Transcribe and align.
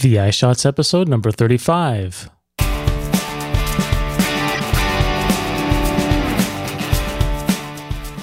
VI 0.00 0.30
Shots 0.30 0.64
episode 0.64 1.08
number 1.08 1.30
35. 1.30 2.30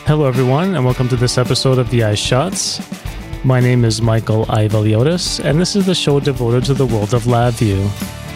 Hello, 0.07 0.25
everyone, 0.25 0.73
and 0.73 0.83
welcome 0.83 1.07
to 1.07 1.15
this 1.15 1.37
episode 1.37 1.77
of 1.77 1.85
VI 1.89 2.15
Shots. 2.15 2.81
My 3.45 3.59
name 3.59 3.85
is 3.85 4.01
Michael 4.01 4.47
Aivaliotis, 4.47 5.39
and 5.45 5.61
this 5.61 5.75
is 5.75 5.85
the 5.85 5.93
show 5.93 6.19
devoted 6.19 6.65
to 6.65 6.73
the 6.73 6.87
world 6.87 7.13
of 7.13 7.25
LabVIEW. 7.25 8.26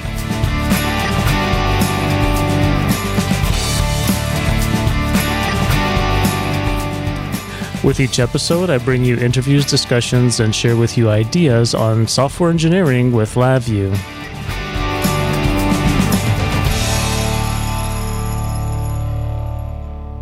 With 7.84 8.00
each 8.00 8.20
episode, 8.20 8.70
I 8.70 8.77
bring 8.77 9.04
you 9.04 9.18
interviews, 9.18 9.66
discussions, 9.66 10.39
and 10.39 10.54
share 10.54 10.75
with 10.75 11.00
you 11.00 11.09
ideas 11.09 11.73
on 11.73 12.07
software 12.07 12.52
engineering 12.52 13.11
with 13.11 13.34
LabVIEW. 13.34 13.89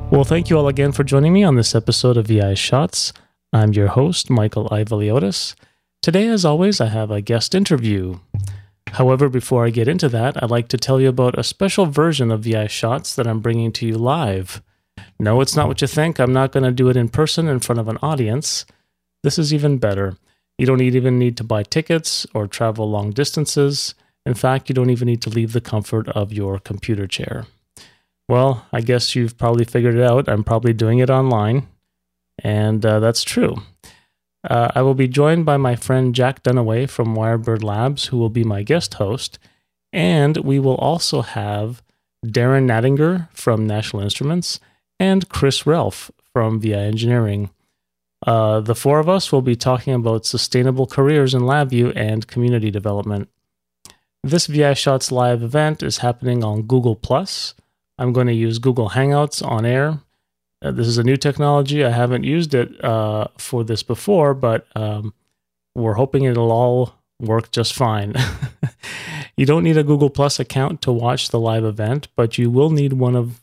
Well, 0.10 0.24
thank 0.24 0.50
you 0.50 0.58
all 0.58 0.70
again 0.70 0.94
for 0.94 1.04
joining 1.04 1.34
me 1.34 1.44
on 1.44 1.56
this 1.56 1.76
episode 1.76 2.16
of 2.16 2.28
VI 2.28 2.54
Shots. 2.54 3.12
I'm 3.52 3.74
your 3.74 3.90
host, 3.90 4.30
Michael 4.30 4.70
Aivaliotis. 4.70 5.56
Today, 6.02 6.30
as 6.30 6.46
always, 6.46 6.80
I 6.80 6.88
have 6.88 7.12
a 7.12 7.20
guest 7.20 7.54
interview. 7.54 8.20
However, 8.88 9.28
before 9.28 9.66
I 9.66 9.70
get 9.70 9.90
into 9.90 10.08
that, 10.08 10.42
I'd 10.42 10.50
like 10.50 10.70
to 10.70 10.78
tell 10.78 11.02
you 11.02 11.10
about 11.10 11.38
a 11.38 11.44
special 11.44 11.88
version 11.88 12.32
of 12.32 12.40
VI 12.40 12.68
Shots 12.68 13.14
that 13.16 13.28
I'm 13.28 13.42
bringing 13.42 13.74
to 13.74 13.86
you 13.86 13.98
live. 13.98 14.62
No, 15.20 15.42
it's 15.42 15.56
not 15.56 15.68
what 15.68 15.82
you 15.82 15.88
think. 15.88 16.20
I'm 16.20 16.34
not 16.34 16.52
going 16.52 16.64
to 16.64 16.72
do 16.72 16.90
it 16.90 16.96
in 16.96 17.10
person 17.10 17.48
in 17.48 17.60
front 17.60 17.80
of 17.80 17.88
an 17.90 17.98
audience. 18.02 18.66
This 19.24 19.38
is 19.38 19.54
even 19.54 19.78
better. 19.78 20.16
You 20.58 20.66
don't 20.66 20.82
even 20.82 21.20
need 21.20 21.36
to 21.38 21.44
buy 21.44 21.64
tickets 21.64 22.26
or 22.34 22.48
travel 22.48 22.90
long 22.90 23.12
distances. 23.12 23.96
In 24.26 24.34
fact, 24.34 24.70
you 24.70 24.76
don't 24.76 24.90
even 24.90 25.08
need 25.08 25.22
to 25.24 25.30
leave 25.30 25.54
the 25.54 25.62
comfort 25.62 26.08
of 26.10 26.32
your 26.32 26.60
computer 26.60 27.08
chair. 27.08 27.46
Well, 28.30 28.66
I 28.72 28.82
guess 28.82 29.16
you've 29.16 29.38
probably 29.38 29.66
figured 29.66 29.96
it 29.96 30.04
out. 30.04 30.30
I'm 30.30 30.44
probably 30.44 30.74
doing 30.74 31.00
it 31.00 31.10
online, 31.10 31.68
and 32.44 32.86
uh, 32.86 33.00
that's 33.00 33.24
true. 33.24 33.64
Uh, 34.48 34.70
I 34.76 34.84
will 34.84 34.94
be 34.94 35.08
joined 35.08 35.46
by 35.46 35.58
my 35.58 35.76
friend 35.76 36.14
Jack 36.14 36.44
Dunaway 36.44 36.90
from 36.90 37.16
Wirebird 37.16 37.64
Labs, 37.64 38.06
who 38.06 38.18
will 38.18 38.30
be 38.30 38.44
my 38.44 38.62
guest 38.64 38.96
host, 38.96 39.40
and 39.92 40.38
we 40.38 40.60
will 40.60 40.76
also 40.76 41.22
have 41.24 41.82
Darren 42.26 42.68
Nattinger 42.68 43.30
from 43.34 43.66
National 43.66 44.04
Instruments 44.04 44.60
and 45.00 45.30
Chris 45.30 45.66
Relf 45.66 46.12
from 46.34 46.60
VI 46.60 46.74
Engineering. 46.74 47.50
Uh, 48.26 48.60
the 48.60 48.76
four 48.76 49.00
of 49.00 49.08
us 49.08 49.32
will 49.32 49.42
be 49.42 49.56
talking 49.56 49.94
about 49.94 50.26
sustainable 50.26 50.86
careers 50.86 51.34
in 51.34 51.42
LabVIEW 51.42 51.94
and 51.96 52.28
community 52.28 52.70
development. 52.70 53.30
This 54.24 54.48
VI 54.48 54.74
Shots 54.74 55.12
live 55.12 55.42
event 55.42 55.82
is 55.82 56.00
happening 56.00 56.44
on 56.44 56.64
Google 56.64 56.96
Plus. 56.96 57.54
I'm 57.98 58.12
going 58.12 58.28
to 58.28 58.34
use 58.34 58.60
Google 58.60 58.90
Hangouts 58.90 59.46
on 59.46 59.66
air. 59.66 60.00
Uh, 60.62 60.72
this 60.72 60.88
is 60.88 60.98
a 60.98 61.04
new 61.04 61.16
technology. 61.16 61.86
I 61.86 61.92
haven't 61.92 62.26
used 62.26 62.54
it 62.54 62.84
uh, 62.84 63.28
for 63.38 63.64
this 63.64 63.82
before, 63.82 64.34
but 64.34 64.68
um, 64.76 65.14
we're 65.76 65.94
hoping 65.94 66.26
it'll 66.26 66.52
all 66.52 66.96
work 67.22 67.52
just 67.52 67.74
fine. 67.74 68.14
you 69.38 69.46
don't 69.46 69.64
need 69.64 69.78
a 69.78 69.84
Google 69.84 70.10
Plus 70.10 70.40
account 70.40 70.82
to 70.82 70.92
watch 70.92 71.30
the 71.30 71.40
live 71.40 71.64
event, 71.64 72.10
but 72.18 72.38
you 72.38 72.50
will 72.50 72.70
need 72.70 72.94
one 72.94 73.16
of 73.16 73.40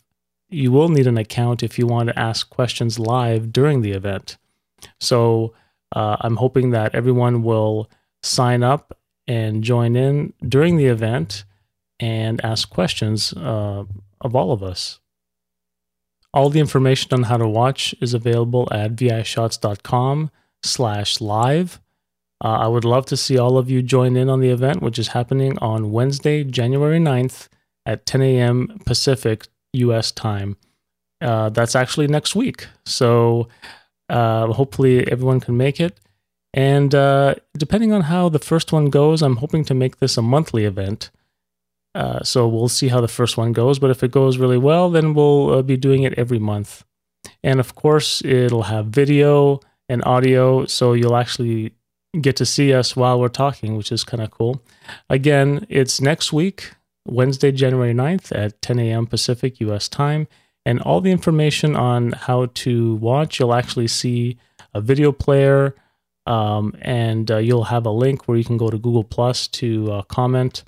you 0.49 0.71
will 0.71 0.89
need 0.89 1.07
an 1.07 1.19
account 1.19 1.63
if 1.63 1.79
you 1.79 1.87
want 1.87 2.09
to 2.09 2.19
ask 2.19 2.49
questions 2.51 2.99
live 2.99 3.53
during 3.53 3.83
the 3.83 3.93
event. 3.93 4.37
So 5.01 5.55
uh, 5.95 6.17
I'm 6.21 6.37
hoping 6.37 6.71
that 6.71 6.95
everyone 6.95 7.43
will 7.43 7.91
sign 8.23 8.63
up 8.63 8.97
and 9.27 9.63
join 9.63 9.97
in 9.97 10.33
during 10.47 10.77
the 10.77 10.87
event 10.87 11.45
and 11.99 12.45
ask 12.45 12.69
questions 12.71 13.33
uh, 13.33 13.85
of 14.21 14.37
all 14.37 14.53
of 14.53 14.63
us. 14.63 15.01
All 16.33 16.51
the 16.51 16.61
information 16.61 17.15
on 17.15 17.25
how 17.25 17.39
to 17.39 17.49
watch 17.49 17.95
is 18.01 18.13
available 18.13 18.69
at 18.71 18.95
vishots.com 18.95 20.31
slash 20.63 21.21
live. 21.21 21.81
Uh, 22.45 22.49
I 22.49 22.67
would 22.69 22.85
love 22.85 23.07
to 23.07 23.17
see 23.17 23.39
all 23.39 23.57
of 23.57 23.71
you 23.71 23.81
join 23.83 24.17
in 24.17 24.29
on 24.29 24.41
the 24.41 24.51
event, 24.51 24.83
which 24.83 24.99
is 24.99 25.09
happening 25.09 25.59
on 25.59 25.93
Wednesday, 25.93 26.45
January 26.45 26.99
9th 26.99 27.49
at 27.87 28.05
10 28.05 28.21
a.m. 28.21 28.81
Pacific, 28.85 29.47
US 29.77 30.13
time. 30.13 30.57
Uh, 31.21 31.49
that's 31.49 31.75
actually 31.75 32.09
next 32.09 32.35
week. 32.35 32.67
So 32.85 33.49
uh, 34.09 34.49
hopefully 34.53 35.11
everyone 35.11 35.41
can 35.41 35.57
make 35.57 35.81
it. 35.81 35.99
And 36.55 36.95
uh, 36.95 37.35
depending 37.57 37.93
on 37.93 38.03
how 38.03 38.29
the 38.29 38.39
first 38.39 38.73
one 38.73 38.87
goes, 38.87 39.23
I'm 39.23 39.37
hoping 39.37 39.65
to 39.67 39.75
make 39.75 39.99
this 39.99 40.17
a 40.17 40.23
monthly 40.23 40.65
event. 40.65 41.11
Uh, 41.95 42.23
so 42.23 42.47
we'll 42.47 42.69
see 42.69 42.89
how 42.89 43.01
the 43.01 43.09
first 43.09 43.37
one 43.37 43.53
goes. 43.53 43.79
But 43.79 43.91
if 43.91 44.03
it 44.03 44.11
goes 44.11 44.39
really 44.39 44.59
well, 44.59 44.91
then 44.91 45.15
we'll 45.15 45.55
uh, 45.55 45.63
be 45.63 45.77
doing 45.77 46.03
it 46.03 46.15
every 46.15 46.39
month. 46.39 46.85
And 47.43 47.61
of 47.61 47.75
course, 47.75 48.23
it'll 48.25 48.65
have 48.65 48.87
video 48.87 49.61
and 49.89 50.05
audio. 50.05 50.67
So 50.67 50.93
you'll 50.93 51.17
actually 51.17 51.73
get 52.21 52.37
to 52.37 52.47
see 52.47 52.73
us 52.73 52.97
while 52.97 53.21
we're 53.21 53.29
talking, 53.29 53.77
which 53.77 53.93
is 53.93 54.05
kind 54.05 54.23
of 54.23 54.31
cool. 54.31 54.63
Again, 55.11 55.67
it's 55.69 56.01
next 56.01 56.33
week. 56.33 56.73
Wednesday, 57.07 57.53
January 57.53 57.95
9th 57.95 58.37
at 58.37 58.61
10 58.63 58.79
a.m. 58.79 59.07
Pacific 59.07 59.61
US 59.61 59.89
time. 59.89 60.27
And 60.65 60.81
all 60.81 61.01
the 61.01 61.13
information 61.13 61.77
on 61.77 62.13
how 62.13 62.47
to 62.47 62.97
watch, 62.97 63.39
you'll 63.39 63.55
actually 63.55 63.87
see 63.87 64.37
a 64.75 64.81
video 64.81 65.13
player, 65.13 65.75
um, 66.27 66.75
and 66.83 67.31
uh, 67.31 67.37
you'll 67.37 67.65
have 67.65 67.87
a 67.87 67.91
link 67.91 68.27
where 68.27 68.37
you 68.37 68.45
can 68.45 68.57
go 68.57 68.69
to 68.69 68.77
Google 68.77 69.05
Plus 69.05 69.47
to 69.49 69.93
uh, 69.93 70.03
comment. 70.03 70.65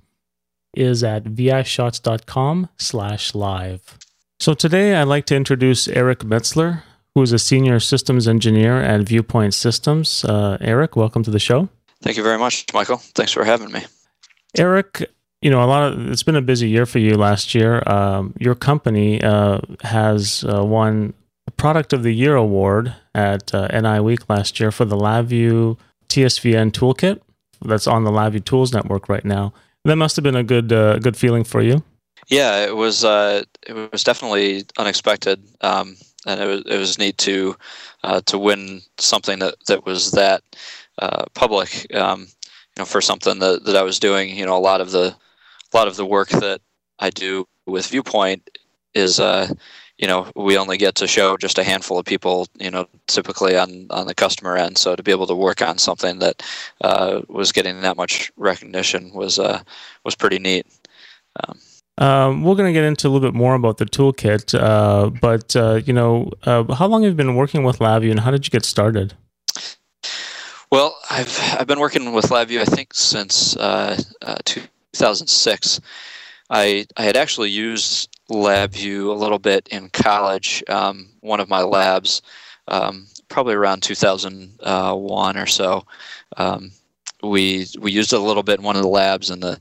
Is 0.75 1.03
at 1.03 1.25
vishots.com 1.25 2.69
slash 2.77 3.35
live. 3.35 3.99
So 4.39 4.55
today 4.55 4.95
I'd 4.95 5.09
like 5.09 5.25
to 5.27 5.35
introduce 5.35 5.89
Eric 5.89 6.21
Metzler, 6.21 6.83
who 7.15 7.23
is 7.23 7.33
a 7.33 7.39
senior 7.39 7.81
systems 7.81 8.29
engineer 8.29 8.81
at 8.81 9.01
Viewpoint 9.01 9.55
Systems. 9.55 10.25
Uh, 10.25 10.59
Eric, 10.61 10.95
welcome 10.95 11.25
to 11.25 11.31
the 11.33 11.41
show. 11.41 11.69
Thank 12.03 12.17
you 12.17 12.23
very 12.23 12.39
much, 12.39 12.67
Michael. 12.73 12.99
Thanks 12.99 13.33
for 13.33 13.43
having 13.43 13.73
me. 13.73 13.85
Eric 14.57 15.11
you 15.41 15.51
know, 15.51 15.63
a 15.63 15.67
lot 15.67 15.93
of 15.93 16.11
it's 16.11 16.23
been 16.23 16.37
a 16.37 16.43
busy 16.43 16.69
year 16.69 16.87
for 16.87 16.99
you 16.99 17.15
last 17.15 17.55
year. 17.55 17.83
Um, 17.87 18.35
your 18.39 18.55
company 18.55 19.23
uh, 19.23 19.61
has 19.83 20.45
uh, 20.45 20.65
won 20.65 21.15
a 21.47 21.51
Product 21.53 21.93
of 21.93 22.03
the 22.03 22.13
Year 22.13 22.35
award 22.35 22.95
at 23.15 23.55
uh, 23.55 23.69
NI 23.69 24.01
Week 24.01 24.29
last 24.29 24.59
year 24.59 24.73
for 24.73 24.85
the 24.85 24.97
LabVIEW 24.97 25.79
TSVN 26.09 26.73
toolkit 26.73 27.21
that's 27.65 27.87
on 27.87 28.05
the 28.05 28.11
LabVIEW 28.11 28.45
Tools 28.45 28.73
Network 28.73 29.09
right 29.09 29.25
now. 29.25 29.53
That 29.85 29.97
must 29.97 30.17
have 30.17 30.23
been 30.23 30.37
a 30.37 30.43
good 30.43 30.73
uh, 30.73 30.99
good 30.99 31.17
feeling 31.17 31.45
for 31.45 31.63
you. 31.63 31.85
Yeah, 32.27 32.65
it 32.67 32.77
was. 32.77 33.05
Uh, 33.05 33.45
it 33.67 33.93
was 33.93 34.03
definitely 34.03 34.65
unexpected, 34.77 35.41
um, 35.61 35.97
and 36.27 36.41
it 36.41 36.47
was 36.47 36.63
it 36.67 36.79
was 36.79 36.99
neat 36.99 37.17
to 37.19 37.57
uh, 38.03 38.21
to 38.27 38.39
win 38.39 38.83
something 38.99 39.39
that 39.39 39.55
that 39.69 39.87
was 39.87 40.11
that 40.11 40.43
public. 41.35 41.95
Um, 41.95 42.23
you 42.23 42.83
know, 42.83 42.85
for 42.85 43.01
something 43.01 43.41
that, 43.41 43.65
that 43.65 43.77
I 43.77 43.83
was 43.83 43.99
doing, 43.99 44.37
you 44.37 44.47
know, 44.47 44.57
a 44.57 44.61
lot 44.61 44.81
of 44.81 44.93
the 44.93 45.17
a 45.73 45.77
lot 45.77 45.89
of 45.89 45.97
the 45.97 46.07
work 46.07 46.29
that 46.29 46.61
I 46.99 47.11
do 47.11 47.47
with 47.67 47.87
Viewpoint 47.89 48.49
is, 48.95 49.21
uh, 49.21 49.49
you 49.99 50.07
know, 50.07 50.31
we 50.35 50.57
only 50.57 50.79
get 50.79 50.95
to 50.97 51.07
show 51.07 51.37
just 51.37 51.59
a 51.59 51.65
handful 51.65 51.99
of 51.99 52.07
people, 52.07 52.47
you 52.59 52.71
know, 52.71 52.87
typically 53.07 53.57
on, 53.57 53.87
on 53.91 54.07
the 54.07 54.15
customer 54.15 54.57
end. 54.57 54.79
So 54.79 54.97
to 54.97 55.03
be 55.03 55.11
able 55.11 55.27
to 55.27 55.35
work 55.35 55.61
on 55.61 55.79
something 55.79 56.19
that 56.21 56.43
uh, 56.81 57.23
was 57.29 57.53
getting 57.53 57.81
that 57.83 57.97
much 57.97 58.33
recognition 58.37 59.13
was 59.13 59.39
uh, 59.39 59.63
was 60.05 60.15
pretty 60.15 60.39
neat. 60.39 60.67
Um, 61.41 61.59
um, 61.99 62.45
we're 62.45 62.55
going 62.55 62.73
to 62.73 62.73
get 62.73 62.85
into 62.85 63.09
a 63.09 63.11
little 63.11 63.29
bit 63.29 63.37
more 63.37 63.55
about 63.55 63.79
the 63.79 63.85
toolkit, 63.85 64.59
uh, 64.59 65.11
but 65.21 65.57
uh, 65.57 65.81
you 65.85 65.93
know, 65.93 66.31
uh, 66.45 66.73
how 66.75 66.87
long 66.87 67.03
have 67.03 67.13
you 67.13 67.17
been 67.17 67.35
working 67.35 67.65
with 67.65 67.81
LabVIEW, 67.81 68.13
and 68.13 68.21
how 68.21 68.31
did 68.31 68.47
you 68.47 68.51
get 68.51 68.65
started? 68.65 69.15
Well, 70.71 70.97
I've 71.11 71.37
I've 71.59 71.67
been 71.67 71.81
working 71.81 72.13
with 72.13 72.27
LabVIEW 72.27 72.61
I 72.61 72.65
think 72.67 72.95
since 72.95 73.57
uh, 73.57 74.01
uh, 74.23 74.37
2006. 74.93 75.81
I 76.51 76.87
I 76.97 77.03
had 77.03 77.17
actually 77.17 77.51
used 77.51 78.09
LabVIEW 78.31 79.09
a 79.09 79.13
little 79.13 79.39
bit 79.39 79.69
in 79.69 79.91
college. 79.91 80.63
Um, 80.69 81.11
one 81.21 81.41
of 81.41 81.49
my 81.49 81.63
labs, 81.63 82.23
um, 82.69 83.07
probably 83.29 83.55
around 83.55 83.83
2001 83.83 85.37
or 85.37 85.47
so, 85.47 85.85
um, 86.37 86.73
we 87.23 87.67
we 87.79 87.93
used 87.93 88.13
it 88.13 88.21
a 88.21 88.23
little 88.23 88.43
bit 88.43 88.61
in 88.61 88.65
one 88.65 88.77
of 88.77 88.83
the 88.83 88.89
labs, 88.89 89.31
and 89.31 89.43
the 89.43 89.61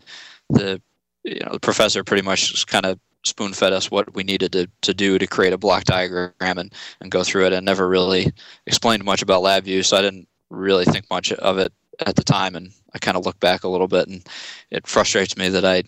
the 0.49 0.81
you 1.23 1.39
know 1.41 1.51
the 1.51 1.59
professor 1.59 2.03
pretty 2.03 2.23
much 2.23 2.51
just 2.51 2.67
kind 2.67 2.85
of 2.85 2.99
spoon 3.25 3.51
fed 3.51 3.73
us 3.73 3.91
what 3.91 4.13
we 4.15 4.23
needed 4.23 4.53
to, 4.53 4.69
to 4.81 4.93
do 4.93 5.17
to 5.17 5.27
create 5.27 5.51
a 5.51 5.57
block 5.57 5.83
diagram 5.83 6.31
and, 6.39 6.73
and 7.01 7.11
go 7.11 7.23
through 7.23 7.45
it 7.45 7.51
and 7.51 7.65
never 7.65 7.89
really 7.89 8.31
explained 8.65 9.03
much 9.03 9.21
about 9.21 9.43
LabVIEW 9.43 9.83
so 9.83 9.97
I 9.97 10.01
didn't 10.01 10.29
really 10.49 10.85
think 10.85 11.09
much 11.09 11.33
of 11.33 11.57
it 11.57 11.73
at 12.05 12.15
the 12.15 12.23
time, 12.23 12.55
and 12.55 12.71
I 12.93 12.99
kind 12.99 13.17
of 13.17 13.25
look 13.25 13.39
back 13.39 13.63
a 13.63 13.69
little 13.69 13.87
bit, 13.87 14.07
and 14.07 14.27
it 14.71 14.87
frustrates 14.87 15.37
me 15.37 15.49
that 15.49 15.65
I, 15.65 15.83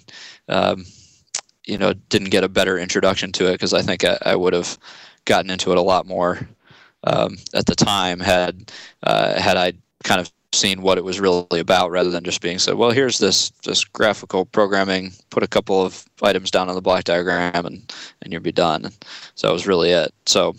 um, 0.47 0.85
you 1.65 1.77
know, 1.77 1.93
didn't 1.93 2.29
get 2.29 2.43
a 2.43 2.49
better 2.49 2.77
introduction 2.77 3.31
to 3.33 3.47
it 3.47 3.53
because 3.53 3.73
I 3.73 3.81
think 3.81 4.03
I, 4.03 4.17
I, 4.23 4.35
would 4.35 4.53
have 4.53 4.77
gotten 5.25 5.51
into 5.51 5.71
it 5.71 5.77
a 5.77 5.81
lot 5.81 6.07
more 6.07 6.39
um, 7.03 7.37
at 7.53 7.65
the 7.65 7.75
time 7.75 8.19
had 8.19 8.71
uh, 9.03 9.39
had 9.39 9.57
I 9.57 9.73
kind 10.03 10.19
of 10.19 10.31
seen 10.53 10.81
what 10.81 10.97
it 10.97 11.03
was 11.03 11.19
really 11.19 11.59
about 11.59 11.91
rather 11.91 12.09
than 12.09 12.23
just 12.23 12.41
being 12.41 12.57
said, 12.57 12.73
well, 12.75 12.91
here's 12.91 13.19
this 13.19 13.51
this 13.63 13.83
graphical 13.83 14.45
programming, 14.45 15.11
put 15.29 15.43
a 15.43 15.47
couple 15.47 15.83
of 15.83 16.05
items 16.23 16.51
down 16.51 16.69
on 16.69 16.75
the 16.75 16.81
block 16.81 17.03
diagram 17.03 17.65
and 17.65 17.93
and 18.21 18.33
you'll 18.33 18.41
be 18.41 18.51
done. 18.51 18.91
So 19.35 19.47
that 19.47 19.53
was 19.53 19.67
really 19.67 19.91
it. 19.91 20.13
So 20.25 20.55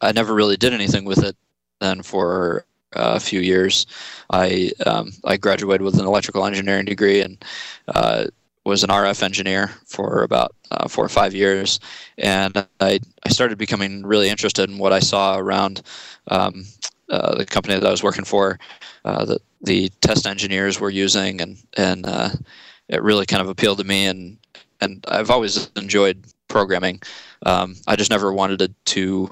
I 0.00 0.12
never 0.12 0.34
really 0.34 0.56
did 0.56 0.74
anything 0.74 1.04
with 1.04 1.22
it 1.24 1.36
then 1.80 2.02
for 2.02 2.64
a 2.92 3.20
few 3.20 3.40
years. 3.40 3.86
I 4.30 4.72
um, 4.86 5.12
I 5.24 5.36
graduated 5.36 5.82
with 5.82 5.98
an 5.98 6.06
electrical 6.06 6.44
engineering 6.44 6.84
degree 6.84 7.20
and 7.20 7.42
uh, 7.88 8.26
was 8.64 8.84
an 8.84 8.90
RF 8.90 9.22
engineer 9.22 9.68
for 9.86 10.22
about 10.22 10.54
uh, 10.70 10.88
four 10.88 11.04
or 11.04 11.08
five 11.08 11.34
years, 11.34 11.80
and 12.18 12.56
I 12.80 13.00
I 13.24 13.28
started 13.28 13.58
becoming 13.58 14.04
really 14.04 14.28
interested 14.28 14.68
in 14.68 14.78
what 14.78 14.92
I 14.92 15.00
saw 15.00 15.38
around 15.38 15.82
um, 16.28 16.64
uh, 17.08 17.34
the 17.36 17.46
company 17.46 17.74
that 17.74 17.86
I 17.86 17.90
was 17.90 18.02
working 18.02 18.24
for, 18.24 18.58
uh, 19.04 19.24
the 19.24 19.40
the 19.62 19.88
test 20.00 20.26
engineers 20.26 20.78
were 20.78 20.90
using, 20.90 21.40
and 21.40 21.56
and 21.76 22.06
uh, 22.06 22.30
it 22.88 23.02
really 23.02 23.26
kind 23.26 23.42
of 23.42 23.48
appealed 23.48 23.78
to 23.78 23.84
me, 23.84 24.06
and 24.06 24.38
and 24.80 25.04
I've 25.08 25.30
always 25.30 25.70
enjoyed 25.76 26.24
programming. 26.48 27.00
Um, 27.46 27.76
I 27.86 27.96
just 27.96 28.10
never 28.10 28.32
wanted 28.32 28.58
to 28.58 28.68
to, 28.68 29.30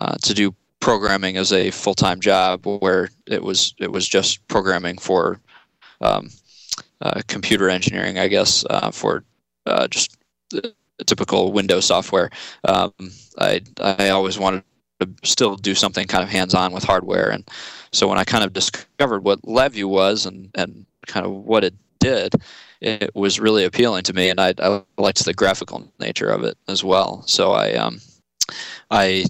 uh, 0.00 0.16
to 0.22 0.34
do 0.34 0.54
programming 0.80 1.36
as 1.36 1.52
a 1.52 1.70
full 1.70 1.94
time 1.94 2.20
job 2.20 2.66
where 2.66 3.08
it 3.26 3.42
was 3.42 3.74
it 3.78 3.90
was 3.90 4.08
just 4.08 4.46
programming 4.48 4.98
for 4.98 5.40
um, 6.00 6.28
uh, 7.00 7.20
computer 7.28 7.68
engineering, 7.68 8.18
I 8.18 8.28
guess, 8.28 8.64
uh, 8.70 8.90
for 8.90 9.24
just 9.90 10.16
typical 11.06 11.52
Windows 11.52 11.86
software. 11.86 12.30
Um, 12.64 12.92
I 13.38 13.60
I 13.80 14.10
always 14.10 14.38
wanted 14.38 14.62
to 15.00 15.08
still 15.24 15.56
do 15.56 15.74
something 15.74 16.06
kind 16.06 16.24
of 16.24 16.30
hands-on 16.30 16.72
with 16.72 16.84
hardware. 16.84 17.30
And 17.30 17.48
so 17.92 18.08
when 18.08 18.18
I 18.18 18.24
kind 18.24 18.44
of 18.44 18.52
discovered 18.52 19.24
what 19.24 19.42
LabVIEW 19.42 19.88
was 19.88 20.24
and, 20.24 20.50
and 20.54 20.86
kind 21.06 21.26
of 21.26 21.32
what 21.32 21.64
it 21.64 21.74
did, 21.98 22.34
it 22.80 23.14
was 23.14 23.40
really 23.40 23.64
appealing 23.64 24.04
to 24.04 24.12
me, 24.12 24.30
and 24.30 24.40
I, 24.40 24.54
I 24.58 24.82
liked 24.98 25.24
the 25.24 25.34
graphical 25.34 25.90
nature 25.98 26.28
of 26.28 26.44
it 26.44 26.56
as 26.68 26.84
well. 26.84 27.22
So 27.26 27.52
I 27.52 27.74
um, 27.74 28.00
I 28.90 29.24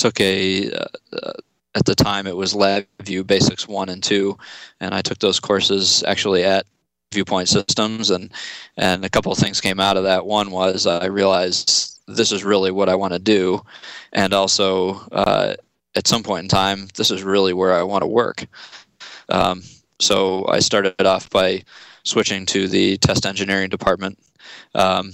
took 0.00 0.20
a 0.20 0.72
uh, 0.72 1.32
at 1.74 1.84
the 1.84 1.94
time 1.94 2.26
it 2.26 2.36
was 2.36 2.54
LabVIEW 2.54 3.26
Basics 3.26 3.68
one 3.68 3.88
and 3.88 4.02
two, 4.02 4.36
and 4.80 4.94
I 4.94 5.02
took 5.02 5.18
those 5.18 5.38
courses 5.38 6.02
actually 6.04 6.42
at 6.42 6.66
Viewpoint 7.12 7.48
Systems, 7.48 8.10
and 8.10 8.32
and 8.76 9.04
a 9.04 9.10
couple 9.10 9.30
of 9.30 9.38
things 9.38 9.60
came 9.60 9.78
out 9.78 9.96
of 9.96 10.04
that. 10.04 10.26
One 10.26 10.50
was 10.50 10.86
I 10.86 11.06
realized 11.06 12.00
this 12.08 12.32
is 12.32 12.42
really 12.42 12.72
what 12.72 12.88
I 12.88 12.96
want 12.96 13.12
to 13.12 13.18
do, 13.18 13.62
and 14.12 14.32
also 14.32 14.94
uh, 15.12 15.54
at 15.94 16.08
some 16.08 16.22
point 16.22 16.44
in 16.44 16.48
time, 16.48 16.88
this 16.96 17.10
is 17.10 17.22
really 17.22 17.52
where 17.52 17.74
I 17.74 17.82
want 17.82 18.02
to 18.02 18.08
work. 18.08 18.46
Um, 19.28 19.62
so 20.00 20.46
I 20.48 20.60
started 20.60 21.06
off 21.06 21.30
by 21.30 21.62
switching 22.04 22.46
to 22.46 22.66
the 22.66 22.96
test 22.98 23.26
engineering 23.26 23.68
department. 23.68 24.18
Um, 24.74 25.12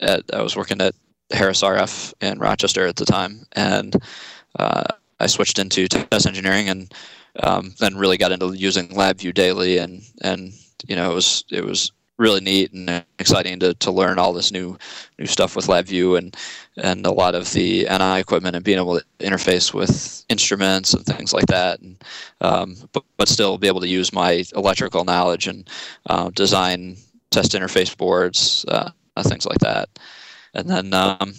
at, 0.00 0.22
I 0.32 0.42
was 0.42 0.56
working 0.56 0.80
at 0.80 0.94
Harris 1.30 1.62
RF 1.62 2.14
in 2.20 2.38
Rochester 2.38 2.86
at 2.86 2.96
the 2.96 3.04
time, 3.04 3.46
and 3.52 3.96
uh, 4.58 4.84
I 5.20 5.26
switched 5.26 5.58
into 5.58 5.88
test 5.88 6.26
engineering, 6.26 6.68
and 6.68 6.92
um, 7.40 7.74
then 7.78 7.96
really 7.96 8.16
got 8.16 8.32
into 8.32 8.52
using 8.52 8.88
LabVIEW 8.88 9.34
daily, 9.34 9.78
and 9.78 10.02
and 10.22 10.52
you 10.86 10.96
know 10.96 11.10
it 11.10 11.14
was 11.14 11.44
it 11.50 11.64
was 11.64 11.92
really 12.18 12.40
neat 12.40 12.72
and 12.72 13.04
exciting 13.20 13.60
to, 13.60 13.72
to 13.74 13.92
learn 13.92 14.18
all 14.18 14.32
this 14.32 14.50
new 14.50 14.76
new 15.18 15.26
stuff 15.26 15.54
with 15.54 15.66
LabVIEW 15.66 16.18
and 16.18 16.36
and 16.76 17.06
a 17.06 17.12
lot 17.12 17.34
of 17.34 17.52
the 17.52 17.84
NI 17.84 18.20
equipment 18.20 18.56
and 18.56 18.64
being 18.64 18.78
able 18.78 18.98
to 18.98 19.04
interface 19.20 19.72
with 19.72 20.24
instruments 20.28 20.94
and 20.94 21.04
things 21.04 21.32
like 21.32 21.46
that, 21.46 21.80
and 21.80 22.02
um, 22.40 22.76
but, 22.92 23.04
but 23.16 23.28
still 23.28 23.58
be 23.58 23.68
able 23.68 23.80
to 23.80 23.88
use 23.88 24.12
my 24.12 24.44
electrical 24.54 25.04
knowledge 25.04 25.46
and 25.46 25.68
uh, 26.06 26.30
design 26.30 26.96
test 27.30 27.52
interface 27.52 27.96
boards, 27.96 28.64
uh, 28.68 28.90
things 29.24 29.46
like 29.46 29.58
that. 29.58 29.88
And 30.58 30.68
then 30.68 30.92
um, 30.92 31.34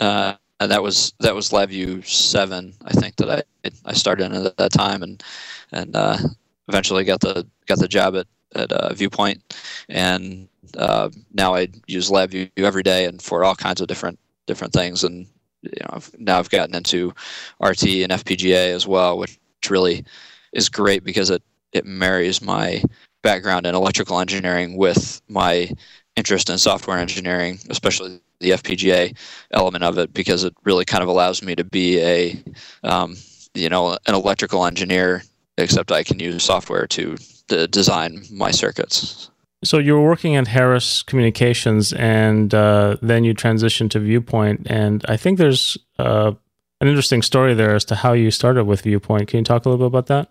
uh, 0.00 0.34
and 0.58 0.72
that 0.72 0.82
was 0.82 1.12
that 1.20 1.36
was 1.36 1.50
LabVIEW 1.50 2.04
seven, 2.04 2.74
I 2.84 2.90
think 2.90 3.14
that 3.16 3.30
I 3.30 3.70
I 3.84 3.92
started 3.92 4.24
in 4.24 4.44
at 4.44 4.56
that 4.56 4.72
time, 4.72 5.04
and 5.04 5.22
and 5.70 5.94
uh, 5.94 6.18
eventually 6.66 7.04
got 7.04 7.20
the 7.20 7.46
got 7.66 7.78
the 7.78 7.86
job 7.86 8.16
at 8.16 8.26
at 8.56 8.72
uh, 8.72 8.92
Viewpoint, 8.92 9.54
and 9.88 10.48
uh, 10.76 11.10
now 11.32 11.54
I 11.54 11.68
use 11.86 12.10
LabVIEW 12.10 12.50
every 12.56 12.82
day 12.82 13.04
and 13.04 13.22
for 13.22 13.44
all 13.44 13.54
kinds 13.54 13.80
of 13.80 13.86
different 13.86 14.18
different 14.48 14.72
things. 14.72 15.04
And 15.04 15.28
you 15.62 15.70
know, 15.82 15.90
I've, 15.90 16.10
now 16.18 16.40
I've 16.40 16.50
gotten 16.50 16.74
into 16.74 17.14
RT 17.60 17.84
and 17.84 18.10
FPGA 18.10 18.74
as 18.74 18.84
well, 18.84 19.16
which 19.16 19.38
really 19.68 20.04
is 20.52 20.68
great 20.68 21.04
because 21.04 21.30
it 21.30 21.44
it 21.72 21.86
marries 21.86 22.42
my 22.42 22.82
background 23.22 23.64
in 23.64 23.76
electrical 23.76 24.18
engineering 24.18 24.76
with 24.76 25.22
my 25.28 25.70
interest 26.16 26.50
in 26.50 26.58
software 26.58 26.98
engineering, 26.98 27.58
especially 27.68 28.20
the 28.40 28.50
FPGA 28.50 29.16
element 29.52 29.84
of 29.84 29.98
it, 29.98 30.12
because 30.12 30.44
it 30.44 30.54
really 30.64 30.84
kind 30.84 31.02
of 31.02 31.08
allows 31.08 31.42
me 31.42 31.54
to 31.54 31.64
be 31.64 32.00
a 32.00 32.42
um, 32.82 33.16
you 33.54 33.68
know 33.68 33.98
an 34.06 34.14
electrical 34.14 34.64
engineer, 34.66 35.22
except 35.58 35.92
I 35.92 36.02
can 36.02 36.18
use 36.18 36.44
software 36.44 36.86
to 36.88 37.16
to 37.48 37.66
design 37.66 38.24
my 38.32 38.50
circuits. 38.50 39.30
So 39.62 39.76
you 39.76 39.92
were 39.92 40.02
working 40.02 40.36
at 40.36 40.48
Harris 40.48 41.02
Communications, 41.02 41.92
and 41.92 42.54
uh, 42.54 42.96
then 43.02 43.24
you 43.24 43.34
transitioned 43.34 43.90
to 43.90 44.00
Viewpoint. 44.00 44.66
And 44.70 45.04
I 45.06 45.18
think 45.18 45.36
there's 45.36 45.76
uh, 45.98 46.32
an 46.80 46.88
interesting 46.88 47.20
story 47.20 47.52
there 47.52 47.74
as 47.74 47.84
to 47.86 47.94
how 47.94 48.14
you 48.14 48.30
started 48.30 48.64
with 48.64 48.82
Viewpoint. 48.82 49.28
Can 49.28 49.38
you 49.38 49.44
talk 49.44 49.66
a 49.66 49.68
little 49.68 49.90
bit 49.90 49.98
about 49.98 50.06
that? 50.06 50.30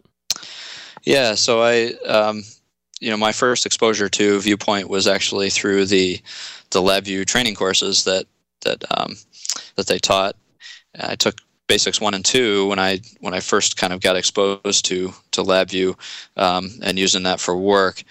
Yeah. 1.03 1.35
So 1.35 1.61
I, 1.61 1.93
um, 2.07 2.43
you 3.00 3.10
know, 3.10 3.18
my 3.18 3.31
first 3.31 3.66
exposure 3.66 4.10
to 4.10 4.40
Viewpoint 4.42 4.90
was 4.90 5.07
actually 5.07 5.50
through 5.50 5.86
the 5.86 6.22
the 6.72 6.81
LabVIEW 6.81 7.25
training 7.25 7.56
courses 7.56 8.04
that 8.04 8.25
that 8.62 8.84
um, 8.98 9.16
that 9.75 9.88
they 9.88 10.00
taught. 10.00 10.36
I 11.00 11.16
took 11.16 11.42
basics 11.68 12.01
one 12.01 12.13
and 12.13 12.25
two 12.25 12.68
when 12.68 12.80
I 12.80 13.00
when 13.22 13.34
I 13.34 13.40
first 13.40 13.78
kind 13.78 13.94
of 13.94 14.01
got 14.01 14.18
exposed 14.18 14.86
to 14.86 15.13
to 15.31 15.44
LabVIEW 15.44 15.96
um, 16.38 16.69
and 16.84 17.00
using 17.00 17.24
that 17.24 17.40
for 17.40 17.56
work. 17.56 18.04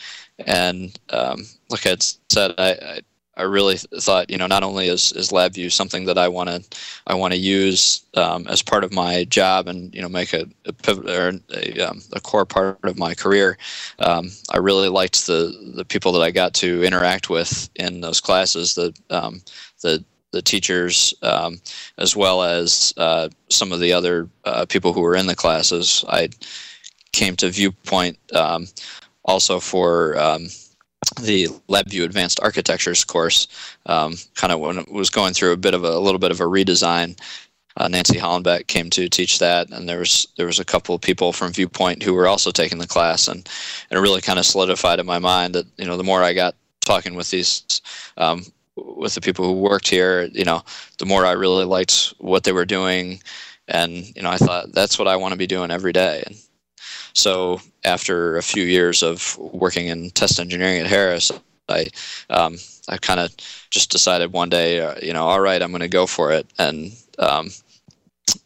And 0.47 0.99
um, 1.11 1.45
like 1.69 1.87
I 1.87 1.97
said, 2.31 2.55
I, 2.59 2.71
I, 2.71 3.01
I 3.39 3.45
really 3.45 3.77
thought 3.77 4.31
you 4.31 4.37
know 4.37 4.47
not 4.47 4.63
only 4.65 4.89
is 4.89 5.13
is 5.13 5.31
LabVIEW 5.31 5.73
something 5.73 6.05
that 6.07 6.19
I 6.19 6.29
want 6.29 6.49
to 6.51 6.63
I 7.07 7.15
want 7.15 7.33
to 7.33 7.39
use 7.39 8.05
um, 8.15 8.47
as 8.49 8.63
part 8.63 8.85
of 8.85 8.93
my 8.93 9.25
job 9.25 9.69
and 9.69 9.95
you 9.95 10.03
know 10.03 10.09
make 10.09 10.33
a, 10.33 10.47
a 10.67 10.73
pivot 10.73 11.09
or 11.09 11.41
a, 11.55 11.81
um, 11.81 12.03
a 12.13 12.21
core 12.21 12.45
part 12.45 12.79
of 12.85 12.99
my 12.99 13.15
career. 13.15 13.57
Um, 14.01 14.31
I 14.51 14.59
really 14.59 14.89
liked 14.89 15.27
the 15.27 15.73
the 15.77 15.85
people 15.85 16.13
that 16.13 16.23
I 16.23 16.31
got 16.31 16.53
to 16.55 16.83
interact 16.83 17.31
with 17.31 17.71
in 17.77 18.01
those 18.01 18.21
classes. 18.21 18.75
The 18.75 18.93
um, 19.11 19.41
the 19.83 20.05
the 20.33 20.43
teachers 20.43 21.15
um, 21.23 21.61
as 21.97 22.15
well 22.15 22.43
as 22.43 22.93
uh, 22.97 23.29
some 23.49 23.73
of 23.73 23.81
the 23.81 23.93
other 23.93 24.29
uh, 24.45 24.67
people 24.67 24.93
who 24.93 25.01
were 25.01 25.17
in 25.17 25.27
the 25.27 25.35
classes. 25.35 26.05
I 26.09 26.29
came 27.13 27.37
to 27.37 27.49
Viewpoint 27.49 28.19
um, 28.35 28.67
also 29.25 29.59
for 29.61 30.19
the 31.21 31.49
LabVIEW 31.69 32.05
Advanced 32.05 32.41
Architectures 32.43 33.05
course. 33.05 33.49
Um, 33.87 34.17
kind 34.35 34.53
of 34.53 34.61
when 34.61 34.79
it 34.79 34.91
was 34.91 35.11
going 35.11 35.35
through 35.35 35.53
a 35.53 35.57
bit 35.57 35.75
of 35.75 35.85
a, 35.85 35.89
a 35.89 36.01
little 36.01 36.19
bit 36.19 36.31
of 36.31 36.41
a 36.41 36.45
redesign. 36.45 37.19
Uh, 37.77 37.87
Nancy 37.87 38.19
Hollenbeck 38.19 38.67
came 38.67 38.91
to 38.91 39.09
teach 39.09 39.39
that, 39.39 39.71
and 39.71 39.89
there 39.89 40.01
was 40.01 40.27
there 40.37 40.47
was 40.47 40.59
a 40.59 40.65
couple 40.65 40.97
of 40.97 41.01
people 41.01 41.33
from 41.33 41.53
Viewpoint 41.53 42.03
who 42.03 42.13
were 42.13 42.27
also 42.27 42.51
taking 42.51 42.79
the 42.79 42.89
class, 42.89 43.29
and, 43.29 43.49
and 43.91 43.99
it 43.99 44.01
really 44.01 44.21
kind 44.21 44.39
of 44.39 44.47
solidified 44.47 44.99
in 44.99 45.07
my 45.07 45.21
mind 45.21 45.55
that 45.55 45.67
you 45.77 45.87
know 45.87 45.97
the 45.97 46.03
more 46.03 46.25
I 46.25 46.33
got 46.33 46.57
talking 46.85 47.15
with 47.15 47.31
these 47.31 47.81
um, 48.17 48.45
with 48.75 49.15
the 49.15 49.21
people 49.21 49.45
who 49.45 49.53
worked 49.53 49.89
here, 49.89 50.25
you 50.33 50.45
know, 50.45 50.63
the 50.99 51.07
more 51.07 51.25
I 51.25 51.33
really 51.33 51.65
liked 51.65 52.15
what 52.19 52.43
they 52.43 52.53
were 52.53 52.65
doing, 52.65 53.23
and 53.69 53.93
you 54.17 54.23
know, 54.23 54.31
I 54.31 54.39
thought 54.39 54.73
that's 54.73 54.99
what 54.99 55.07
I 55.07 55.17
want 55.17 55.33
to 55.33 55.39
be 55.39 55.47
doing 55.47 55.71
every 55.71 55.93
day. 55.93 56.25
And 56.27 56.37
so, 57.19 57.61
after 57.83 58.37
a 58.37 58.43
few 58.43 58.63
years 58.63 59.03
of 59.03 59.37
working 59.39 59.89
in 59.89 60.11
test 60.11 60.39
engineering 60.39 60.79
at 60.81 60.87
Harris, 60.87 61.33
I 61.69 61.89
um, 62.31 62.57
I 62.89 62.97
kind 62.97 63.19
of 63.19 63.35
just 63.71 63.91
decided 63.91 64.33
one 64.33 64.49
day, 64.49 64.81
uh, 64.81 64.95
you 65.03 65.13
know, 65.13 65.25
all 65.25 65.41
right, 65.41 65.61
I'm 65.61 65.71
going 65.73 65.81
to 65.81 65.89
go 65.89 66.07
for 66.07 66.31
it. 66.31 66.47
And 66.59 66.93
um, 67.19 67.51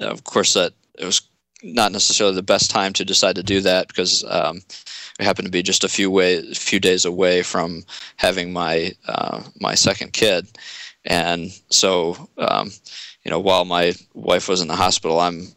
of 0.01 0.25
course, 0.25 0.55
that 0.55 0.73
it 0.99 1.05
was 1.05 1.21
not 1.63 1.93
necessarily 1.93 2.35
the 2.35 2.43
best 2.43 2.71
time 2.71 2.95
to 2.95 3.05
decide 3.05 3.37
to 3.37 3.43
do 3.43 3.61
that 3.61 3.89
because 3.89 4.25
um, 4.25 4.63
I 5.21 5.25
happened 5.25 5.47
to 5.47 5.53
be 5.53 5.63
just 5.63 5.85
a 5.85 5.89
few 5.89 6.11
way, 6.11 6.43
few 6.55 6.81
days 6.81 7.05
away 7.05 7.43
from 7.43 7.85
having 8.17 8.55
my 8.55 8.93
uh, 9.07 9.43
my 9.61 9.75
second 9.75 10.15
kid, 10.15 10.47
and 11.05 11.51
so 11.69 12.17
um, 12.39 12.71
you 13.23 13.31
know 13.31 13.39
while 13.39 13.67
my 13.67 13.93
wife 14.15 14.49
was 14.49 14.63
in 14.63 14.69
the 14.69 14.77
hospital, 14.77 15.21
I'm 15.21 15.49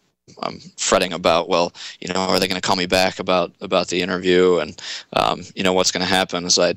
I'm 0.44 0.60
fretting 0.78 1.14
about 1.14 1.50
well 1.50 1.74
you 2.00 2.14
know 2.14 2.20
are 2.20 2.40
they 2.40 2.48
going 2.48 2.60
to 2.60 2.66
call 2.66 2.76
me 2.76 2.86
back 2.86 3.20
about 3.20 3.54
about 3.62 3.88
the 3.88 4.02
interview 4.02 4.60
and 4.60 4.82
um, 5.14 5.44
you 5.56 5.64
know 5.64 5.74
what's 5.74 5.92
going 5.92 6.06
to 6.06 6.14
happen 6.14 6.46
is 6.46 6.60
I 6.60 6.74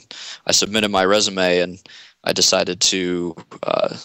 I 0.46 0.52
submitted 0.52 0.90
my 0.90 1.04
resume 1.04 1.60
and 1.60 1.82
I 2.24 2.32
decided 2.32 2.80
to 2.80 3.36
uh, 3.62 3.96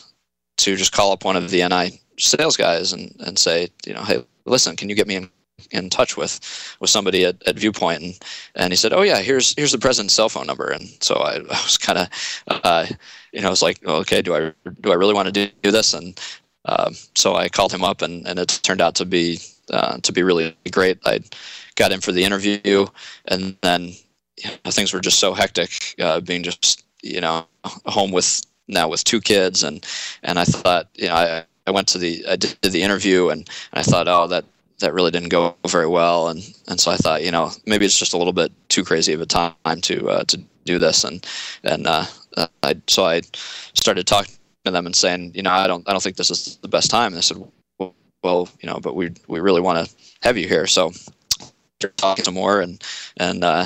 to 0.57 0.75
just 0.75 0.93
call 0.93 1.11
up 1.11 1.25
one 1.25 1.35
of 1.35 1.49
the 1.49 1.67
NI 1.67 1.99
sales 2.17 2.57
guys 2.57 2.93
and, 2.93 3.15
and 3.25 3.37
say 3.39 3.69
you 3.85 3.93
know 3.93 4.03
hey 4.03 4.23
listen 4.45 4.75
can 4.75 4.89
you 4.89 4.95
get 4.95 5.07
me 5.07 5.15
in 5.15 5.29
in 5.71 5.89
touch 5.89 6.17
with 6.17 6.39
with 6.79 6.89
somebody 6.89 7.25
at, 7.25 7.41
at 7.47 7.57
Viewpoint, 7.57 8.01
and, 8.01 8.19
and 8.55 8.73
he 8.73 8.77
said, 8.77 8.93
"Oh 8.93 9.01
yeah, 9.01 9.19
here's 9.19 9.53
here's 9.55 9.71
the 9.71 9.77
president's 9.77 10.13
cell 10.13 10.29
phone 10.29 10.47
number." 10.47 10.69
And 10.69 10.89
so 11.01 11.15
I, 11.15 11.35
I 11.37 11.61
was 11.63 11.77
kind 11.77 11.99
of, 11.99 12.09
uh, 12.47 12.85
you 13.31 13.41
know, 13.41 13.47
I 13.47 13.49
was 13.49 13.61
like, 13.61 13.83
"Okay, 13.85 14.21
do 14.21 14.35
I 14.35 14.53
do 14.81 14.91
I 14.91 14.95
really 14.95 15.13
want 15.13 15.27
to 15.27 15.31
do, 15.31 15.49
do 15.61 15.71
this?" 15.71 15.93
And 15.93 16.19
um, 16.65 16.95
so 17.15 17.35
I 17.35 17.49
called 17.49 17.73
him 17.73 17.83
up, 17.83 18.01
and, 18.01 18.27
and 18.27 18.39
it 18.39 18.59
turned 18.63 18.81
out 18.81 18.95
to 18.95 19.05
be 19.05 19.39
uh, 19.69 19.97
to 19.97 20.11
be 20.11 20.23
really 20.23 20.55
great. 20.71 20.99
I 21.05 21.19
got 21.75 21.91
in 21.91 22.01
for 22.01 22.11
the 22.11 22.23
interview, 22.23 22.85
and 23.25 23.55
then 23.61 23.93
you 24.37 24.49
know, 24.63 24.71
things 24.71 24.93
were 24.93 24.99
just 24.99 25.19
so 25.19 25.33
hectic, 25.33 25.95
uh, 25.99 26.21
being 26.21 26.43
just 26.43 26.83
you 27.01 27.21
know 27.21 27.45
home 27.85 28.11
with 28.11 28.41
now 28.67 28.87
with 28.87 29.03
two 29.03 29.21
kids, 29.21 29.63
and 29.63 29.85
and 30.23 30.39
I 30.39 30.45
thought 30.45 30.87
you 30.95 31.07
know 31.07 31.15
I 31.15 31.43
I 31.67 31.71
went 31.71 31.87
to 31.89 31.97
the 31.97 32.25
I 32.29 32.35
did 32.35 32.57
the 32.61 32.83
interview, 32.83 33.29
and, 33.29 33.41
and 33.41 33.79
I 33.79 33.83
thought 33.83 34.07
oh 34.07 34.27
that 34.27 34.45
that 34.79 34.93
really 34.93 35.11
didn't 35.11 35.29
go 35.29 35.55
very 35.67 35.87
well, 35.87 36.29
and 36.29 36.41
and 36.67 36.79
so 36.79 36.91
I 36.91 36.97
thought 36.97 37.23
you 37.23 37.31
know 37.31 37.51
maybe 37.65 37.85
it's 37.85 37.99
just 37.99 38.13
a 38.13 38.17
little 38.17 38.33
bit 38.33 38.51
too 38.69 38.83
crazy 38.83 39.13
of 39.13 39.21
a 39.21 39.25
time 39.25 39.81
to 39.81 40.09
uh, 40.09 40.23
to 40.25 40.37
do 40.65 40.79
this, 40.79 41.03
and 41.03 41.25
and 41.63 41.87
uh, 41.87 42.05
I 42.63 42.75
so 42.87 43.05
I 43.05 43.21
started 43.73 44.07
talking 44.07 44.35
to 44.65 44.71
them 44.71 44.85
and 44.85 44.95
saying 44.95 45.31
you 45.35 45.41
know 45.41 45.51
I 45.51 45.67
don't 45.67 45.87
I 45.87 45.91
don't 45.91 46.03
think 46.03 46.17
this 46.17 46.31
is 46.31 46.57
the 46.61 46.67
best 46.67 46.89
time, 46.89 47.07
and 47.07 47.17
they 47.17 47.21
said 47.21 47.43
well, 48.23 48.47
you 48.61 48.69
know, 48.69 48.79
but 48.81 48.95
we 48.95 49.11
we 49.27 49.39
really 49.39 49.61
want 49.61 49.85
to 49.85 49.95
have 50.21 50.37
you 50.37 50.47
here. 50.47 50.65
So 50.65 50.91
talking 51.97 52.23
some 52.23 52.33
more 52.33 52.61
and 52.61 52.81
and 53.17 53.43
uh, 53.43 53.65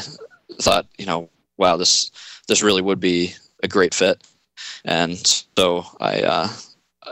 thought, 0.59 0.87
you 0.97 1.05
know, 1.05 1.29
wow, 1.57 1.77
this 1.77 2.11
this 2.47 2.63
really 2.63 2.81
would 2.81 2.99
be 2.99 3.33
a 3.63 3.67
great 3.67 3.93
fit. 3.93 4.21
And 4.83 5.17
so 5.57 5.85
I 6.01 6.21
uh, 6.21 6.49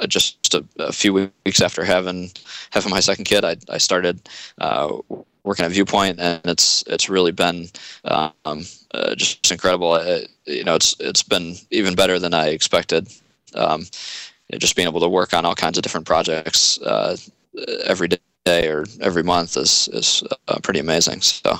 just 0.07 0.53
a, 0.55 0.65
a, 0.79 0.91
few 0.91 1.13
weeks 1.45 1.61
after 1.61 1.83
having 1.83 2.31
having 2.71 2.91
my 2.91 2.99
second 2.99 3.25
kid, 3.25 3.45
I 3.45 3.57
I 3.69 3.77
started 3.77 4.27
uh, 4.57 4.97
working 5.43 5.65
at 5.65 5.71
Viewpoint, 5.71 6.19
and 6.19 6.41
it's 6.45 6.83
it's 6.87 7.09
really 7.09 7.31
been 7.31 7.67
um, 8.05 8.65
uh, 8.93 9.15
just 9.15 9.51
incredible. 9.51 9.95
It, 9.95 10.29
you 10.45 10.63
know, 10.63 10.75
it's 10.75 10.95
it's 10.99 11.23
been 11.23 11.55
even 11.69 11.95
better 11.95 12.17
than 12.19 12.33
I 12.33 12.47
expected. 12.47 13.07
Um, 13.55 13.85
just 14.59 14.75
being 14.75 14.87
able 14.87 14.99
to 14.99 15.09
work 15.09 15.33
on 15.33 15.45
all 15.45 15.55
kinds 15.55 15.77
of 15.77 15.83
different 15.83 16.05
projects 16.05 16.79
uh, 16.81 17.17
every 17.85 18.09
day 18.45 18.67
or 18.67 18.85
every 19.01 19.23
month 19.23 19.57
is 19.57 19.89
is 19.93 20.23
uh, 20.47 20.59
pretty 20.61 20.79
amazing. 20.79 21.21
So. 21.21 21.59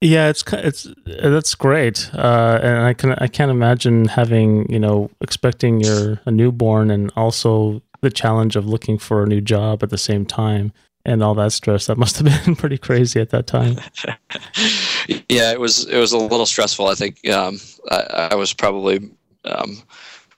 Yeah, 0.00 0.28
it's 0.28 0.44
it's 0.52 0.86
that's 1.06 1.56
great, 1.56 2.08
uh, 2.14 2.60
and 2.62 2.78
I 2.84 2.94
can 2.94 3.12
I 3.14 3.26
can't 3.26 3.50
imagine 3.50 4.06
having 4.06 4.70
you 4.70 4.78
know 4.78 5.10
expecting 5.20 5.80
your 5.80 6.20
a 6.24 6.30
newborn 6.30 6.92
and 6.92 7.10
also 7.16 7.82
the 8.00 8.10
challenge 8.10 8.54
of 8.54 8.64
looking 8.64 8.96
for 8.96 9.24
a 9.24 9.26
new 9.26 9.40
job 9.40 9.82
at 9.82 9.90
the 9.90 9.98
same 9.98 10.24
time 10.24 10.72
and 11.04 11.22
all 11.22 11.34
that 11.34 11.52
stress. 11.52 11.86
That 11.86 11.98
must 11.98 12.18
have 12.18 12.26
been 12.44 12.54
pretty 12.54 12.78
crazy 12.78 13.20
at 13.20 13.30
that 13.30 13.48
time. 13.48 13.76
yeah, 15.28 15.50
it 15.50 15.58
was 15.58 15.86
it 15.86 15.98
was 15.98 16.12
a 16.12 16.18
little 16.18 16.46
stressful. 16.46 16.86
I 16.86 16.94
think 16.94 17.28
um, 17.28 17.58
I, 17.90 18.28
I, 18.30 18.34
was 18.36 18.52
probably 18.52 19.10
um, 19.44 19.82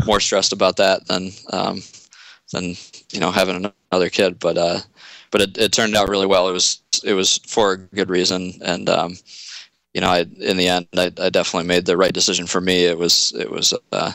more 0.05 0.21
stressed 0.21 0.53
about 0.53 0.77
that 0.77 1.07
than 1.07 1.31
um, 1.53 1.83
than 2.53 2.75
you 3.13 3.21
know 3.21 3.31
having 3.31 3.71
another 3.91 4.09
kid. 4.11 4.39
But 4.39 4.59
uh, 4.59 4.81
but 5.31 5.41
it, 5.43 5.59
it 5.59 5.73
turned 5.73 5.97
out 5.97 6.09
really 6.09 6.27
well. 6.27 6.49
It 6.49 6.53
was 6.53 6.83
it 7.05 7.15
was 7.15 7.39
for 7.47 7.73
a 7.73 7.79
good 7.79 8.11
reason, 8.11 8.55
and 8.63 8.89
um, 8.89 9.17
you 9.95 10.01
know, 10.01 10.09
I 10.09 10.21
in 10.21 10.57
the 10.57 10.69
end, 10.69 10.87
I, 10.97 11.13
I 11.19 11.31
definitely 11.31 11.67
made 11.67 11.87
the 11.87 11.97
right 11.97 12.13
decision 12.13 12.47
for 12.47 12.61
me. 12.61 12.85
It 12.85 12.99
was 12.99 13.33
it 13.39 13.51
was 13.51 13.75
uh, 13.93 14.13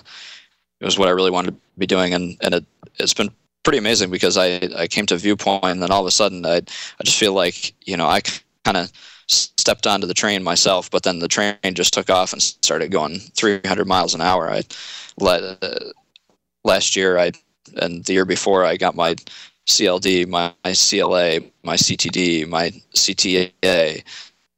it 0.79 0.85
was 0.85 0.97
what 0.97 1.07
I 1.07 1.11
really 1.11 1.31
wanted 1.31 1.51
to 1.51 1.57
be 1.77 1.87
doing, 1.87 2.13
and 2.13 2.37
and 2.41 2.55
it 2.55 2.65
it's 2.97 3.13
been 3.13 3.31
pretty 3.63 3.79
amazing 3.79 4.11
because 4.11 4.37
I 4.37 4.69
I 4.77 4.87
came 4.87 5.05
to 5.07 5.17
Viewpoint, 5.17 5.65
and 5.65 5.81
then 5.81 5.91
all 5.91 6.01
of 6.01 6.07
a 6.07 6.11
sudden, 6.11 6.45
I 6.45 6.57
I 6.57 7.03
just 7.03 7.19
feel 7.19 7.33
like 7.33 7.73
you 7.85 7.97
know 7.97 8.07
I 8.07 8.21
kind 8.63 8.77
of 8.77 8.91
stepped 9.27 9.87
onto 9.87 10.07
the 10.07 10.13
train 10.13 10.43
myself, 10.43 10.89
but 10.91 11.03
then 11.03 11.19
the 11.19 11.27
train 11.27 11.57
just 11.73 11.93
took 11.93 12.09
off 12.09 12.33
and 12.33 12.41
started 12.41 12.91
going 12.91 13.19
300 13.19 13.87
miles 13.87 14.13
an 14.13 14.21
hour. 14.21 14.51
I 14.51 14.63
uh, 15.21 15.55
last 16.63 16.95
year 16.95 17.17
I 17.17 17.31
and 17.77 18.03
the 18.05 18.13
year 18.13 18.25
before 18.25 18.65
I 18.65 18.77
got 18.77 18.95
my 18.95 19.15
CLD, 19.67 20.27
my, 20.27 20.53
my 20.63 20.73
CLA, 20.73 21.39
my 21.63 21.75
CTD, 21.75 22.47
my 22.47 22.69
CTA. 22.93 24.03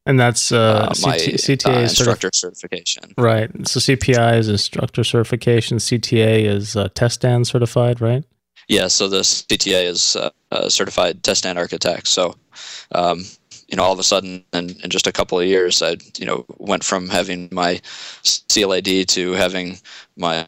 And 0.05 0.19
that's 0.19 0.51
uh, 0.51 0.89
uh, 0.89 0.93
my 1.01 1.17
CT, 1.17 1.35
CTA 1.35 1.75
uh, 1.75 1.79
instructor 1.79 2.29
certif- 2.29 2.35
certification. 2.35 3.13
Right. 3.17 3.49
So 3.67 3.79
CPI 3.79 4.37
is 4.37 4.49
instructor 4.49 5.03
certification. 5.03 5.77
CTA 5.77 6.45
is 6.45 6.75
uh, 6.75 6.89
TestStand 6.89 7.47
certified, 7.47 7.99
right? 7.99 8.23
Yeah. 8.67 8.87
So 8.87 9.07
the 9.07 9.19
CTA 9.19 9.83
is 9.85 10.15
uh, 10.15 10.69
certified 10.69 11.23
TestStand 11.23 11.57
architect. 11.57 12.07
So, 12.07 12.35
um, 12.93 13.25
you 13.67 13.75
know, 13.75 13.83
all 13.83 13.93
of 13.93 13.99
a 13.99 14.03
sudden, 14.03 14.43
in, 14.53 14.69
in 14.83 14.89
just 14.89 15.07
a 15.07 15.11
couple 15.11 15.39
of 15.39 15.45
years, 15.45 15.81
I, 15.81 15.97
you 16.17 16.25
know, 16.25 16.45
went 16.57 16.83
from 16.83 17.09
having 17.09 17.49
my 17.51 17.81
CLAD 18.23 19.07
to 19.09 19.33
having 19.33 19.77
my 20.15 20.47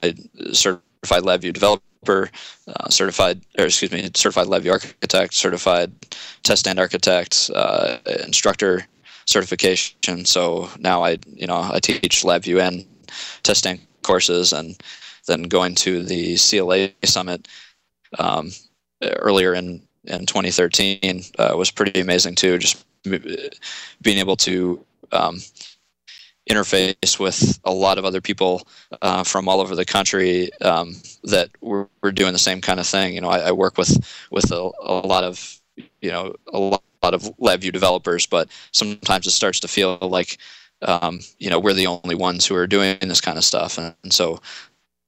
certified 0.54 1.24
LabVIEW 1.24 1.54
developer 1.54 2.30
uh, 2.68 2.90
certified, 2.90 3.42
or 3.58 3.66
excuse 3.66 3.92
me, 3.92 4.10
certified 4.16 4.48
LabVIEW 4.48 4.72
architect, 4.72 5.34
certified 5.34 5.92
TestStand 6.44 6.80
architect, 6.80 7.52
uh, 7.54 7.98
instructor 8.26 8.86
certification. 9.26 10.26
So 10.26 10.70
now 10.80 11.04
I, 11.04 11.20
you 11.28 11.48
know, 11.48 11.70
I 11.74 11.80
teach 11.80 12.24
LabVIEW 12.24 12.62
and 12.62 12.86
TestStand 13.44 13.82
courses, 14.02 14.54
and 14.54 14.82
then 15.28 15.44
going 15.44 15.76
to 15.76 16.04
the 16.04 16.38
CLA 16.38 16.90
summit 17.06 17.48
um, 18.18 18.52
earlier 19.02 19.54
in 19.54 19.82
in 20.06 20.26
2013 20.26 21.24
uh, 21.38 21.54
was 21.56 21.70
pretty 21.70 22.00
amazing 22.00 22.34
too. 22.36 22.58
Just 22.58 22.86
being 23.04 24.18
able 24.18 24.36
to 24.36 24.86
um, 25.12 25.40
interface 26.50 27.20
with 27.20 27.60
a 27.64 27.72
lot 27.72 27.98
of 27.98 28.06
other 28.06 28.22
people 28.22 28.68
uh, 29.02 29.24
from 29.24 29.48
all 29.48 29.62
over 29.62 29.76
the 29.76 29.86
country 29.86 30.52
um, 30.62 30.96
that 31.24 31.50
we're, 31.62 31.88
we're, 32.02 32.12
doing 32.12 32.34
the 32.34 32.40
same 32.40 32.60
kind 32.60 32.80
of 32.80 32.88
thing. 32.88 33.14
You 33.14 33.22
know, 33.22 33.30
I, 33.30 33.40
I 33.40 33.52
work 33.52 33.78
with 33.78 34.28
with 34.32 34.52
a, 34.52 34.70
a, 34.82 35.08
lot 35.08 35.24
of 35.24 35.60
you 36.02 36.12
know 36.12 36.34
a 36.52 36.60
lot, 36.60 36.84
of 37.02 37.22
LabVIEW 37.40 37.72
developers, 37.72 38.26
but 38.26 38.50
sometimes 38.72 39.26
it 39.26 39.32
starts 39.32 39.62
to 39.62 39.70
feel 39.70 39.98
like 40.02 40.38
um, 40.82 41.22
you 41.38 41.50
know 41.50 41.60
we're 41.60 41.74
the 41.74 41.88
only 41.88 42.16
ones 42.16 42.46
who 42.46 42.56
are 42.56 42.68
doing 42.68 42.98
this 43.02 43.22
kind 43.22 43.38
of 43.38 43.44
stuff, 43.44 43.78
and, 43.78 43.96
and 44.04 44.14
so. 44.14 44.42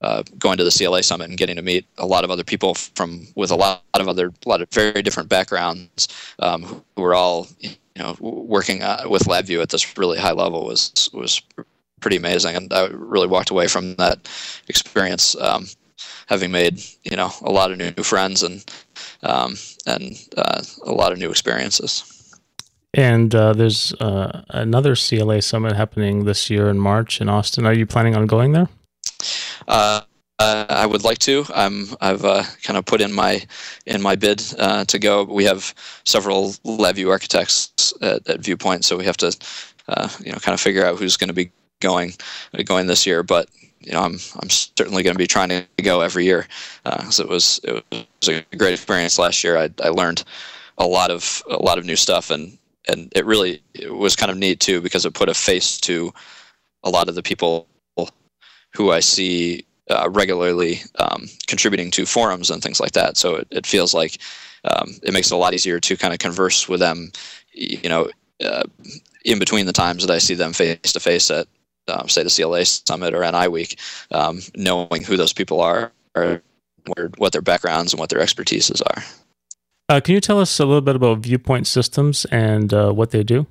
Uh, 0.04 0.24
going 0.36 0.58
to 0.58 0.64
the 0.64 0.76
CLA 0.76 1.00
summit 1.00 1.28
and 1.28 1.38
getting 1.38 1.54
to 1.54 1.62
meet 1.62 1.86
a 1.98 2.04
lot 2.04 2.24
of 2.24 2.30
other 2.32 2.42
people 2.42 2.74
from 2.74 3.24
with 3.36 3.52
a 3.52 3.54
lot, 3.54 3.84
of 3.94 4.08
other, 4.08 4.32
lot 4.44 4.60
of 4.60 4.68
very 4.70 5.00
different 5.00 5.28
backgrounds 5.28 6.08
um, 6.40 6.82
who 6.96 7.04
are 7.04 7.14
all 7.14 7.46
you 7.96 8.02
know, 8.02 8.16
working 8.20 8.82
uh, 8.82 9.04
with 9.08 9.24
LabVIEW 9.24 9.62
at 9.62 9.68
this 9.68 9.96
really 9.98 10.18
high 10.18 10.32
level 10.32 10.64
was 10.66 11.10
was 11.12 11.42
pretty 12.00 12.16
amazing, 12.16 12.56
and 12.56 12.72
I 12.72 12.88
really 12.88 13.26
walked 13.26 13.50
away 13.50 13.68
from 13.68 13.96
that 13.96 14.28
experience 14.68 15.36
um, 15.40 15.66
having 16.26 16.50
made 16.50 16.82
you 17.04 17.16
know 17.16 17.30
a 17.42 17.50
lot 17.50 17.70
of 17.70 17.78
new, 17.78 17.92
new 17.96 18.02
friends 18.02 18.42
and 18.42 18.64
um, 19.22 19.56
and 19.86 20.18
uh, 20.36 20.62
a 20.84 20.92
lot 20.92 21.12
of 21.12 21.18
new 21.18 21.30
experiences. 21.30 22.08
And 22.94 23.34
uh, 23.34 23.54
there's 23.54 23.94
uh, 23.94 24.42
another 24.48 24.94
CLA 24.94 25.40
summit 25.40 25.74
happening 25.74 26.24
this 26.24 26.50
year 26.50 26.68
in 26.68 26.78
March 26.78 27.20
in 27.22 27.28
Austin. 27.28 27.64
Are 27.64 27.72
you 27.72 27.86
planning 27.86 28.14
on 28.14 28.26
going 28.26 28.52
there? 28.52 28.68
Uh, 30.42 30.66
I 30.68 30.86
would 30.86 31.04
like 31.04 31.18
to. 31.20 31.46
I'm, 31.54 31.86
I've 32.00 32.24
uh, 32.24 32.42
kind 32.64 32.76
of 32.76 32.84
put 32.84 33.00
in 33.00 33.12
my 33.12 33.46
in 33.86 34.02
my 34.02 34.16
bid 34.16 34.42
uh, 34.58 34.84
to 34.86 34.98
go. 34.98 35.22
We 35.22 35.44
have 35.44 35.72
several 36.04 36.50
LabVIEW 36.64 37.08
architects 37.10 37.94
at, 38.02 38.28
at 38.28 38.40
Viewpoint, 38.40 38.84
so 38.84 38.96
we 38.96 39.04
have 39.04 39.16
to 39.18 39.36
uh, 39.86 40.08
you 40.18 40.32
know 40.32 40.38
kind 40.38 40.52
of 40.52 40.60
figure 40.60 40.84
out 40.84 40.98
who's 40.98 41.16
going 41.16 41.28
to 41.28 41.34
be 41.34 41.52
going 41.78 42.14
going 42.64 42.88
this 42.88 43.06
year. 43.06 43.22
But 43.22 43.48
you 43.78 43.92
know, 43.92 44.00
I'm 44.00 44.18
I'm 44.40 44.50
certainly 44.50 45.04
going 45.04 45.14
to 45.14 45.18
be 45.18 45.28
trying 45.28 45.50
to 45.50 45.64
go 45.80 46.00
every 46.00 46.24
year. 46.24 46.48
Uh, 46.84 47.08
it 47.16 47.28
was 47.28 47.60
it 47.62 47.84
was 47.92 48.28
a 48.28 48.44
great 48.56 48.74
experience 48.74 49.20
last 49.20 49.44
year. 49.44 49.56
I 49.56 49.70
I 49.80 49.90
learned 49.90 50.24
a 50.76 50.86
lot 50.88 51.12
of 51.12 51.44
a 51.48 51.62
lot 51.62 51.78
of 51.78 51.84
new 51.84 51.96
stuff, 51.96 52.32
and 52.32 52.58
and 52.88 53.12
it 53.14 53.24
really 53.26 53.62
it 53.74 53.94
was 53.94 54.16
kind 54.16 54.32
of 54.32 54.36
neat 54.36 54.58
too 54.58 54.80
because 54.80 55.06
it 55.06 55.14
put 55.14 55.28
a 55.28 55.34
face 55.34 55.78
to 55.82 56.12
a 56.82 56.90
lot 56.90 57.08
of 57.08 57.14
the 57.14 57.22
people 57.22 57.68
who 58.74 58.90
I 58.90 58.98
see 58.98 59.66
uh, 59.92 60.08
regularly 60.10 60.80
um, 60.98 61.26
contributing 61.46 61.90
to 61.92 62.06
forums 62.06 62.50
and 62.50 62.62
things 62.62 62.80
like 62.80 62.92
that. 62.92 63.16
So 63.16 63.36
it, 63.36 63.48
it 63.50 63.66
feels 63.66 63.94
like 63.94 64.18
um, 64.64 64.94
it 65.02 65.12
makes 65.12 65.30
it 65.30 65.34
a 65.34 65.38
lot 65.38 65.54
easier 65.54 65.80
to 65.80 65.96
kind 65.96 66.12
of 66.12 66.18
converse 66.18 66.68
with 66.68 66.80
them, 66.80 67.12
you 67.52 67.88
know, 67.88 68.10
uh, 68.44 68.64
in 69.24 69.38
between 69.38 69.66
the 69.66 69.72
times 69.72 70.04
that 70.04 70.12
I 70.12 70.18
see 70.18 70.34
them 70.34 70.52
face 70.52 70.92
to 70.92 71.00
face 71.00 71.30
at, 71.30 71.46
um, 71.88 72.08
say, 72.08 72.22
the 72.22 72.30
CLA 72.30 72.64
Summit 72.64 73.14
or 73.14 73.30
NI 73.30 73.48
Week, 73.48 73.78
um, 74.10 74.40
knowing 74.56 75.02
who 75.04 75.16
those 75.16 75.32
people 75.32 75.60
are, 75.60 75.92
or 76.14 76.42
what 77.18 77.32
their 77.32 77.42
backgrounds 77.42 77.92
and 77.92 78.00
what 78.00 78.10
their 78.10 78.20
expertises 78.20 78.82
are. 78.82 79.02
Uh, 79.88 80.00
can 80.00 80.14
you 80.14 80.20
tell 80.20 80.40
us 80.40 80.58
a 80.58 80.64
little 80.64 80.80
bit 80.80 80.96
about 80.96 81.18
Viewpoint 81.18 81.66
Systems 81.66 82.24
and 82.26 82.72
uh, 82.72 82.92
what 82.92 83.10
they 83.10 83.22
do? 83.22 83.46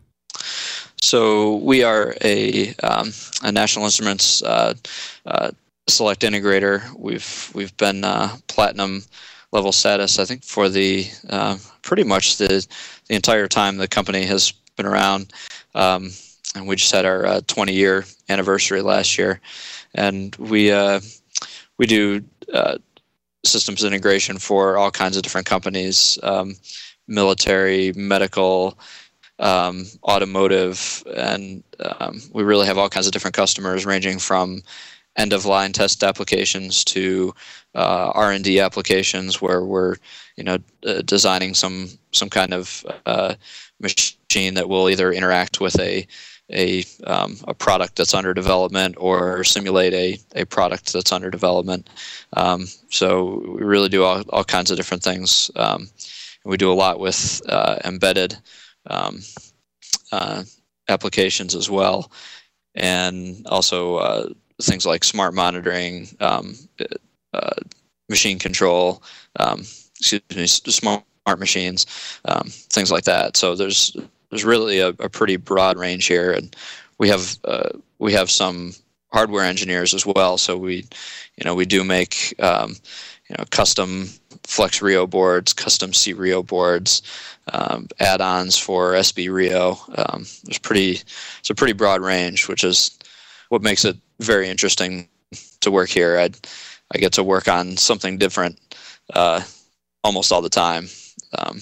So 1.01 1.55
we 1.57 1.83
are 1.83 2.15
a, 2.21 2.73
um, 2.83 3.11
a 3.43 3.51
National 3.51 3.85
Instruments 3.85 4.41
uh, 4.43 4.73
uh, 5.25 5.51
select 5.87 6.21
integrator. 6.21 6.83
We've 6.97 7.51
we've 7.53 7.75
been 7.77 8.03
uh, 8.03 8.35
platinum 8.47 9.03
level 9.51 9.71
status. 9.71 10.19
I 10.19 10.25
think 10.25 10.43
for 10.43 10.69
the 10.69 11.07
uh, 11.29 11.57
pretty 11.81 12.03
much 12.03 12.37
the 12.37 12.65
the 13.07 13.15
entire 13.15 13.47
time 13.47 13.77
the 13.77 13.87
company 13.87 14.25
has 14.25 14.53
been 14.75 14.85
around, 14.85 15.33
um, 15.75 16.11
and 16.55 16.67
we 16.67 16.75
just 16.75 16.93
had 16.93 17.05
our 17.05 17.25
uh, 17.25 17.41
20 17.47 17.73
year 17.73 18.05
anniversary 18.29 18.81
last 18.81 19.17
year, 19.17 19.41
and 19.93 20.35
we 20.37 20.71
uh, 20.71 20.99
we 21.77 21.85
do 21.85 22.23
uh, 22.53 22.77
systems 23.43 23.83
integration 23.83 24.37
for 24.37 24.77
all 24.77 24.91
kinds 24.91 25.17
of 25.17 25.23
different 25.23 25.47
companies, 25.47 26.17
um, 26.23 26.55
military, 27.07 27.93
medical. 27.93 28.77
Um, 29.39 29.87
automotive, 30.03 31.03
and 31.15 31.63
um, 31.79 32.21
we 32.31 32.43
really 32.43 32.67
have 32.67 32.77
all 32.77 32.89
kinds 32.89 33.07
of 33.07 33.11
different 33.11 33.35
customers, 33.35 33.87
ranging 33.87 34.19
from 34.19 34.61
end 35.17 35.33
of 35.33 35.45
line 35.45 35.73
test 35.73 36.03
applications 36.03 36.83
to 36.85 37.33
uh, 37.75 38.11
R&D 38.13 38.59
applications 38.59 39.41
where 39.41 39.63
we're 39.63 39.95
you 40.37 40.43
know 40.43 40.57
uh, 40.85 41.01
designing 41.01 41.53
some 41.53 41.89
some 42.11 42.29
kind 42.29 42.53
of 42.53 42.85
uh, 43.05 43.35
machine 43.79 44.53
that 44.53 44.69
will 44.69 44.89
either 44.89 45.11
interact 45.11 45.59
with 45.59 45.79
a 45.79 46.07
a, 46.53 46.83
um, 47.05 47.37
a 47.47 47.53
product 47.53 47.95
that's 47.95 48.13
under 48.13 48.33
development 48.33 48.95
or 48.97 49.43
simulate 49.43 49.93
a, 49.93 50.17
a 50.35 50.45
product 50.45 50.91
that's 50.91 51.11
under 51.11 51.29
development. 51.29 51.89
Um, 52.33 52.67
so 52.89 53.41
we 53.55 53.63
really 53.63 53.89
do 53.89 54.03
all, 54.03 54.21
all 54.29 54.43
kinds 54.43 54.69
of 54.69 54.77
different 54.77 55.03
things. 55.03 55.49
Um, 55.55 55.89
we 56.43 56.57
do 56.57 56.71
a 56.71 56.73
lot 56.73 56.99
with 56.99 57.41
uh, 57.47 57.77
embedded 57.85 58.35
um, 58.87 59.21
uh, 60.11 60.43
applications 60.89 61.55
as 61.55 61.69
well, 61.69 62.11
and 62.75 63.45
also 63.47 63.95
uh, 63.97 64.29
things 64.65 64.85
like 64.85 65.03
smart 65.03 65.33
monitoring, 65.33 66.07
um, 66.19 66.55
uh, 67.33 67.55
machine 68.09 68.39
control, 68.39 69.01
um, 69.39 69.61
excuse 69.99 70.21
me, 70.35 70.47
smart 70.47 71.03
machines, 71.39 71.85
um, 72.25 72.47
things 72.49 72.91
like 72.91 73.05
that. 73.05 73.37
So 73.37 73.55
there's 73.55 73.95
there's 74.29 74.45
really 74.45 74.79
a, 74.79 74.89
a 74.89 75.09
pretty 75.09 75.35
broad 75.35 75.77
range 75.77 76.05
here, 76.05 76.31
and 76.31 76.55
we 76.97 77.09
have 77.09 77.37
uh, 77.45 77.69
we 77.99 78.13
have 78.13 78.29
some 78.29 78.73
hardware 79.11 79.43
engineers 79.43 79.93
as 79.93 80.05
well. 80.05 80.37
So 80.37 80.57
we, 80.57 80.85
you 81.37 81.43
know, 81.45 81.55
we 81.55 81.65
do 81.65 81.83
make 81.83 82.35
um, 82.39 82.75
you 83.29 83.35
know 83.37 83.45
custom 83.49 84.09
FlexRIO 84.43 85.09
boards, 85.09 85.53
custom 85.53 85.91
cRIO 85.91 86.45
boards, 86.45 87.01
um, 87.53 87.87
add-ons 87.99 88.57
for 88.57 88.93
sbRIO. 88.93 89.77
Um, 89.97 90.25
pretty 90.63 90.99
it's 91.39 91.49
a 91.49 91.55
pretty 91.55 91.73
broad 91.73 92.01
range, 92.01 92.47
which 92.47 92.63
is 92.63 92.97
what 93.51 93.61
makes 93.61 93.83
it 93.83 93.97
very 94.21 94.47
interesting 94.47 95.09
to 95.59 95.71
work 95.71 95.89
here. 95.89 96.17
I 96.17 96.29
I 96.93 96.97
get 96.97 97.13
to 97.13 97.23
work 97.23 97.47
on 97.47 97.75
something 97.77 98.17
different 98.17 98.59
uh, 99.13 99.41
almost 100.03 100.31
all 100.31 100.41
the 100.41 100.49
time. 100.49 100.87
Um, 101.37 101.61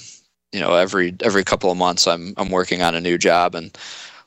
you 0.51 0.59
know, 0.59 0.75
every 0.75 1.15
every 1.21 1.43
couple 1.43 1.71
of 1.71 1.77
months, 1.77 2.07
I'm 2.07 2.33
I'm 2.37 2.51
working 2.51 2.83
on 2.83 2.93
a 2.93 3.01
new 3.01 3.17
job 3.17 3.55
and 3.55 3.75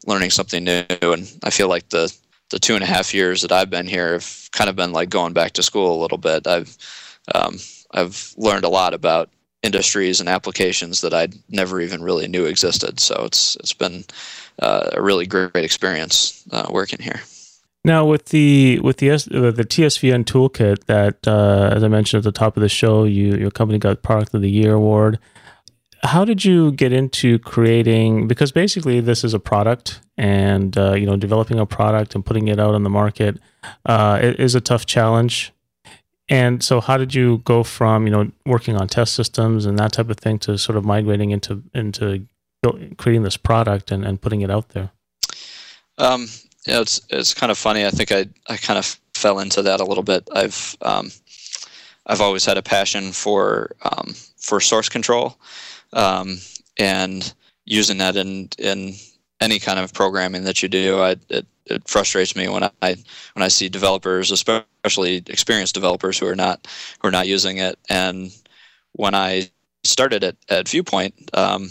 learning 0.06 0.30
something 0.30 0.64
new. 0.64 0.84
And 1.00 1.32
I 1.44 1.50
feel 1.50 1.68
like 1.68 1.88
the 1.90 2.12
the 2.50 2.58
two 2.58 2.74
and 2.74 2.82
a 2.82 2.86
half 2.86 3.14
years 3.14 3.42
that 3.42 3.52
I've 3.52 3.70
been 3.70 3.86
here 3.86 4.14
have 4.14 4.48
kind 4.50 4.68
of 4.68 4.74
been 4.74 4.92
like 4.92 5.08
going 5.08 5.32
back 5.32 5.52
to 5.52 5.62
school 5.62 5.96
a 5.96 6.02
little 6.02 6.18
bit. 6.18 6.46
I've 6.48 6.76
um, 7.32 7.58
I've 7.92 8.34
learned 8.36 8.64
a 8.64 8.68
lot 8.68 8.92
about 8.92 9.30
industries 9.62 10.18
and 10.18 10.28
applications 10.28 11.00
that 11.02 11.14
I 11.14 11.28
never 11.48 11.80
even 11.80 12.02
really 12.02 12.26
knew 12.26 12.46
existed. 12.46 12.98
So 12.98 13.22
it's 13.24 13.54
it's 13.56 13.72
been 13.72 14.04
uh, 14.58 14.90
a 14.94 15.00
really 15.00 15.26
great, 15.26 15.54
experience 15.54 16.42
uh, 16.50 16.66
working 16.70 16.98
here. 17.00 17.20
Now, 17.84 18.04
with 18.04 18.26
the 18.26 18.78
with 18.80 18.98
the 18.98 19.10
uh, 19.10 19.16
the 19.16 19.64
TSVN 19.64 20.24
toolkit 20.24 20.84
that, 20.84 21.26
uh, 21.26 21.70
as 21.72 21.82
I 21.82 21.88
mentioned 21.88 22.18
at 22.18 22.24
the 22.24 22.38
top 22.38 22.56
of 22.56 22.60
the 22.60 22.68
show, 22.68 23.02
you 23.04 23.34
your 23.34 23.50
company 23.50 23.78
got 23.78 24.02
Product 24.02 24.34
of 24.34 24.40
the 24.40 24.50
Year 24.50 24.74
award. 24.74 25.18
How 26.04 26.24
did 26.24 26.44
you 26.44 26.70
get 26.72 26.92
into 26.92 27.40
creating? 27.40 28.28
Because 28.28 28.52
basically, 28.52 29.00
this 29.00 29.24
is 29.24 29.34
a 29.34 29.40
product, 29.40 30.00
and 30.16 30.76
uh, 30.78 30.92
you 30.92 31.06
know, 31.06 31.16
developing 31.16 31.58
a 31.58 31.66
product 31.66 32.14
and 32.14 32.24
putting 32.24 32.46
it 32.46 32.60
out 32.60 32.74
on 32.74 32.84
the 32.84 32.90
market 32.90 33.40
uh, 33.86 34.18
is 34.22 34.54
a 34.54 34.60
tough 34.60 34.86
challenge. 34.86 35.52
And 36.28 36.62
so, 36.62 36.80
how 36.80 36.96
did 36.96 37.16
you 37.16 37.38
go 37.38 37.64
from 37.64 38.06
you 38.06 38.12
know 38.12 38.30
working 38.46 38.76
on 38.76 38.86
test 38.86 39.14
systems 39.14 39.66
and 39.66 39.76
that 39.80 39.92
type 39.92 40.08
of 40.08 40.18
thing 40.18 40.38
to 40.40 40.56
sort 40.56 40.78
of 40.78 40.84
migrating 40.84 41.30
into 41.30 41.64
into 41.74 42.28
creating 42.96 43.24
this 43.24 43.36
product 43.36 43.90
and, 43.90 44.04
and 44.04 44.20
putting 44.20 44.40
it 44.42 44.52
out 44.52 44.68
there? 44.68 44.90
Um, 45.98 46.28
yeah, 46.66 46.80
it's 46.80 47.00
it's 47.10 47.34
kind 47.34 47.50
of 47.50 47.58
funny. 47.58 47.84
I 47.84 47.90
think 47.90 48.12
I 48.12 48.26
I 48.48 48.56
kind 48.56 48.78
of 48.78 49.00
fell 49.14 49.38
into 49.40 49.62
that 49.62 49.80
a 49.80 49.84
little 49.84 50.04
bit. 50.04 50.28
I've 50.34 50.76
um, 50.82 51.10
I've 52.06 52.20
always 52.20 52.44
had 52.44 52.58
a 52.58 52.62
passion 52.62 53.12
for 53.12 53.72
um, 53.82 54.14
for 54.36 54.60
source 54.60 54.88
control, 54.88 55.36
um, 55.92 56.38
and 56.78 57.32
using 57.64 57.98
that 57.98 58.16
in 58.16 58.48
in 58.58 58.94
any 59.40 59.58
kind 59.58 59.78
of 59.78 59.92
programming 59.92 60.44
that 60.44 60.62
you 60.62 60.68
do. 60.68 61.00
I, 61.00 61.16
it 61.28 61.46
it 61.66 61.88
frustrates 61.88 62.36
me 62.36 62.48
when 62.48 62.64
I 62.64 62.96
when 63.34 63.42
I 63.42 63.48
see 63.48 63.68
developers, 63.68 64.30
especially 64.30 65.16
experienced 65.26 65.74
developers, 65.74 66.18
who 66.18 66.26
are 66.26 66.36
not 66.36 66.66
who 67.00 67.08
are 67.08 67.12
not 67.12 67.26
using 67.26 67.58
it. 67.58 67.78
And 67.88 68.32
when 68.92 69.14
I 69.14 69.50
started 69.84 70.22
at 70.22 70.36
at 70.48 70.68
Viewpoint, 70.68 71.14
um, 71.34 71.70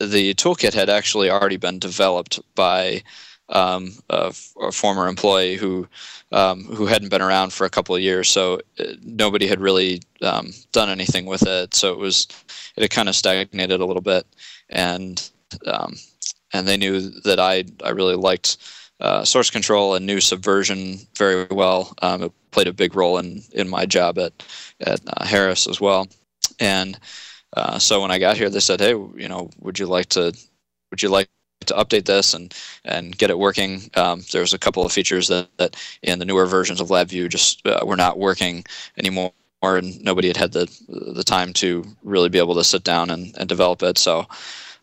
the 0.00 0.34
toolkit 0.34 0.74
had 0.74 0.90
actually 0.90 1.30
already 1.30 1.56
been 1.56 1.78
developed 1.78 2.40
by 2.54 3.02
um, 3.50 3.92
a, 4.10 4.34
a, 4.60 4.72
former 4.72 5.08
employee 5.08 5.56
who 5.56 5.88
um, 6.32 6.64
who 6.64 6.86
hadn't 6.86 7.08
been 7.08 7.22
around 7.22 7.52
for 7.52 7.64
a 7.64 7.70
couple 7.70 7.94
of 7.94 8.02
years, 8.02 8.28
so 8.28 8.60
uh, 8.78 8.84
nobody 9.02 9.46
had 9.46 9.60
really 9.60 10.02
um, 10.22 10.52
done 10.72 10.90
anything 10.90 11.24
with 11.26 11.46
it. 11.46 11.74
So 11.74 11.92
it 11.92 11.98
was 11.98 12.26
it 12.76 12.82
had 12.82 12.90
kind 12.90 13.08
of 13.08 13.14
stagnated 13.14 13.80
a 13.80 13.86
little 13.86 14.02
bit, 14.02 14.26
and 14.68 15.30
um, 15.66 15.96
and 16.52 16.68
they 16.68 16.76
knew 16.76 17.00
that 17.22 17.40
I 17.40 17.64
I 17.82 17.90
really 17.90 18.16
liked 18.16 18.58
uh, 19.00 19.24
source 19.24 19.50
control 19.50 19.94
and 19.94 20.04
knew 20.04 20.20
Subversion 20.20 20.98
very 21.16 21.46
well. 21.50 21.94
Um, 22.02 22.24
it 22.24 22.32
played 22.50 22.68
a 22.68 22.72
big 22.72 22.94
role 22.94 23.18
in 23.18 23.42
in 23.52 23.68
my 23.68 23.86
job 23.86 24.18
at 24.18 24.32
at 24.80 25.00
uh, 25.06 25.24
Harris 25.24 25.66
as 25.66 25.80
well, 25.80 26.08
and. 26.60 26.98
Uh, 27.56 27.78
so 27.78 28.02
when 28.02 28.10
I 28.10 28.18
got 28.18 28.36
here, 28.36 28.50
they 28.50 28.60
said, 28.60 28.78
"Hey, 28.78 28.90
you 28.90 29.26
know, 29.26 29.48
would 29.60 29.78
you 29.78 29.86
like 29.86 30.10
to 30.10 30.36
would 30.90 31.02
you 31.02 31.08
like 31.08 31.30
to 31.66 31.74
update 31.74 32.04
this 32.04 32.34
and 32.34 32.54
and 32.84 33.16
get 33.18 33.30
it 33.30 33.38
working. 33.38 33.90
Um, 33.94 34.22
there's 34.32 34.54
a 34.54 34.58
couple 34.58 34.84
of 34.84 34.92
features 34.92 35.28
that, 35.28 35.48
that 35.58 35.76
in 36.02 36.18
the 36.18 36.24
newer 36.24 36.46
versions 36.46 36.80
of 36.80 36.88
LabVIEW 36.88 37.28
just 37.28 37.66
uh, 37.66 37.80
were 37.84 37.96
not 37.96 38.18
working 38.18 38.64
anymore, 38.96 39.32
and 39.62 40.02
nobody 40.02 40.28
had 40.28 40.36
had 40.36 40.52
the 40.52 40.66
the 40.88 41.24
time 41.24 41.52
to 41.54 41.84
really 42.02 42.28
be 42.28 42.38
able 42.38 42.54
to 42.54 42.64
sit 42.64 42.84
down 42.84 43.10
and, 43.10 43.34
and 43.38 43.48
develop 43.48 43.82
it. 43.82 43.98
So 43.98 44.26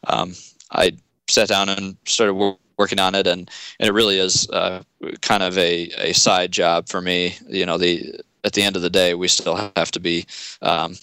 um, 0.08 0.34
I 0.72 0.94
sat 1.28 1.50
down 1.50 1.70
and 1.70 1.98
started 2.06 2.34
working 2.78 3.00
on 3.00 3.16
it, 3.16 3.28
and, 3.28 3.50
and 3.80 3.90
it 3.90 3.94
really 3.94 4.20
is 4.20 4.50
uh, 4.50 4.84
kind 5.22 5.44
of 5.44 5.58
a, 5.58 5.90
a 5.98 6.14
side 6.14 6.52
job 6.52 6.88
for 6.88 7.02
me. 7.02 7.36
You 7.48 7.66
know, 7.66 7.78
the 7.78 8.20
at 8.44 8.54
the 8.54 8.62
end 8.62 8.76
of 8.76 8.82
the 8.82 8.90
day, 8.90 9.16
we 9.16 9.28
still 9.28 9.72
have 9.76 9.92
to 9.92 10.00
be 10.00 10.26
um, 10.62 10.96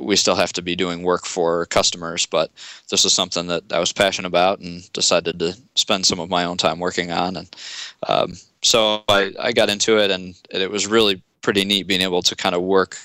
we 0.00 0.16
still 0.16 0.34
have 0.34 0.52
to 0.54 0.62
be 0.62 0.76
doing 0.76 1.02
work 1.02 1.26
for 1.26 1.66
customers, 1.66 2.26
but 2.26 2.50
this 2.90 3.04
is 3.04 3.12
something 3.12 3.46
that 3.48 3.62
I 3.72 3.78
was 3.78 3.92
passionate 3.92 4.28
about 4.28 4.60
and 4.60 4.90
decided 4.92 5.38
to 5.38 5.56
spend 5.74 6.06
some 6.06 6.20
of 6.20 6.30
my 6.30 6.44
own 6.44 6.56
time 6.56 6.78
working 6.78 7.12
on. 7.12 7.36
And 7.36 7.56
um, 8.08 8.34
so 8.62 9.04
I, 9.08 9.32
I 9.38 9.52
got 9.52 9.68
into 9.68 9.98
it, 9.98 10.10
and 10.10 10.34
it 10.50 10.70
was 10.70 10.86
really 10.86 11.22
pretty 11.42 11.64
neat 11.64 11.86
being 11.86 12.00
able 12.00 12.22
to 12.22 12.34
kind 12.34 12.54
of 12.54 12.62
work 12.62 12.96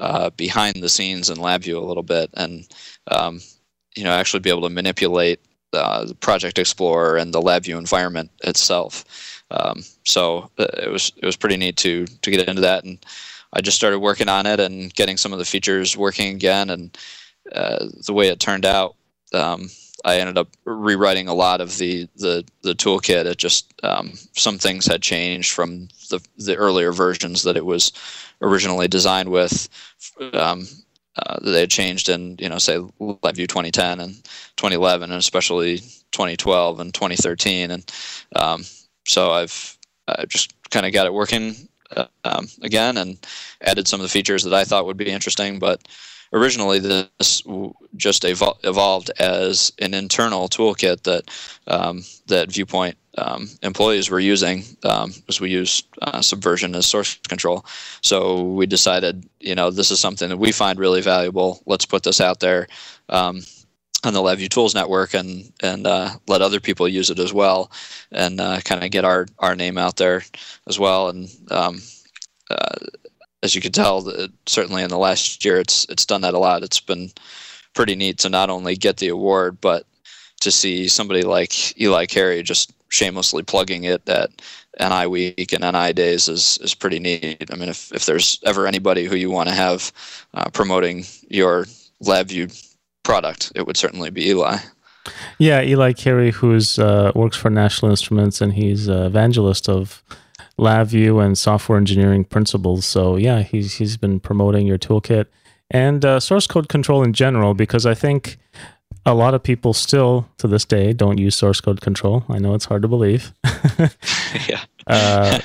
uh, 0.00 0.30
behind 0.30 0.76
the 0.76 0.88
scenes 0.88 1.30
in 1.30 1.38
LabVIEW 1.38 1.76
a 1.76 1.86
little 1.86 2.02
bit, 2.02 2.30
and 2.34 2.66
um, 3.10 3.40
you 3.96 4.04
know 4.04 4.12
actually 4.12 4.40
be 4.40 4.50
able 4.50 4.62
to 4.62 4.74
manipulate 4.74 5.40
uh, 5.72 6.04
the 6.04 6.14
Project 6.14 6.58
Explorer 6.58 7.16
and 7.16 7.32
the 7.32 7.40
LabVIEW 7.40 7.78
environment 7.78 8.30
itself. 8.42 9.44
Um, 9.50 9.82
so 10.04 10.50
uh, 10.58 10.66
it 10.82 10.90
was 10.90 11.12
it 11.16 11.24
was 11.24 11.36
pretty 11.36 11.56
neat 11.56 11.76
to 11.78 12.06
to 12.06 12.30
get 12.30 12.48
into 12.48 12.60
that 12.62 12.84
and 12.84 12.98
I 13.52 13.60
just 13.60 13.76
started 13.76 13.98
working 14.00 14.28
on 14.28 14.46
it 14.46 14.60
and 14.60 14.92
getting 14.94 15.16
some 15.16 15.32
of 15.32 15.38
the 15.38 15.44
features 15.44 15.96
working 15.96 16.34
again. 16.34 16.70
And 16.70 16.98
uh, 17.52 17.86
the 18.06 18.12
way 18.12 18.28
it 18.28 18.40
turned 18.40 18.66
out, 18.66 18.96
um, 19.32 19.70
I 20.04 20.18
ended 20.18 20.38
up 20.38 20.48
rewriting 20.64 21.28
a 21.28 21.34
lot 21.34 21.60
of 21.60 21.76
the 21.78 22.08
the, 22.16 22.44
the 22.62 22.74
toolkit. 22.74 23.24
It 23.24 23.38
just 23.38 23.72
um, 23.82 24.12
some 24.34 24.58
things 24.58 24.86
had 24.86 25.02
changed 25.02 25.52
from 25.52 25.88
the 26.10 26.20
the 26.36 26.56
earlier 26.56 26.92
versions 26.92 27.42
that 27.42 27.56
it 27.56 27.66
was 27.66 27.92
originally 28.40 28.88
designed 28.88 29.30
with. 29.30 29.68
Um, 30.32 30.66
uh, 31.16 31.38
they 31.42 31.60
had 31.60 31.70
changed 31.70 32.08
in 32.08 32.36
you 32.38 32.48
know 32.48 32.58
say 32.58 32.78
LabVIEW 33.00 33.48
2010 33.48 34.00
and 34.00 34.14
2011 34.56 35.10
and 35.10 35.18
especially 35.18 35.78
2012 36.12 36.80
and 36.80 36.94
2013 36.94 37.72
and 37.72 37.92
um, 38.36 38.64
so 39.04 39.32
I've 39.32 39.76
I 40.06 40.26
just 40.26 40.54
kind 40.70 40.86
of 40.86 40.92
got 40.92 41.06
it 41.06 41.12
working 41.12 41.67
um, 42.24 42.46
again 42.62 42.96
and 42.96 43.18
added 43.62 43.88
some 43.88 44.00
of 44.00 44.04
the 44.04 44.08
features 44.08 44.44
that 44.44 44.54
I 44.54 44.64
thought 44.64 44.86
would 44.86 44.96
be 44.96 45.10
interesting. 45.10 45.58
But 45.58 45.86
originally 46.32 46.78
this 46.78 47.42
just 47.96 48.22
evol- 48.22 48.58
evolved 48.64 49.10
as 49.18 49.72
an 49.78 49.94
internal 49.94 50.48
toolkit 50.48 51.02
that 51.02 51.30
um, 51.66 52.04
that 52.26 52.52
Viewpoint 52.52 52.96
um, 53.16 53.48
employees 53.62 54.10
were 54.10 54.20
using 54.20 54.62
um, 54.84 55.12
as 55.28 55.40
we 55.40 55.50
use 55.50 55.82
uh, 56.02 56.20
Subversion 56.20 56.74
as 56.74 56.86
source 56.86 57.18
control. 57.28 57.64
So 58.00 58.42
we 58.42 58.66
decided, 58.66 59.28
you 59.40 59.54
know, 59.54 59.70
this 59.70 59.90
is 59.90 59.98
something 59.98 60.28
that 60.28 60.36
we 60.36 60.52
find 60.52 60.78
really 60.78 61.02
valuable. 61.02 61.60
Let's 61.66 61.86
put 61.86 62.04
this 62.04 62.20
out 62.20 62.40
there 62.40 62.68
um, 63.08 63.42
on 64.04 64.14
the 64.14 64.20
LabVIEW 64.20 64.48
Tools 64.48 64.74
network 64.74 65.14
and 65.14 65.52
and 65.60 65.86
uh, 65.86 66.10
let 66.26 66.42
other 66.42 66.60
people 66.60 66.88
use 66.88 67.10
it 67.10 67.18
as 67.18 67.32
well, 67.32 67.70
and 68.12 68.40
uh, 68.40 68.60
kind 68.60 68.84
of 68.84 68.90
get 68.90 69.04
our 69.04 69.26
our 69.38 69.54
name 69.54 69.78
out 69.78 69.96
there 69.96 70.22
as 70.66 70.78
well. 70.78 71.08
And 71.08 71.28
um, 71.50 71.80
uh, 72.50 72.76
as 73.42 73.54
you 73.54 73.60
can 73.60 73.72
tell, 73.72 74.10
certainly 74.46 74.82
in 74.82 74.90
the 74.90 74.98
last 74.98 75.44
year, 75.44 75.58
it's 75.58 75.84
it's 75.88 76.06
done 76.06 76.20
that 76.22 76.34
a 76.34 76.38
lot. 76.38 76.62
It's 76.62 76.80
been 76.80 77.10
pretty 77.74 77.96
neat 77.96 78.18
to 78.18 78.28
not 78.28 78.50
only 78.50 78.76
get 78.76 78.98
the 78.98 79.08
award, 79.08 79.60
but 79.60 79.84
to 80.40 80.50
see 80.50 80.88
somebody 80.88 81.22
like 81.22 81.80
Eli 81.80 82.06
Kerry 82.06 82.42
just 82.42 82.72
shamelessly 82.88 83.42
plugging 83.42 83.84
it 83.84 84.08
at 84.08 84.30
NI 84.80 85.06
Week 85.06 85.52
and 85.52 85.62
NI 85.62 85.92
Days 85.92 86.28
is 86.28 86.58
is 86.62 86.74
pretty 86.74 87.00
neat. 87.00 87.50
I 87.52 87.56
mean, 87.56 87.68
if 87.68 87.92
if 87.92 88.06
there's 88.06 88.40
ever 88.44 88.66
anybody 88.66 89.06
who 89.06 89.16
you 89.16 89.30
want 89.30 89.48
to 89.48 89.54
have 89.54 89.92
uh, 90.34 90.50
promoting 90.50 91.04
your 91.28 91.66
LabVIEW 92.02 92.67
product, 93.08 93.50
it 93.54 93.66
would 93.66 93.78
certainly 93.78 94.10
be 94.10 94.28
Eli. 94.28 94.58
Yeah, 95.38 95.62
Eli 95.62 95.94
Kerry, 95.94 96.30
who's 96.30 96.78
uh, 96.78 97.10
works 97.14 97.38
for 97.38 97.48
National 97.48 97.90
Instruments, 97.90 98.42
and 98.42 98.52
he's 98.52 98.86
an 98.86 99.02
evangelist 99.02 99.66
of 99.66 100.02
LabVIEW 100.58 101.24
and 101.24 101.38
software 101.38 101.78
engineering 101.78 102.24
principles. 102.24 102.84
So 102.84 103.16
yeah, 103.16 103.40
he's 103.40 103.76
he's 103.78 103.96
been 103.96 104.20
promoting 104.20 104.66
your 104.66 104.76
toolkit 104.76 105.24
and 105.70 106.04
uh, 106.04 106.20
source 106.20 106.46
code 106.46 106.68
control 106.68 107.02
in 107.02 107.14
general 107.14 107.54
because 107.54 107.86
I 107.86 107.94
think 107.94 108.36
a 109.06 109.14
lot 109.14 109.32
of 109.32 109.42
people 109.42 109.72
still 109.72 110.28
to 110.36 110.46
this 110.46 110.66
day 110.66 110.92
don't 110.92 111.16
use 111.16 111.34
source 111.34 111.62
code 111.62 111.80
control. 111.80 112.24
I 112.28 112.38
know 112.38 112.52
it's 112.52 112.66
hard 112.66 112.82
to 112.82 112.88
believe. 112.88 113.32
yeah. 114.48 114.64
uh, 114.86 115.40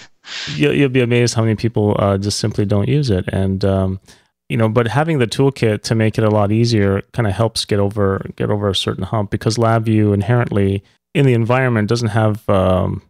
you'll, 0.58 0.74
you'll, 0.74 0.90
be 0.90 1.02
amazed 1.02 1.36
how 1.36 1.44
many 1.44 1.56
people 1.56 1.96
uh, 1.98 2.18
just 2.18 2.40
simply 2.40 2.66
don't 2.66 2.90
use 2.90 3.10
it, 3.10 3.26
and 3.30 3.64
um, 3.64 4.02
you 4.54 4.58
know, 4.58 4.70
but 4.70 4.88
having 4.88 5.18
the 5.18 5.26
toolkit 5.26 5.82
to 5.82 5.96
make 5.96 6.20
it 6.20 6.24
a 6.24 6.30
lot 6.30 6.52
easier 6.52 7.02
kind 7.12 7.26
of 7.26 7.34
helps 7.34 7.66
get 7.66 7.80
over 7.80 8.24
get 8.36 8.52
over 8.52 8.70
a 8.70 8.76
certain 8.76 9.04
hump 9.04 9.32
because 9.32 9.58
LabVIEW 9.58 10.14
inherently 10.14 10.84
in 11.16 11.26
the 11.26 11.34
environment 11.34 11.90
doesn't 11.90 12.10
have 12.10 12.48
um, 12.48 13.02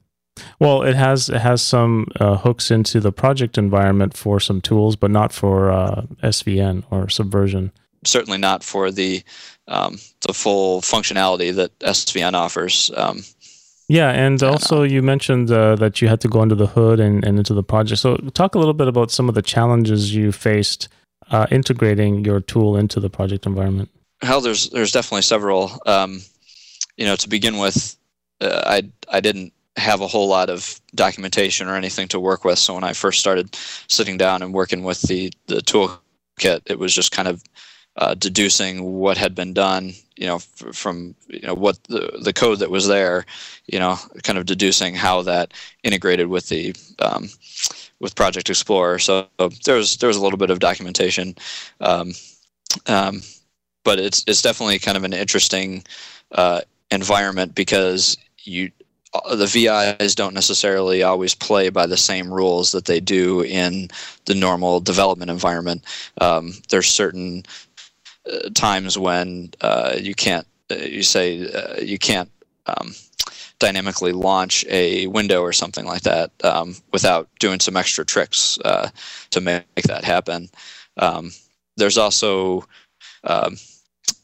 well, 0.62 0.84
it 0.84 0.96
has 0.96 1.28
it 1.28 1.42
has 1.42 1.62
some 1.62 2.08
uh, 2.18 2.38
hooks 2.38 2.72
into 2.72 3.02
the 3.02 3.12
project 3.12 3.58
environment 3.58 4.16
for 4.16 4.40
some 4.40 4.62
tools, 4.62 4.96
but 4.96 5.12
not 5.12 5.34
for 5.34 5.70
uh, 5.70 6.04
SVN 6.24 6.86
or 6.90 7.10
Subversion. 7.10 7.74
Certainly 8.06 8.38
not 8.38 8.64
for 8.64 8.90
the 8.90 9.22
um, 9.68 10.00
the 10.26 10.34
full 10.34 10.80
functionality 10.80 11.54
that 11.56 11.78
SVN 11.80 12.36
offers. 12.36 12.90
Um, 12.96 13.24
yeah, 13.90 14.12
and 14.12 14.42
also 14.42 14.84
you 14.84 15.02
mentioned 15.02 15.52
uh, 15.52 15.76
that 15.76 16.02
you 16.02 16.08
had 16.08 16.22
to 16.22 16.30
go 16.30 16.40
under 16.40 16.56
the 16.56 16.68
hood 16.68 17.02
and, 17.02 17.26
and 17.26 17.38
into 17.38 17.54
the 17.54 17.64
project. 17.64 18.00
So 18.00 18.16
talk 18.34 18.56
a 18.56 18.60
little 18.60 18.74
bit 18.74 18.88
about 18.88 19.12
some 19.12 19.28
of 19.28 19.36
the 19.36 19.42
challenges 19.42 20.16
you 20.16 20.32
faced 20.32 20.88
uh, 21.34 21.48
integrating 21.50 22.24
your 22.24 22.40
tool 22.40 22.78
into 22.78 23.00
the 23.00 23.10
project 23.10 23.46
environment. 23.46 23.90
Hell, 24.22 24.40
there's 24.40 24.70
there's 24.70 24.92
definitely 24.92 25.24
several. 25.24 25.72
Um, 25.86 26.22
you 26.96 27.06
know, 27.06 27.16
to 27.16 27.28
begin 27.28 27.58
with, 27.58 27.98
uh, 28.40 28.62
I 28.66 28.84
I 29.12 29.20
didn't 29.20 29.52
have 29.76 30.02
a 30.02 30.08
whole 30.08 30.28
lot 30.28 30.50
of 30.50 30.80
documentation 30.94 31.68
or 31.68 31.76
anything 31.76 32.08
to 32.10 32.20
work 32.20 32.46
with. 32.46 32.60
So 32.60 32.76
when 32.76 32.84
I 32.84 32.94
first 32.94 33.20
started 33.20 33.56
sitting 33.88 34.16
down 34.18 34.44
and 34.44 34.54
working 34.54 34.84
with 34.84 35.02
the 35.02 35.32
the 35.48 35.58
toolkit, 35.58 36.62
it 36.68 36.78
was 36.78 36.94
just 36.94 37.12
kind 37.12 37.28
of 37.28 37.44
uh, 37.96 38.14
deducing 38.14 38.84
what 38.84 39.18
had 39.18 39.34
been 39.34 39.54
done, 39.54 39.94
you 40.16 40.28
know, 40.28 40.36
f- 40.36 40.76
from 40.76 41.16
you 41.28 41.48
know 41.48 41.56
what 41.56 41.84
the 41.86 42.20
the 42.24 42.34
code 42.34 42.60
that 42.60 42.70
was 42.70 42.88
there, 42.88 43.26
you 43.66 43.80
know, 43.80 43.98
kind 44.22 44.38
of 44.38 44.46
deducing 44.46 44.94
how 44.94 45.24
that 45.24 45.52
integrated 45.84 46.28
with 46.28 46.48
the 46.50 46.76
um, 47.00 47.28
with 48.04 48.16
Project 48.16 48.50
Explorer. 48.50 49.00
So 49.00 49.28
there 49.66 49.78
was 49.78 49.98
there 49.98 50.10
was 50.10 50.18
a 50.18 50.22
little 50.22 50.38
bit 50.38 50.52
of 50.52 50.60
documentation, 50.60 51.36
um, 51.80 52.12
um, 52.86 53.22
but 53.84 53.98
it's 53.98 54.24
it's 54.28 54.42
definitely 54.42 54.78
kind 54.78 54.98
of 54.98 55.06
an 55.06 55.14
interesting 55.14 55.84
uh, 56.34 56.62
environment 56.92 57.56
because 57.56 58.18
you 58.44 58.72
uh, 59.14 59.36
the 59.36 59.48
VIs 59.48 60.16
don't 60.16 60.34
necessarily 60.34 61.02
always 61.02 61.34
play 61.34 61.70
by 61.70 61.88
the 61.88 61.98
same 61.98 62.32
rules 62.32 62.74
that 62.74 62.86
they 62.86 63.00
do 63.00 63.42
in 63.42 63.90
the 64.26 64.36
normal 64.36 64.82
development 64.82 65.32
environment. 65.32 65.84
Um, 66.20 66.54
there's 66.70 66.90
certain 66.90 67.44
uh, 68.32 68.50
times 68.54 68.98
when 68.98 69.52
uh, 69.62 69.96
you 69.98 70.14
can't, 70.14 70.48
uh, 70.70 70.76
you 70.76 71.04
say 71.04 71.50
uh, 71.52 71.80
you 71.80 71.98
can't 71.98 72.30
um, 72.66 72.94
dynamically 73.64 74.12
launch 74.12 74.66
a 74.68 75.08
window 75.08 75.42
or 75.42 75.54
something 75.54 75.86
like 75.86 76.02
that 76.02 76.32
um, 76.44 76.76
without 76.92 77.30
doing 77.40 77.62
some 77.62 77.78
extra 77.78 78.06
tricks 78.06 78.60
uh, 78.66 78.90
to 79.30 79.40
make 79.40 79.64
that 79.86 80.04
happen. 80.04 80.50
Um, 80.98 81.32
there's 81.78 81.98
also 81.98 82.68
um, 83.24 83.56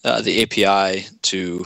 the 0.04 0.44
API 0.44 1.08
to 1.22 1.66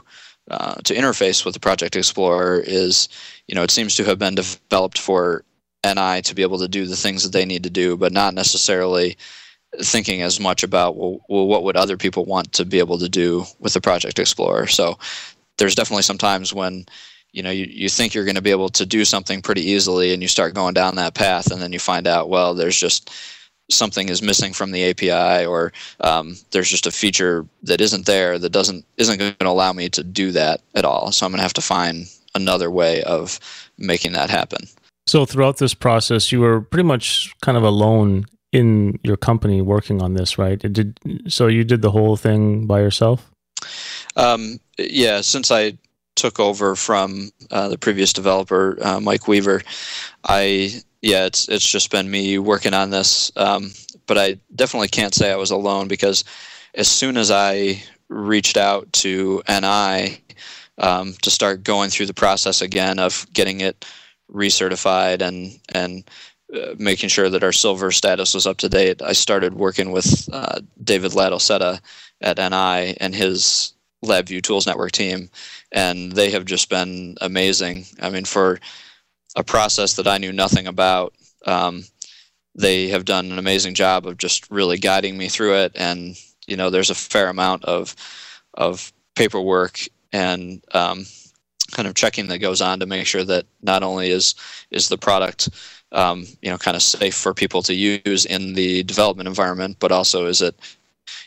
uh, 0.51 0.75
to 0.83 0.93
interface 0.93 1.45
with 1.45 1.53
the 1.55 1.59
Project 1.59 1.95
Explorer 1.95 2.59
is, 2.59 3.07
you 3.47 3.55
know, 3.55 3.63
it 3.63 3.71
seems 3.71 3.95
to 3.95 4.03
have 4.03 4.19
been 4.19 4.35
developed 4.35 4.99
for 4.99 5.43
NI 5.85 6.21
to 6.21 6.35
be 6.35 6.41
able 6.41 6.59
to 6.59 6.67
do 6.67 6.85
the 6.85 6.97
things 6.97 7.23
that 7.23 7.31
they 7.31 7.45
need 7.45 7.63
to 7.63 7.69
do, 7.69 7.97
but 7.97 8.11
not 8.11 8.33
necessarily 8.33 9.17
thinking 9.81 10.21
as 10.21 10.39
much 10.39 10.61
about 10.61 10.95
well, 10.95 11.21
well 11.27 11.47
what 11.47 11.63
would 11.63 11.77
other 11.77 11.97
people 11.97 12.25
want 12.25 12.51
to 12.53 12.65
be 12.65 12.77
able 12.77 12.99
to 12.99 13.09
do 13.09 13.45
with 13.59 13.73
the 13.73 13.81
Project 13.81 14.19
Explorer. 14.19 14.67
So 14.67 14.99
there's 15.57 15.75
definitely 15.75 16.03
some 16.03 16.17
times 16.19 16.53
when 16.53 16.85
you 17.33 17.43
know 17.43 17.51
you, 17.51 17.65
you 17.69 17.89
think 17.89 18.13
you're 18.13 18.25
going 18.25 18.35
to 18.35 18.41
be 18.41 18.51
able 18.51 18.69
to 18.69 18.85
do 18.85 19.03
something 19.03 19.41
pretty 19.41 19.61
easily 19.61 20.13
and 20.13 20.21
you 20.21 20.27
start 20.27 20.53
going 20.53 20.73
down 20.73 20.95
that 20.95 21.13
path 21.13 21.51
and 21.51 21.61
then 21.61 21.73
you 21.73 21.79
find 21.79 22.07
out 22.07 22.29
well 22.29 22.53
there's 22.53 22.79
just 22.79 23.11
something 23.69 24.09
is 24.09 24.21
missing 24.21 24.53
from 24.53 24.71
the 24.71 24.89
API 24.89 25.45
or 25.45 25.71
um, 26.01 26.35
there's 26.51 26.69
just 26.69 26.87
a 26.87 26.91
feature 26.91 27.45
that 27.63 27.81
isn't 27.81 28.05
there 28.05 28.37
that 28.37 28.51
doesn't 28.51 28.85
isn't 28.97 29.19
going 29.19 29.35
to 29.39 29.47
allow 29.47 29.73
me 29.73 29.89
to 29.89 30.03
do 30.03 30.31
that 30.31 30.61
at 30.75 30.85
all. 30.85 31.11
So 31.11 31.25
I'm 31.25 31.31
going 31.31 31.39
to 31.39 31.43
have 31.43 31.53
to 31.53 31.61
find 31.61 32.05
another 32.35 32.69
way 32.69 33.03
of 33.03 33.39
making 33.77 34.13
that 34.13 34.29
happen. 34.29 34.67
So 35.05 35.25
throughout 35.25 35.57
this 35.57 35.73
process, 35.73 36.31
you 36.31 36.39
were 36.39 36.61
pretty 36.61 36.87
much 36.87 37.33
kind 37.41 37.57
of 37.57 37.63
alone 37.63 38.25
in 38.51 38.99
your 39.03 39.17
company 39.17 39.61
working 39.61 40.01
on 40.01 40.13
this, 40.13 40.37
right? 40.37 40.63
It 40.63 40.73
did 40.73 40.99
so 41.27 41.47
you 41.47 41.63
did 41.63 41.81
the 41.81 41.91
whole 41.91 42.15
thing 42.15 42.67
by 42.67 42.79
yourself? 42.79 43.29
Um, 44.15 44.59
yeah, 44.77 45.21
since 45.21 45.51
I 45.51 45.77
took 46.15 46.39
over 46.39 46.75
from 46.75 47.31
uh, 47.51 47.67
the 47.69 47.77
previous 47.77 48.13
developer, 48.13 48.77
uh, 48.81 48.99
Mike 48.99 49.27
Weaver, 49.27 49.61
I 50.23 50.81
yeah, 51.01 51.25
it's 51.25 51.49
it's 51.49 51.67
just 51.67 51.91
been 51.91 52.09
me 52.09 52.37
working 52.37 52.73
on 52.73 52.89
this. 52.89 53.31
Um, 53.35 53.71
but 54.07 54.17
I 54.17 54.37
definitely 54.55 54.87
can't 54.87 55.13
say 55.13 55.31
I 55.31 55.35
was 55.35 55.51
alone 55.51 55.87
because 55.87 56.23
as 56.75 56.87
soon 56.87 57.17
as 57.17 57.29
I 57.29 57.83
reached 58.09 58.57
out 58.57 58.91
to 58.93 59.43
NI 59.49 60.21
um, 60.77 61.13
to 61.21 61.29
start 61.29 61.63
going 61.63 61.89
through 61.89 62.05
the 62.05 62.13
process 62.13 62.61
again 62.61 62.99
of 62.99 63.27
getting 63.33 63.61
it 63.61 63.85
recertified 64.31 65.21
and 65.21 65.59
and 65.73 66.09
uh, 66.53 66.75
making 66.77 67.09
sure 67.09 67.29
that 67.29 67.43
our 67.43 67.51
silver 67.51 67.91
status 67.91 68.33
was 68.33 68.47
up 68.47 68.57
to 68.57 68.69
date, 68.69 69.01
I 69.01 69.13
started 69.13 69.55
working 69.55 69.91
with 69.91 70.29
uh, 70.31 70.61
David 70.83 71.11
Ladolcetta 71.11 71.81
at 72.21 72.37
NI 72.37 72.95
and 72.99 73.13
his 73.13 73.73
LabVIEW 74.05 74.41
Tools 74.41 74.67
Network 74.67 74.91
team, 74.91 75.29
and 75.73 76.11
they 76.11 76.31
have 76.31 76.45
just 76.45 76.69
been 76.69 77.17
amazing. 77.19 77.85
I 78.01 78.09
mean, 78.09 78.25
for 78.25 78.59
a 79.35 79.43
process 79.43 79.95
that 79.95 80.07
I 80.07 80.17
knew 80.17 80.31
nothing 80.31 80.67
about. 80.67 81.13
Um, 81.45 81.83
they 82.55 82.89
have 82.89 83.05
done 83.05 83.31
an 83.31 83.39
amazing 83.39 83.73
job 83.73 84.05
of 84.05 84.17
just 84.17 84.49
really 84.51 84.77
guiding 84.77 85.17
me 85.17 85.27
through 85.27 85.55
it, 85.55 85.71
and 85.75 86.15
you 86.47 86.55
know, 86.55 86.69
there's 86.69 86.91
a 86.91 86.95
fair 86.95 87.29
amount 87.29 87.65
of 87.65 87.95
of 88.53 88.93
paperwork 89.15 89.79
and 90.11 90.63
um, 90.73 91.05
kind 91.71 91.87
of 91.87 91.95
checking 91.95 92.27
that 92.27 92.39
goes 92.39 92.61
on 92.61 92.79
to 92.79 92.85
make 92.85 93.07
sure 93.07 93.23
that 93.23 93.45
not 93.61 93.81
only 93.83 94.11
is 94.11 94.35
is 94.69 94.89
the 94.89 94.97
product 94.97 95.49
um, 95.91 96.25
you 96.41 96.49
know 96.51 96.57
kind 96.57 96.75
of 96.75 96.83
safe 96.83 97.15
for 97.15 97.33
people 97.33 97.63
to 97.63 97.73
use 97.73 98.25
in 98.25 98.53
the 98.53 98.83
development 98.83 99.27
environment, 99.27 99.77
but 99.79 99.91
also 99.91 100.27
is 100.27 100.41
it 100.41 100.55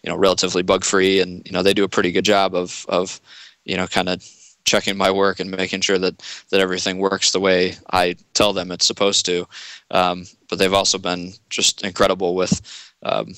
you 0.05 0.11
know 0.11 0.17
relatively 0.17 0.63
bug 0.63 0.85
free, 0.85 1.21
and 1.21 1.45
you 1.45 1.53
know 1.53 1.63
they 1.63 1.75
do 1.75 1.85
a 1.85 1.89
pretty 1.89 2.13
good 2.13 2.25
job 2.25 2.55
of 2.55 2.87
of 2.89 3.21
you 3.67 3.77
know 3.77 3.87
kind 3.87 4.09
of 4.09 4.23
checking 4.65 4.97
my 4.97 5.11
work 5.11 5.39
and 5.39 5.51
making 5.51 5.81
sure 5.81 5.99
that 5.99 6.19
that 6.51 6.61
everything 6.61 6.99
works 6.99 7.31
the 7.31 7.41
way 7.41 7.77
I 7.93 8.17
tell 8.35 8.53
them 8.53 8.73
it's 8.73 8.87
supposed 8.87 9.27
to. 9.27 9.47
Um, 9.91 10.27
but 10.49 10.59
they've 10.59 10.75
also 10.75 10.99
been 10.99 11.33
just 11.51 11.85
incredible 11.85 12.35
with 12.35 12.61
um, 13.03 13.35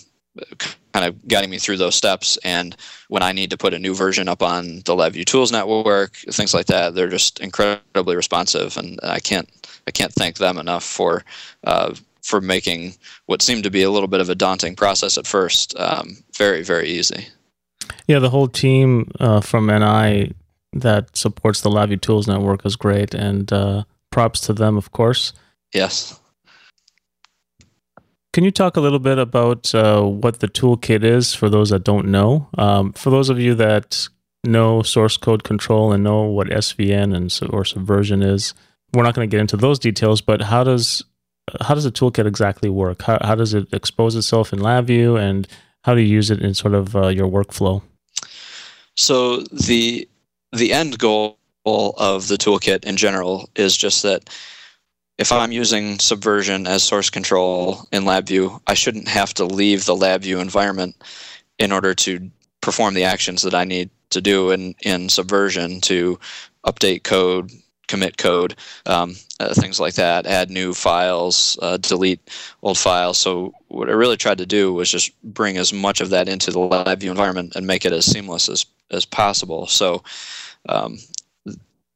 kind 0.92 1.06
of 1.06 1.28
guiding 1.28 1.50
me 1.50 1.58
through 1.58 1.76
those 1.76 1.94
steps. 1.94 2.38
And 2.44 2.76
when 3.08 3.22
I 3.22 3.32
need 3.32 3.50
to 3.50 3.56
put 3.56 3.74
a 3.74 3.78
new 3.78 3.94
version 3.94 4.28
up 4.28 4.42
on 4.42 4.76
the 4.78 4.94
LabVIEW 4.94 5.24
Tools 5.24 5.52
Network, 5.52 6.16
things 6.30 6.54
like 6.54 6.66
that, 6.66 6.94
they're 6.94 7.08
just 7.08 7.40
incredibly 7.40 8.16
responsive, 8.16 8.76
and 8.76 8.98
I 9.02 9.20
can't 9.20 9.48
I 9.86 9.90
can't 9.90 10.12
thank 10.12 10.36
them 10.36 10.58
enough 10.58 10.84
for 10.84 11.24
uh, 11.64 11.94
for 12.22 12.40
making 12.40 12.94
what 13.26 13.42
seemed 13.42 13.64
to 13.64 13.70
be 13.70 13.82
a 13.82 13.90
little 13.90 14.08
bit 14.08 14.20
of 14.20 14.28
a 14.28 14.34
daunting 14.34 14.76
process 14.76 15.16
at 15.16 15.26
first 15.26 15.74
um, 15.78 16.16
very 16.36 16.62
very 16.62 16.88
easy. 16.88 17.28
Yeah, 18.06 18.18
the 18.18 18.30
whole 18.30 18.48
team 18.48 19.10
uh, 19.20 19.40
from 19.40 19.66
NI 19.66 20.34
that 20.72 21.16
supports 21.16 21.60
the 21.60 21.70
LabVIEW 21.70 22.00
Tools 22.00 22.26
Network 22.26 22.64
is 22.66 22.76
great, 22.76 23.14
and 23.14 23.52
uh, 23.52 23.84
props 24.10 24.40
to 24.42 24.52
them, 24.52 24.76
of 24.76 24.92
course. 24.92 25.32
Yes. 25.74 26.18
Can 28.32 28.44
you 28.44 28.50
talk 28.50 28.76
a 28.76 28.80
little 28.80 28.98
bit 28.98 29.18
about 29.18 29.74
uh, 29.74 30.02
what 30.02 30.40
the 30.40 30.48
toolkit 30.48 31.02
is 31.02 31.34
for 31.34 31.48
those 31.48 31.70
that 31.70 31.84
don't 31.84 32.08
know? 32.08 32.48
Um, 32.56 32.92
for 32.92 33.10
those 33.10 33.30
of 33.30 33.40
you 33.40 33.54
that 33.56 34.08
know 34.44 34.82
source 34.82 35.16
code 35.16 35.42
control 35.44 35.92
and 35.92 36.04
know 36.04 36.22
what 36.22 36.48
SVN 36.48 37.16
and 37.16 37.52
or 37.52 37.64
Subversion 37.64 38.22
is, 38.22 38.54
we're 38.94 39.02
not 39.02 39.14
going 39.14 39.28
to 39.28 39.34
get 39.34 39.40
into 39.40 39.56
those 39.56 39.78
details. 39.78 40.20
But 40.20 40.42
how 40.42 40.62
does 40.62 41.02
how 41.62 41.74
does 41.74 41.84
the 41.84 41.90
toolkit 41.90 42.26
exactly 42.26 42.68
work? 42.68 43.02
How, 43.02 43.18
how 43.22 43.34
does 43.34 43.54
it 43.54 43.72
expose 43.72 44.14
itself 44.14 44.52
in 44.52 44.58
LabVIEW, 44.58 45.18
and 45.20 45.48
how 45.82 45.94
do 45.94 46.00
you 46.00 46.08
use 46.08 46.30
it 46.30 46.40
in 46.40 46.54
sort 46.54 46.74
of 46.74 46.94
uh, 46.94 47.08
your 47.08 47.28
workflow? 47.28 47.82
So 48.94 49.38
the 49.52 50.08
the 50.52 50.72
end 50.72 50.98
goal 50.98 51.38
of 51.64 52.28
the 52.28 52.36
toolkit 52.36 52.84
in 52.84 52.96
general 52.96 53.48
is 53.54 53.76
just 53.76 54.02
that 54.02 54.30
if 55.18 55.32
I'm 55.32 55.52
using 55.52 55.98
Subversion 55.98 56.66
as 56.66 56.82
source 56.82 57.10
control 57.10 57.86
in 57.92 58.04
LabVIEW, 58.04 58.60
I 58.66 58.74
shouldn't 58.74 59.08
have 59.08 59.34
to 59.34 59.44
leave 59.44 59.84
the 59.84 59.94
LabVIEW 59.94 60.40
environment 60.40 60.96
in 61.58 61.72
order 61.72 61.92
to 61.94 62.30
perform 62.60 62.94
the 62.94 63.04
actions 63.04 63.42
that 63.42 63.54
I 63.54 63.64
need 63.64 63.90
to 64.10 64.20
do 64.20 64.52
in, 64.52 64.74
in 64.82 65.08
Subversion 65.08 65.80
to 65.82 66.18
update 66.64 67.02
code, 67.02 67.50
commit 67.88 68.16
code, 68.18 68.54
um, 68.86 69.16
uh, 69.40 69.52
things 69.54 69.80
like 69.80 69.94
that, 69.94 70.26
add 70.26 70.50
new 70.50 70.72
files, 70.72 71.58
uh, 71.62 71.76
delete 71.78 72.20
old 72.62 72.78
files. 72.78 73.18
So 73.18 73.52
what 73.68 73.88
I 73.88 73.92
really 73.92 74.16
tried 74.16 74.38
to 74.38 74.46
do 74.46 74.72
was 74.72 74.90
just 74.90 75.10
bring 75.22 75.56
as 75.56 75.72
much 75.72 76.00
of 76.00 76.10
that 76.10 76.28
into 76.28 76.50
the 76.50 76.60
LabVIEW 76.60 77.10
environment 77.10 77.56
and 77.56 77.66
make 77.66 77.84
it 77.84 77.92
as 77.92 78.06
seamless 78.06 78.48
as, 78.48 78.66
as 78.90 79.04
possible. 79.04 79.66
So 79.66 80.02
um, 80.68 80.98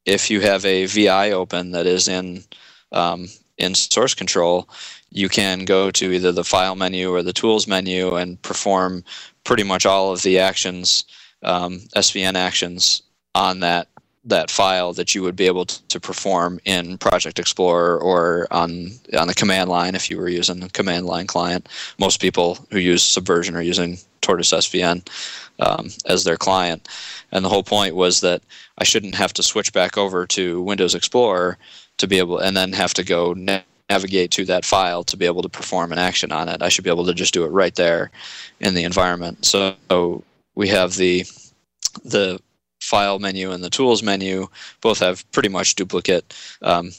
if 0.04 0.30
you 0.30 0.40
have 0.40 0.64
a 0.64 0.86
VI 0.86 1.30
open 1.32 1.70
that 1.72 1.86
is 1.86 2.08
in 2.08 2.44
um, 2.90 3.28
in 3.58 3.74
source 3.74 4.14
control, 4.14 4.68
you 5.10 5.28
can 5.28 5.64
go 5.64 5.90
to 5.90 6.12
either 6.12 6.32
the 6.32 6.44
file 6.44 6.74
menu 6.74 7.10
or 7.10 7.22
the 7.22 7.32
tools 7.32 7.66
menu 7.66 8.16
and 8.16 8.40
perform 8.42 9.04
pretty 9.44 9.62
much 9.62 9.86
all 9.86 10.12
of 10.12 10.22
the 10.22 10.38
actions, 10.38 11.04
um, 11.42 11.78
SVN 11.96 12.34
actions 12.34 13.02
on 13.34 13.60
that 13.60 13.88
that 14.24 14.50
file 14.50 14.92
that 14.92 15.14
you 15.14 15.22
would 15.22 15.34
be 15.34 15.46
able 15.46 15.64
to, 15.64 16.00
perform 16.00 16.60
in 16.64 16.98
Project 16.98 17.38
Explorer 17.38 17.98
or 17.98 18.48
on 18.50 18.90
on 19.16 19.28
the 19.28 19.34
command 19.34 19.70
line 19.70 19.94
if 19.94 20.10
you 20.10 20.18
were 20.18 20.28
using 20.28 20.58
the 20.58 20.68
command 20.70 21.06
line 21.06 21.26
client. 21.26 21.68
Most 21.98 22.20
people 22.20 22.58
who 22.70 22.78
use 22.78 23.02
Subversion 23.04 23.54
are 23.54 23.62
using 23.62 23.98
TortoiseSVN 24.22 25.06
um, 25.60 25.90
as 26.06 26.24
their 26.24 26.36
client, 26.36 26.88
and 27.30 27.44
the 27.44 27.48
whole 27.48 27.62
point 27.62 27.94
was 27.94 28.20
that 28.20 28.42
I 28.78 28.84
shouldn't 28.84 29.14
have 29.14 29.32
to 29.34 29.42
switch 29.42 29.72
back 29.72 29.96
over 29.96 30.26
to 30.28 30.62
Windows 30.62 30.94
Explorer 30.94 31.58
to 31.98 32.06
be 32.08 32.18
able 32.18 32.38
and 32.38 32.56
then 32.56 32.72
have 32.72 32.94
to 32.94 33.04
go 33.04 33.32
na- 33.34 33.60
navigate 33.90 34.30
to 34.32 34.44
that 34.46 34.64
file 34.64 35.04
to 35.04 35.16
be 35.16 35.26
able 35.26 35.42
to 35.42 35.48
perform 35.48 35.92
an 35.92 35.98
action 35.98 36.32
on 36.32 36.48
it. 36.48 36.62
I 36.62 36.68
should 36.68 36.84
be 36.84 36.90
able 36.90 37.06
to 37.06 37.14
just 37.14 37.34
do 37.34 37.44
it 37.44 37.48
right 37.48 37.74
there 37.74 38.10
in 38.60 38.74
the 38.74 38.84
environment. 38.84 39.44
So 39.44 40.24
we 40.54 40.68
have 40.68 40.96
the 40.96 41.24
the 42.04 42.40
file 42.92 43.18
menu 43.18 43.52
and 43.52 43.64
the 43.64 43.70
tools 43.70 44.02
menu 44.02 44.46
both 44.82 44.98
have 44.98 45.24
pretty 45.32 45.48
much 45.48 45.76
duplicate 45.76 46.34
um, 46.60 46.90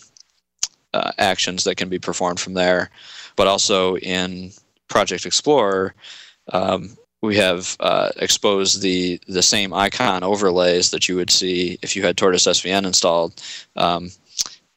uh, 0.95 1.11
actions 1.19 1.65
that 1.65 1.75
can 1.77 1.87
be 1.87 1.99
performed 1.99 2.39
from 2.39 2.55
there. 2.55 2.89
But 3.35 3.45
also 3.45 3.97
in 3.97 4.51
Project 4.87 5.27
Explorer, 5.27 5.93
um, 6.51 6.97
we 7.21 7.35
have 7.37 7.77
uh, 7.79 8.09
exposed 8.17 8.81
the 8.81 9.21
the 9.27 9.43
same 9.43 9.71
icon 9.71 10.23
overlays 10.23 10.89
that 10.89 11.07
you 11.07 11.15
would 11.15 11.29
see 11.29 11.77
if 11.83 11.95
you 11.95 12.03
had 12.03 12.17
TortoiseSVN 12.17 12.85
installed. 12.85 13.39
Um, 13.75 14.09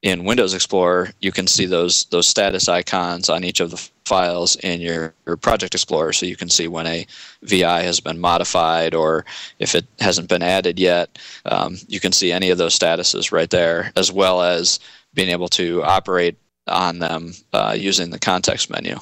in 0.03 0.25
Windows 0.25 0.53
Explorer, 0.53 1.13
you 1.21 1.33
can 1.33 1.47
see 1.47 1.65
those 1.65 2.05
those 2.07 2.29
status 2.29 2.69
icons 2.69 3.31
on 3.31 3.43
each 3.43 3.61
of 3.61 3.71
the 3.71 3.91
files 4.07 4.57
in 4.57 4.81
your, 4.81 5.15
your 5.27 5.37
Project 5.37 5.75
Explorer, 5.75 6.13
so 6.13 6.27
you 6.27 6.37
can 6.37 6.49
see 6.49 6.69
when 6.69 6.87
a 6.87 7.07
VI 7.43 7.83
has 7.83 8.01
been 8.01 8.19
modified 8.19 8.95
or 8.95 9.25
if 9.59 9.75
it 9.75 9.85
hasn't 9.99 10.29
been 10.29 10.43
added 10.43 10.79
yet. 10.79 11.19
Um, 11.45 11.77
you 11.89 12.01
can 12.01 12.13
see 12.13 12.33
any 12.33 12.51
of 12.51 12.59
those 12.59 12.79
statuses 12.79 13.33
right 13.33 13.51
there, 13.51 13.93
as 13.97 14.13
well 14.13 14.43
as 14.43 14.79
being 15.13 15.29
able 15.31 15.49
to 15.49 15.83
operate 15.83 16.37
on 16.69 17.01
them 17.01 17.33
uh, 17.53 17.75
using 17.77 18.11
the 18.11 18.19
context 18.19 18.71
menu. 18.71 18.97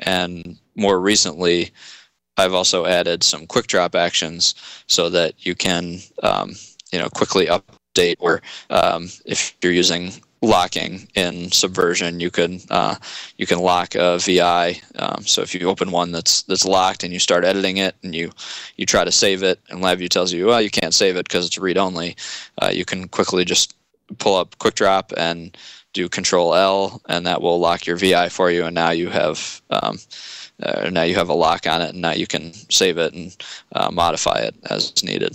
And 0.00 0.58
more 0.74 0.98
recently, 0.98 1.70
I've 2.36 2.54
also 2.54 2.86
added 2.86 3.22
some 3.22 3.46
quick 3.46 3.66
drop 3.66 3.94
actions 3.94 4.54
so 4.86 5.10
that 5.10 5.34
you 5.44 5.54
can 5.54 5.98
um, 6.22 6.54
you 6.92 6.98
know 6.98 7.08
quickly 7.10 7.46
update 7.46 8.16
or 8.18 8.40
um, 8.70 9.08
if 9.26 9.54
you're 9.62 9.72
using 9.72 10.12
locking 10.42 11.06
in 11.14 11.50
Subversion. 11.50 12.20
You 12.20 12.30
can 12.30 12.60
uh, 12.70 12.96
you 13.36 13.46
can 13.46 13.58
lock 13.58 13.94
a 13.94 14.18
VI. 14.18 14.80
Um, 14.96 15.24
so 15.26 15.42
if 15.42 15.54
you 15.54 15.68
open 15.68 15.90
one 15.90 16.12
that's 16.12 16.42
that's 16.42 16.64
locked 16.64 17.04
and 17.04 17.12
you 17.12 17.18
start 17.18 17.44
editing 17.44 17.76
it 17.76 17.94
and 18.02 18.14
you 18.14 18.30
you 18.76 18.86
try 18.86 19.04
to 19.04 19.12
save 19.12 19.42
it 19.42 19.60
and 19.68 19.82
LabVIEW 19.82 20.08
tells 20.08 20.32
you 20.32 20.46
well 20.46 20.62
you 20.62 20.70
can't 20.70 20.94
save 20.94 21.16
it 21.16 21.28
because 21.28 21.46
it's 21.46 21.58
read 21.58 21.78
only, 21.78 22.16
uh, 22.62 22.70
you 22.72 22.84
can 22.84 23.08
quickly 23.08 23.44
just 23.44 23.74
pull 24.18 24.36
up 24.36 24.58
Quick 24.58 24.74
Drop 24.74 25.12
and 25.16 25.56
do 25.92 26.08
Control 26.08 26.54
L 26.54 27.02
and 27.08 27.26
that 27.26 27.42
will 27.42 27.58
lock 27.58 27.86
your 27.86 27.96
VI 27.96 28.28
for 28.28 28.50
you 28.50 28.64
and 28.64 28.74
now 28.74 28.90
you 28.90 29.08
have. 29.08 29.60
Um, 29.70 29.98
uh, 30.62 30.90
now 30.90 31.04
you 31.04 31.14
have 31.14 31.30
a 31.30 31.34
lock 31.34 31.66
on 31.66 31.80
it, 31.80 31.94
and 31.94 32.02
now 32.02 32.12
you 32.12 32.26
can 32.26 32.52
save 32.52 32.98
it 32.98 33.14
and 33.14 33.34
uh, 33.72 33.90
modify 33.90 34.40
it 34.40 34.54
as 34.68 35.02
needed. 35.02 35.34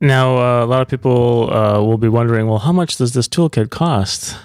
Now, 0.00 0.38
uh, 0.38 0.64
a 0.64 0.66
lot 0.66 0.82
of 0.82 0.88
people 0.88 1.52
uh, 1.52 1.82
will 1.82 1.98
be 1.98 2.08
wondering, 2.08 2.46
well, 2.46 2.58
how 2.58 2.72
much 2.72 2.96
does 2.96 3.12
this 3.12 3.28
toolkit 3.28 3.70
cost? 3.70 4.36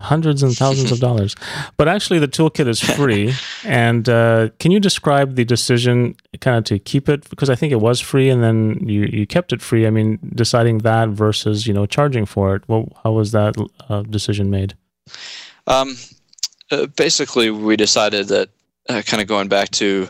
Hundreds 0.00 0.42
and 0.42 0.56
thousands 0.56 0.90
of 0.92 1.00
dollars. 1.08 1.36
But 1.76 1.88
actually, 1.88 2.20
the 2.20 2.28
toolkit 2.28 2.66
is 2.66 2.80
free. 2.80 3.34
and 3.64 4.08
uh, 4.08 4.48
can 4.58 4.70
you 4.70 4.80
describe 4.80 5.36
the 5.36 5.44
decision 5.44 6.16
kind 6.40 6.56
of 6.56 6.64
to 6.64 6.78
keep 6.78 7.08
it? 7.08 7.28
Because 7.28 7.50
I 7.50 7.54
think 7.54 7.72
it 7.72 7.80
was 7.80 8.00
free 8.00 8.30
and 8.30 8.42
then 8.42 8.80
you, 8.86 9.02
you 9.04 9.26
kept 9.26 9.52
it 9.52 9.60
free. 9.60 9.86
I 9.86 9.90
mean, 9.90 10.18
deciding 10.34 10.78
that 10.78 11.10
versus, 11.10 11.66
you 11.66 11.74
know, 11.74 11.86
charging 11.86 12.24
for 12.24 12.56
it. 12.56 12.62
Well, 12.66 12.92
how 13.02 13.12
was 13.12 13.32
that 13.32 13.56
uh, 13.88 14.02
decision 14.02 14.50
made? 14.50 14.74
Um, 15.66 15.96
uh, 16.70 16.86
basically, 16.86 17.50
we 17.50 17.76
decided 17.76 18.28
that 18.28 18.48
uh, 18.88 19.02
kind 19.02 19.20
of 19.20 19.28
going 19.28 19.48
back 19.48 19.70
to 19.70 20.08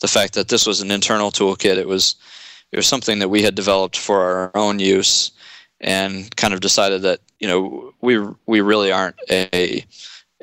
the 0.00 0.08
fact 0.08 0.34
that 0.34 0.48
this 0.48 0.66
was 0.66 0.80
an 0.80 0.90
internal 0.90 1.30
toolkit, 1.30 1.76
it 1.76 1.88
was 1.88 2.16
it 2.72 2.76
was 2.76 2.86
something 2.86 3.18
that 3.18 3.28
we 3.28 3.42
had 3.42 3.54
developed 3.54 3.98
for 3.98 4.20
our 4.20 4.50
own 4.54 4.78
use 4.78 5.32
and 5.80 6.34
kind 6.36 6.54
of 6.54 6.60
decided 6.60 7.02
that 7.02 7.20
you 7.38 7.48
know 7.48 7.92
we 8.00 8.18
we 8.46 8.60
really 8.60 8.90
aren't 8.90 9.16
a 9.30 9.84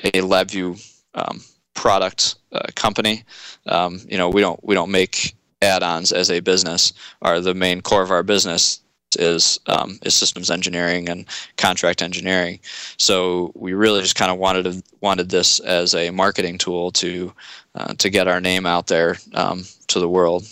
a 0.03 0.11
LabVIEW 0.11 0.81
um, 1.15 1.41
product 1.73 2.35
uh, 2.51 2.67
company. 2.75 3.23
Um, 3.65 3.99
you 4.07 4.17
know 4.17 4.29
we 4.29 4.41
don't 4.41 4.63
we 4.63 4.75
don't 4.75 4.91
make 4.91 5.35
add-ons 5.61 6.11
as 6.11 6.31
a 6.31 6.39
business. 6.39 6.93
Are 7.21 7.41
the 7.41 7.53
main 7.53 7.81
core 7.81 8.03
of 8.03 8.11
our 8.11 8.23
business 8.23 8.81
is 9.17 9.59
um, 9.67 9.97
is 10.03 10.13
systems 10.13 10.51
engineering 10.51 11.09
and 11.09 11.25
contract 11.57 12.01
engineering. 12.01 12.59
So 12.97 13.51
we 13.55 13.73
really 13.73 14.01
just 14.01 14.15
kind 14.15 14.31
of 14.31 14.37
wanted 14.37 14.63
to, 14.63 14.83
wanted 15.01 15.29
this 15.29 15.59
as 15.61 15.95
a 15.95 16.11
marketing 16.11 16.57
tool 16.57 16.91
to 16.91 17.33
uh, 17.75 17.93
to 17.95 18.09
get 18.09 18.27
our 18.27 18.41
name 18.41 18.65
out 18.65 18.87
there 18.87 19.17
um, 19.33 19.63
to 19.87 19.99
the 19.99 20.09
world. 20.09 20.45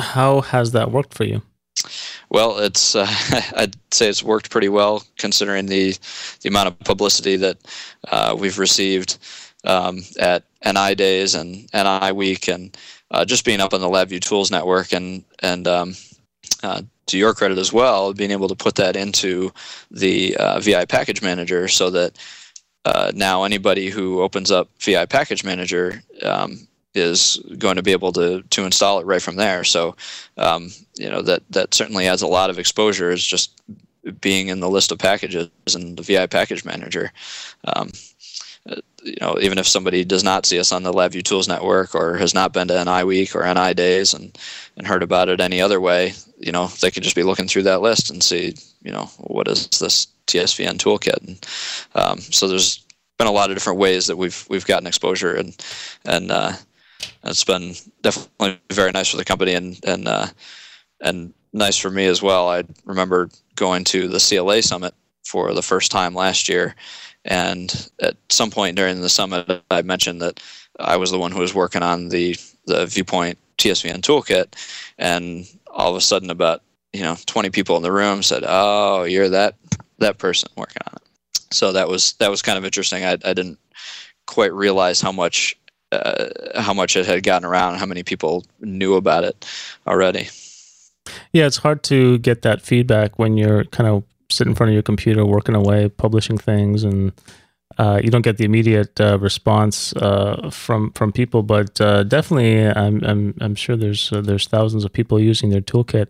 How 0.00 0.40
has 0.40 0.72
that 0.72 0.90
worked 0.90 1.14
for 1.14 1.24
you? 1.24 1.42
Well, 2.28 2.58
it's 2.58 2.94
uh, 2.94 3.06
I'd 3.56 3.76
say 3.92 4.08
it's 4.08 4.22
worked 4.22 4.50
pretty 4.50 4.68
well 4.68 5.02
considering 5.18 5.66
the 5.66 5.96
the 6.42 6.48
amount 6.48 6.68
of 6.68 6.78
publicity 6.80 7.36
that 7.36 7.58
uh, 8.08 8.36
we've 8.38 8.58
received 8.58 9.18
um, 9.64 10.02
at 10.18 10.44
NI 10.64 10.94
Days 10.94 11.34
and 11.34 11.68
NI 11.72 12.12
Week, 12.12 12.48
and 12.48 12.76
uh, 13.10 13.24
just 13.24 13.44
being 13.44 13.60
up 13.60 13.74
on 13.74 13.80
the 13.80 13.88
LabVIEW 13.88 14.20
Tools 14.20 14.50
Network, 14.50 14.92
and 14.92 15.24
and 15.40 15.66
um, 15.66 15.94
uh, 16.62 16.82
to 17.06 17.18
your 17.18 17.34
credit 17.34 17.58
as 17.58 17.72
well, 17.72 18.12
being 18.12 18.30
able 18.30 18.48
to 18.48 18.54
put 18.54 18.76
that 18.76 18.96
into 18.96 19.52
the 19.90 20.36
uh, 20.36 20.60
VI 20.60 20.84
Package 20.84 21.22
Manager, 21.22 21.66
so 21.68 21.90
that 21.90 22.18
uh, 22.84 23.12
now 23.14 23.44
anybody 23.44 23.90
who 23.90 24.22
opens 24.22 24.50
up 24.50 24.68
VI 24.80 25.06
Package 25.06 25.44
Manager 25.44 26.02
um, 26.22 26.66
is 26.94 27.40
going 27.58 27.76
to 27.76 27.82
be 27.82 27.92
able 27.92 28.12
to 28.12 28.42
to 28.42 28.64
install 28.64 29.00
it 29.00 29.06
right 29.06 29.22
from 29.22 29.36
there. 29.36 29.64
So, 29.64 29.96
um, 30.36 30.70
you 30.96 31.08
know 31.08 31.22
that 31.22 31.42
that 31.50 31.74
certainly 31.74 32.06
adds 32.06 32.22
a 32.22 32.26
lot 32.26 32.50
of 32.50 32.58
exposure. 32.58 33.10
Is 33.10 33.24
just 33.24 33.60
being 34.20 34.48
in 34.48 34.60
the 34.60 34.70
list 34.70 34.92
of 34.92 34.98
packages 34.98 35.50
and 35.74 35.96
the 35.96 36.02
VI 36.02 36.26
package 36.26 36.64
manager. 36.64 37.12
Um, 37.64 37.90
you 39.02 39.16
know, 39.20 39.38
even 39.40 39.58
if 39.58 39.66
somebody 39.66 40.04
does 40.04 40.22
not 40.22 40.44
see 40.44 40.58
us 40.58 40.72
on 40.72 40.82
the 40.82 40.92
LabVIEW 40.92 41.22
Tools 41.24 41.48
Network 41.48 41.94
or 41.94 42.16
has 42.18 42.34
not 42.34 42.52
been 42.52 42.68
to 42.68 42.84
NI 42.84 43.04
Week 43.04 43.34
or 43.34 43.42
NI 43.52 43.74
Days 43.74 44.12
and 44.12 44.36
and 44.76 44.86
heard 44.86 45.02
about 45.02 45.28
it 45.28 45.40
any 45.40 45.60
other 45.60 45.80
way, 45.80 46.12
you 46.38 46.52
know, 46.52 46.66
they 46.80 46.90
could 46.90 47.02
just 47.02 47.16
be 47.16 47.22
looking 47.22 47.48
through 47.48 47.64
that 47.64 47.80
list 47.80 48.10
and 48.10 48.22
see, 48.22 48.54
you 48.82 48.92
know, 48.92 49.04
what 49.18 49.48
is 49.48 49.68
this 49.68 50.08
TSVN 50.26 50.78
toolkit? 50.78 51.26
And 51.26 51.46
um, 51.94 52.20
so 52.20 52.48
there's 52.48 52.84
been 53.18 53.26
a 53.26 53.32
lot 53.32 53.50
of 53.50 53.56
different 53.56 53.78
ways 53.78 54.06
that 54.06 54.16
we've 54.16 54.46
we've 54.48 54.66
gotten 54.66 54.86
exposure 54.86 55.34
and 55.34 55.56
and 56.04 56.30
uh, 56.30 56.52
it's 57.24 57.44
been 57.44 57.74
definitely 58.02 58.60
very 58.70 58.92
nice 58.92 59.08
for 59.08 59.16
the 59.16 59.24
company 59.24 59.54
and 59.54 59.78
and 59.84 60.08
uh, 60.08 60.26
and 61.00 61.32
nice 61.52 61.76
for 61.76 61.90
me 61.90 62.06
as 62.06 62.22
well. 62.22 62.48
I 62.48 62.64
remember 62.84 63.28
going 63.56 63.84
to 63.84 64.08
the 64.08 64.18
CLA 64.20 64.62
summit 64.62 64.94
for 65.24 65.52
the 65.54 65.62
first 65.62 65.90
time 65.90 66.14
last 66.14 66.48
year, 66.48 66.74
and 67.24 67.90
at 68.00 68.16
some 68.28 68.50
point 68.50 68.76
during 68.76 69.00
the 69.00 69.08
summit, 69.08 69.62
I 69.70 69.82
mentioned 69.82 70.22
that 70.22 70.40
I 70.78 70.96
was 70.96 71.10
the 71.10 71.18
one 71.18 71.32
who 71.32 71.40
was 71.40 71.54
working 71.54 71.82
on 71.82 72.08
the 72.08 72.36
the 72.66 72.86
Viewpoint 72.86 73.38
TSVN 73.58 74.00
toolkit, 74.00 74.54
and 74.98 75.46
all 75.68 75.90
of 75.90 75.96
a 75.96 76.00
sudden, 76.00 76.30
about 76.30 76.62
you 76.92 77.02
know 77.02 77.16
20 77.26 77.50
people 77.50 77.76
in 77.76 77.82
the 77.82 77.92
room 77.92 78.22
said, 78.22 78.44
"Oh, 78.46 79.04
you're 79.04 79.28
that 79.28 79.56
that 79.98 80.18
person 80.18 80.50
working 80.56 80.82
on 80.86 80.94
it." 80.96 81.08
So 81.52 81.72
that 81.72 81.88
was 81.88 82.14
that 82.14 82.30
was 82.30 82.42
kind 82.42 82.58
of 82.58 82.64
interesting. 82.64 83.04
I, 83.04 83.12
I 83.12 83.34
didn't 83.34 83.58
quite 84.26 84.52
realize 84.52 85.00
how 85.00 85.12
much 85.12 85.56
uh, 85.92 86.28
how 86.60 86.72
much 86.72 86.96
it 86.96 87.06
had 87.06 87.22
gotten 87.22 87.46
around, 87.46 87.78
how 87.78 87.86
many 87.86 88.02
people 88.02 88.44
knew 88.60 88.94
about 88.94 89.24
it 89.24 89.46
already. 89.86 90.28
Yeah, 91.32 91.46
it's 91.46 91.56
hard 91.58 91.82
to 91.84 92.18
get 92.18 92.42
that 92.42 92.62
feedback 92.62 93.18
when 93.18 93.36
you're 93.36 93.64
kind 93.64 93.88
of 93.88 94.04
sitting 94.30 94.52
in 94.52 94.54
front 94.54 94.70
of 94.70 94.74
your 94.74 94.82
computer, 94.82 95.24
working 95.24 95.54
away, 95.54 95.88
publishing 95.88 96.38
things, 96.38 96.84
and 96.84 97.12
uh, 97.78 98.00
you 98.02 98.10
don't 98.10 98.22
get 98.22 98.36
the 98.36 98.44
immediate 98.44 99.00
uh, 99.00 99.18
response 99.18 99.92
uh, 99.96 100.50
from 100.52 100.92
from 100.92 101.12
people. 101.12 101.42
But 101.42 101.80
uh, 101.80 102.04
definitely, 102.04 102.66
I'm 102.66 103.02
I'm 103.04 103.34
I'm 103.40 103.54
sure 103.54 103.76
there's 103.76 104.12
uh, 104.12 104.20
there's 104.20 104.46
thousands 104.46 104.84
of 104.84 104.92
people 104.92 105.18
using 105.18 105.50
their 105.50 105.60
toolkit. 105.60 106.06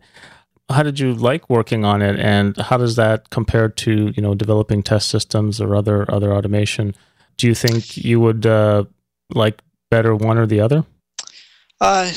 How 0.70 0.82
did 0.82 1.00
you 1.00 1.14
like 1.14 1.50
working 1.50 1.84
on 1.84 2.02
it, 2.02 2.18
and 2.18 2.56
how 2.56 2.76
does 2.76 2.96
that 2.96 3.30
compare 3.30 3.68
to 3.68 4.12
you 4.14 4.22
know 4.22 4.34
developing 4.34 4.82
test 4.82 5.08
systems 5.08 5.60
or 5.60 5.74
other 5.74 6.10
other 6.10 6.32
automation? 6.32 6.94
Do 7.36 7.46
you 7.46 7.54
think 7.54 7.96
you 7.96 8.20
would 8.20 8.44
like 9.32 9.62
better 9.90 10.14
one 10.14 10.38
or 10.38 10.46
the 10.46 10.60
other? 10.60 10.84
Uh, 11.80 12.10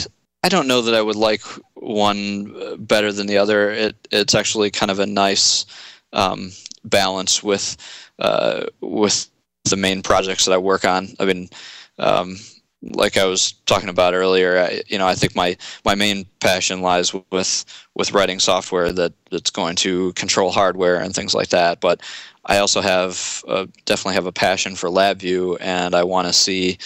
I 0.43 0.49
don't 0.49 0.67
know 0.67 0.81
that 0.81 0.93
I 0.93 1.01
would 1.01 1.15
like 1.15 1.41
one 1.75 2.77
better 2.77 3.11
than 3.11 3.27
the 3.27 3.37
other. 3.37 3.71
It 3.71 3.95
it's 4.11 4.35
actually 4.35 4.71
kind 4.71 4.91
of 4.91 4.99
a 4.99 5.05
nice 5.05 5.65
um, 6.11 6.51
balance 6.83 7.41
with 7.41 7.77
uh, 8.19 8.65
with 8.81 9.29
the 9.65 9.77
main 9.77 10.01
projects 10.01 10.45
that 10.45 10.53
I 10.53 10.57
work 10.57 10.85
on. 10.85 11.09
I 11.19 11.25
mean, 11.25 11.49
um, 11.97 12.37
like 12.81 13.17
I 13.17 13.25
was 13.25 13.53
talking 13.65 13.89
about 13.89 14.13
earlier, 14.13 14.59
I, 14.59 14.81
you 14.87 14.97
know, 14.97 15.07
I 15.07 15.15
think 15.15 15.35
my 15.35 15.55
my 15.85 15.95
main 15.95 16.25
passion 16.39 16.81
lies 16.81 17.13
with 17.31 17.65
with 17.95 18.11
writing 18.11 18.39
software 18.39 18.91
that 18.91 19.13
that's 19.31 19.49
going 19.49 19.75
to 19.77 20.11
control 20.13 20.51
hardware 20.51 20.99
and 20.99 21.15
things 21.15 21.33
like 21.33 21.49
that. 21.49 21.79
But 21.79 22.01
I 22.45 22.57
also 22.57 22.81
have 22.81 23.43
uh, 23.47 23.67
definitely 23.85 24.15
have 24.15 24.25
a 24.25 24.33
passion 24.33 24.75
for 24.75 24.89
LabVIEW, 24.89 25.57
and 25.61 25.95
I 25.95 26.03
want 26.03 26.27
to 26.27 26.33
see 26.33 26.77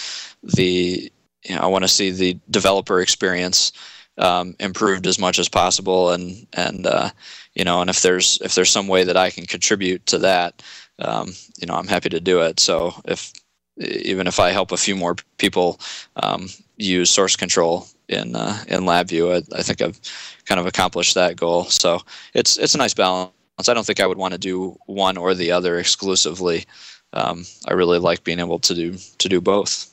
the 0.42 1.10
you 1.44 1.54
know, 1.54 1.60
I 1.60 1.66
want 1.66 1.84
to 1.84 1.88
see 1.88 2.10
the 2.10 2.38
developer 2.50 3.00
experience 3.00 3.72
um, 4.18 4.56
improved 4.58 5.06
as 5.06 5.18
much 5.18 5.38
as 5.38 5.48
possible, 5.48 6.10
and 6.10 6.46
and 6.52 6.86
uh, 6.86 7.10
you 7.54 7.64
know, 7.64 7.80
and 7.80 7.90
if 7.90 8.02
there's 8.02 8.38
if 8.42 8.54
there's 8.54 8.70
some 8.70 8.88
way 8.88 9.04
that 9.04 9.16
I 9.16 9.30
can 9.30 9.46
contribute 9.46 10.04
to 10.06 10.18
that, 10.18 10.62
um, 10.98 11.32
you 11.58 11.66
know, 11.66 11.74
I'm 11.74 11.86
happy 11.86 12.08
to 12.10 12.20
do 12.20 12.40
it. 12.42 12.60
So 12.60 12.94
if 13.04 13.32
even 13.78 14.26
if 14.26 14.40
I 14.40 14.50
help 14.50 14.72
a 14.72 14.76
few 14.76 14.96
more 14.96 15.16
people 15.38 15.80
um, 16.16 16.48
use 16.76 17.10
source 17.10 17.36
control 17.36 17.86
in 18.08 18.34
uh, 18.34 18.62
in 18.68 18.80
LabVIEW, 18.80 19.36
I, 19.36 19.58
I, 19.58 19.62
think 19.62 19.80
I've 19.80 20.00
kind 20.46 20.60
of 20.60 20.66
accomplished 20.66 21.14
that 21.14 21.36
goal. 21.36 21.64
So 21.64 22.00
it's 22.34 22.58
it's 22.58 22.74
a 22.74 22.78
nice 22.78 22.94
balance. 22.94 23.32
I 23.68 23.74
don't 23.74 23.86
think 23.86 24.00
I 24.00 24.06
would 24.06 24.18
want 24.18 24.32
to 24.32 24.38
do 24.38 24.76
one 24.86 25.16
or 25.16 25.34
the 25.34 25.52
other 25.52 25.78
exclusively. 25.78 26.64
Um, 27.12 27.44
I 27.66 27.72
really 27.72 27.98
like 27.98 28.24
being 28.24 28.40
able 28.40 28.58
to 28.60 28.74
do 28.74 28.96
to 29.18 29.28
do 29.28 29.40
both. 29.40 29.92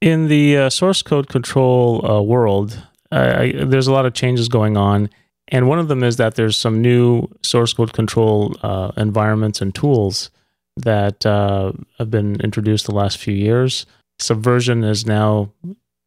In 0.00 0.28
the 0.28 0.56
uh, 0.56 0.70
source 0.70 1.02
code 1.02 1.28
control 1.28 2.04
uh, 2.04 2.20
world, 2.20 2.82
I, 3.10 3.52
there's 3.64 3.86
a 3.86 3.92
lot 3.92 4.06
of 4.06 4.14
changes 4.14 4.48
going 4.48 4.76
on, 4.76 5.08
and 5.48 5.68
one 5.68 5.78
of 5.78 5.88
them 5.88 6.02
is 6.02 6.16
that 6.16 6.34
there's 6.34 6.56
some 6.56 6.82
new 6.82 7.28
source 7.42 7.72
code 7.72 7.92
control 7.92 8.54
uh, 8.62 8.92
environments 8.96 9.62
and 9.62 9.74
tools 9.74 10.30
that 10.76 11.24
uh, 11.24 11.72
have 11.98 12.10
been 12.10 12.40
introduced 12.40 12.86
the 12.86 12.94
last 12.94 13.18
few 13.18 13.34
years. 13.34 13.86
Subversion 14.18 14.82
has 14.82 15.06
now 15.06 15.52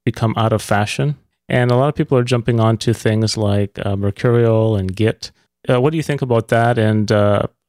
become 0.06 0.34
out 0.38 0.54
of 0.54 0.62
fashion, 0.62 1.15
and 1.50 1.71
a 1.71 1.76
lot 1.76 1.89
of 1.89 1.95
people 1.95 2.17
are 2.17 2.23
jumping 2.23 2.60
onto 2.60 2.93
things 2.93 3.38
like 3.38 3.80
uh, 3.86 3.95
Mercurial 3.95 4.76
and 4.76 4.95
Git. 4.95 5.32
Uh, 5.67 5.82
what 5.82 5.91
do 5.91 5.97
you 5.97 6.04
think 6.04 6.21
about 6.21 6.50
that, 6.50 6.78
and 6.78 7.10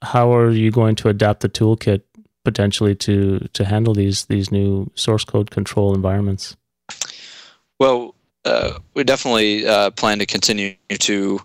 how 0.03 0.33
are 0.35 0.51
you 0.51 0.71
going 0.71 0.95
to 0.97 1.09
adapt 1.09 1.41
the 1.41 1.49
toolkit 1.49 2.03
potentially 2.49 2.95
to 2.95 3.41
to 3.53 3.65
handle 3.65 3.95
these 3.95 4.25
these 4.27 4.51
new 4.51 4.91
source 4.95 5.25
code 5.25 5.51
control 5.51 5.95
environments? 5.95 6.57
Well, 7.79 8.15
uh, 8.45 8.79
we 8.95 9.05
definitely 9.05 9.67
uh, 9.67 9.91
plan 9.91 10.19
to 10.19 10.27
continue 10.27 10.75
to 10.99 11.41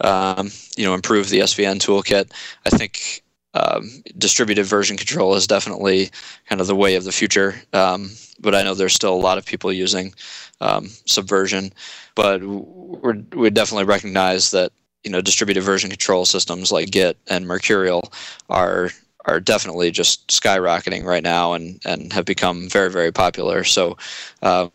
um, 0.00 0.50
you 0.76 0.84
know 0.84 0.94
improve 0.94 1.28
the 1.28 1.40
SVN 1.40 1.78
toolkit. 1.78 2.30
I 2.66 2.70
think 2.70 3.22
um, 3.54 3.90
distributed 4.16 4.64
version 4.64 4.96
control 4.96 5.34
is 5.34 5.46
definitely 5.46 6.10
kind 6.48 6.60
of 6.60 6.68
the 6.68 6.76
way 6.76 6.94
of 6.94 7.04
the 7.04 7.12
future. 7.12 7.56
Um, 7.72 8.10
but 8.40 8.54
I 8.54 8.62
know 8.62 8.74
there's 8.74 8.94
still 8.94 9.14
a 9.14 9.26
lot 9.28 9.38
of 9.38 9.46
people 9.46 9.72
using 9.72 10.14
um, 10.60 10.88
Subversion. 11.06 11.72
But 12.14 12.42
we 12.42 13.50
definitely 13.50 13.84
recognize 13.84 14.52
that 14.52 14.70
you 15.02 15.10
know 15.10 15.20
distributed 15.20 15.62
version 15.62 15.90
control 15.90 16.24
systems 16.24 16.70
like 16.70 16.90
Git 16.90 17.18
and 17.28 17.46
Mercurial 17.46 18.12
are 18.48 18.90
are 19.26 19.40
definitely 19.40 19.90
just 19.90 20.28
skyrocketing 20.28 21.04
right 21.04 21.22
now 21.22 21.54
and, 21.54 21.80
and 21.84 22.12
have 22.12 22.24
become 22.24 22.68
very, 22.68 22.90
very 22.90 23.12
popular. 23.12 23.64
So 23.64 23.96
um, 24.42 24.70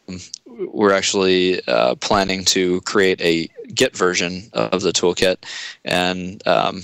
we're 0.48 0.94
actually 0.94 1.62
uh, 1.68 1.96
planning 1.96 2.44
to 2.46 2.82
create 2.82 3.22
a 3.22 3.48
Git 3.74 3.96
version 3.96 4.50
of 4.54 4.82
the 4.82 4.92
toolkit. 4.92 5.38
And 5.86 6.46
um, 6.48 6.82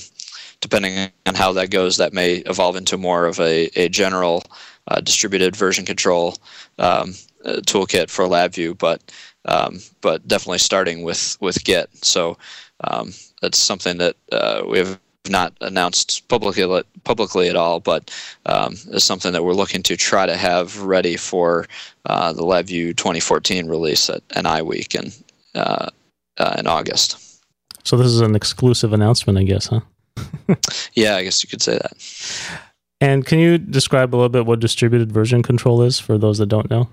depending 0.62 1.10
on 1.25 1.36
how 1.36 1.51
that 1.54 1.71
goes, 1.71 1.97
that 1.97 2.13
may 2.13 2.36
evolve 2.45 2.75
into 2.75 2.97
more 2.97 3.25
of 3.25 3.39
a, 3.39 3.69
a 3.75 3.89
general 3.89 4.43
uh, 4.88 5.01
distributed 5.01 5.56
version 5.56 5.86
control 5.86 6.36
um, 6.78 7.13
uh, 7.43 7.62
toolkit 7.65 8.10
for 8.10 8.25
LabVIEW, 8.25 8.78
but 8.78 9.01
um, 9.45 9.80
but 10.01 10.28
definitely 10.28 10.58
starting 10.58 11.04
with, 11.04 11.38
with 11.39 11.63
Git. 11.63 11.89
So 12.04 12.36
um, 12.84 13.13
that's 13.41 13.60
something 13.60 13.97
that 13.97 14.15
uh, 14.32 14.63
we 14.67 14.80
have 14.80 14.99
not 15.30 15.54
announced 15.62 16.28
publicly 16.28 16.84
publicly 17.04 17.50
at 17.50 17.56
all, 17.56 17.80
but 17.80 18.12
um, 18.46 18.74
is 18.92 19.04
something 19.04 19.32
that 19.34 19.44
we're 19.44 19.54
looking 19.54 19.84
to 19.84 19.98
try 19.98 20.26
to 20.26 20.36
have 20.36 20.82
ready 20.82 21.18
for 21.18 21.68
uh, 22.06 22.34
the 22.34 22.42
LabVIEW 22.42 22.96
2014 22.96 23.68
release 23.68 24.10
at 24.10 24.22
NI 24.42 24.62
Week 24.62 24.96
in 24.96 25.12
uh, 25.56 25.90
uh, 26.38 26.56
in 26.58 26.68
August. 26.68 27.42
So 27.84 27.98
this 27.98 28.08
is 28.08 28.22
an 28.22 28.36
exclusive 28.36 28.94
announcement, 28.94 29.38
I 29.38 29.44
guess, 29.44 29.68
huh? 29.68 29.82
yeah, 30.94 31.18
I 31.18 31.24
guess 31.24 31.44
you 31.44 31.50
could 31.50 31.62
say 31.62 31.74
that. 31.74 32.60
And 33.02 33.26
can 33.26 33.40
you 33.40 33.58
describe 33.58 34.14
a 34.14 34.18
little 34.18 34.30
bit 34.30 34.46
what 34.46 34.60
distributed 34.60 35.12
version 35.12 35.44
control 35.44 35.82
is 35.82 36.00
for 36.00 36.18
those 36.18 36.40
that 36.40 36.48
don't 36.48 36.70
know? 36.70 36.90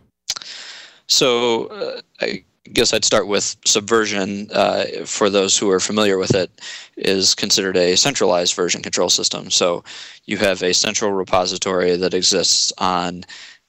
So 1.07 1.67
uh, 1.67 2.01
I 2.21 2.45
guess 2.73 2.93
I'd 2.93 3.05
start 3.05 3.27
with 3.27 3.57
subversion. 3.65 4.49
Uh, 4.53 4.85
for 5.05 5.29
those 5.29 5.59
who 5.59 5.71
are 5.71 5.81
familiar 5.81 6.19
with 6.19 6.35
it, 6.35 6.51
is 6.97 7.35
considered 7.35 7.77
a 7.77 7.97
centralized 7.97 8.55
version 8.55 8.83
control 8.83 9.09
system. 9.09 9.51
So 9.51 9.83
you 10.27 10.37
have 10.39 10.63
a 10.63 10.75
central 10.75 11.13
repository 11.13 11.97
that 11.97 12.15
exists 12.15 12.73
on 12.79 13.25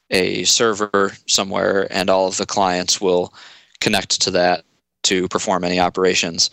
a 0.09 0.43
server 0.43 1.13
somewhere, 1.27 1.87
and 1.91 2.09
all 2.09 2.27
of 2.27 2.37
the 2.37 2.45
clients 2.45 3.01
will 3.01 3.33
connect 3.81 4.21
to 4.21 4.31
that 4.31 4.63
to 5.03 5.27
perform 5.27 5.63
any 5.63 5.79
operations. 5.79 6.49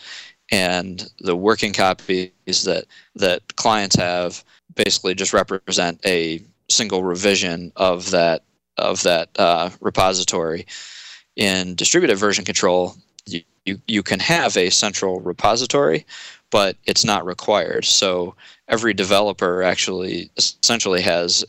And 0.50 1.09
the 1.20 1.37
working 1.37 1.72
copies 1.72 2.31
that 2.64 2.87
that 3.14 3.57
clients 3.57 3.96
have 3.96 4.42
basically 4.74 5.14
just 5.14 5.33
represent 5.33 6.00
a 6.05 6.42
single 6.68 7.05
revision 7.05 7.72
of 7.76 8.11
that 8.11 8.44
of 8.79 9.03
that 9.03 9.29
uh, 9.38 9.70
repository 9.81 10.66
in 11.40 11.74
distributed 11.74 12.16
version 12.16 12.44
control, 12.44 12.94
you, 13.24 13.81
you, 13.87 14.03
can 14.03 14.20
have 14.20 14.57
a 14.59 14.68
central 14.68 15.20
repository, 15.20 16.05
but 16.50 16.76
it's 16.85 17.05
not 17.05 17.24
required. 17.24 17.87
So 17.87 18.35
every 18.68 18.92
developer 18.92 19.62
actually 19.62 20.31
essentially 20.37 21.00
has 21.00 21.42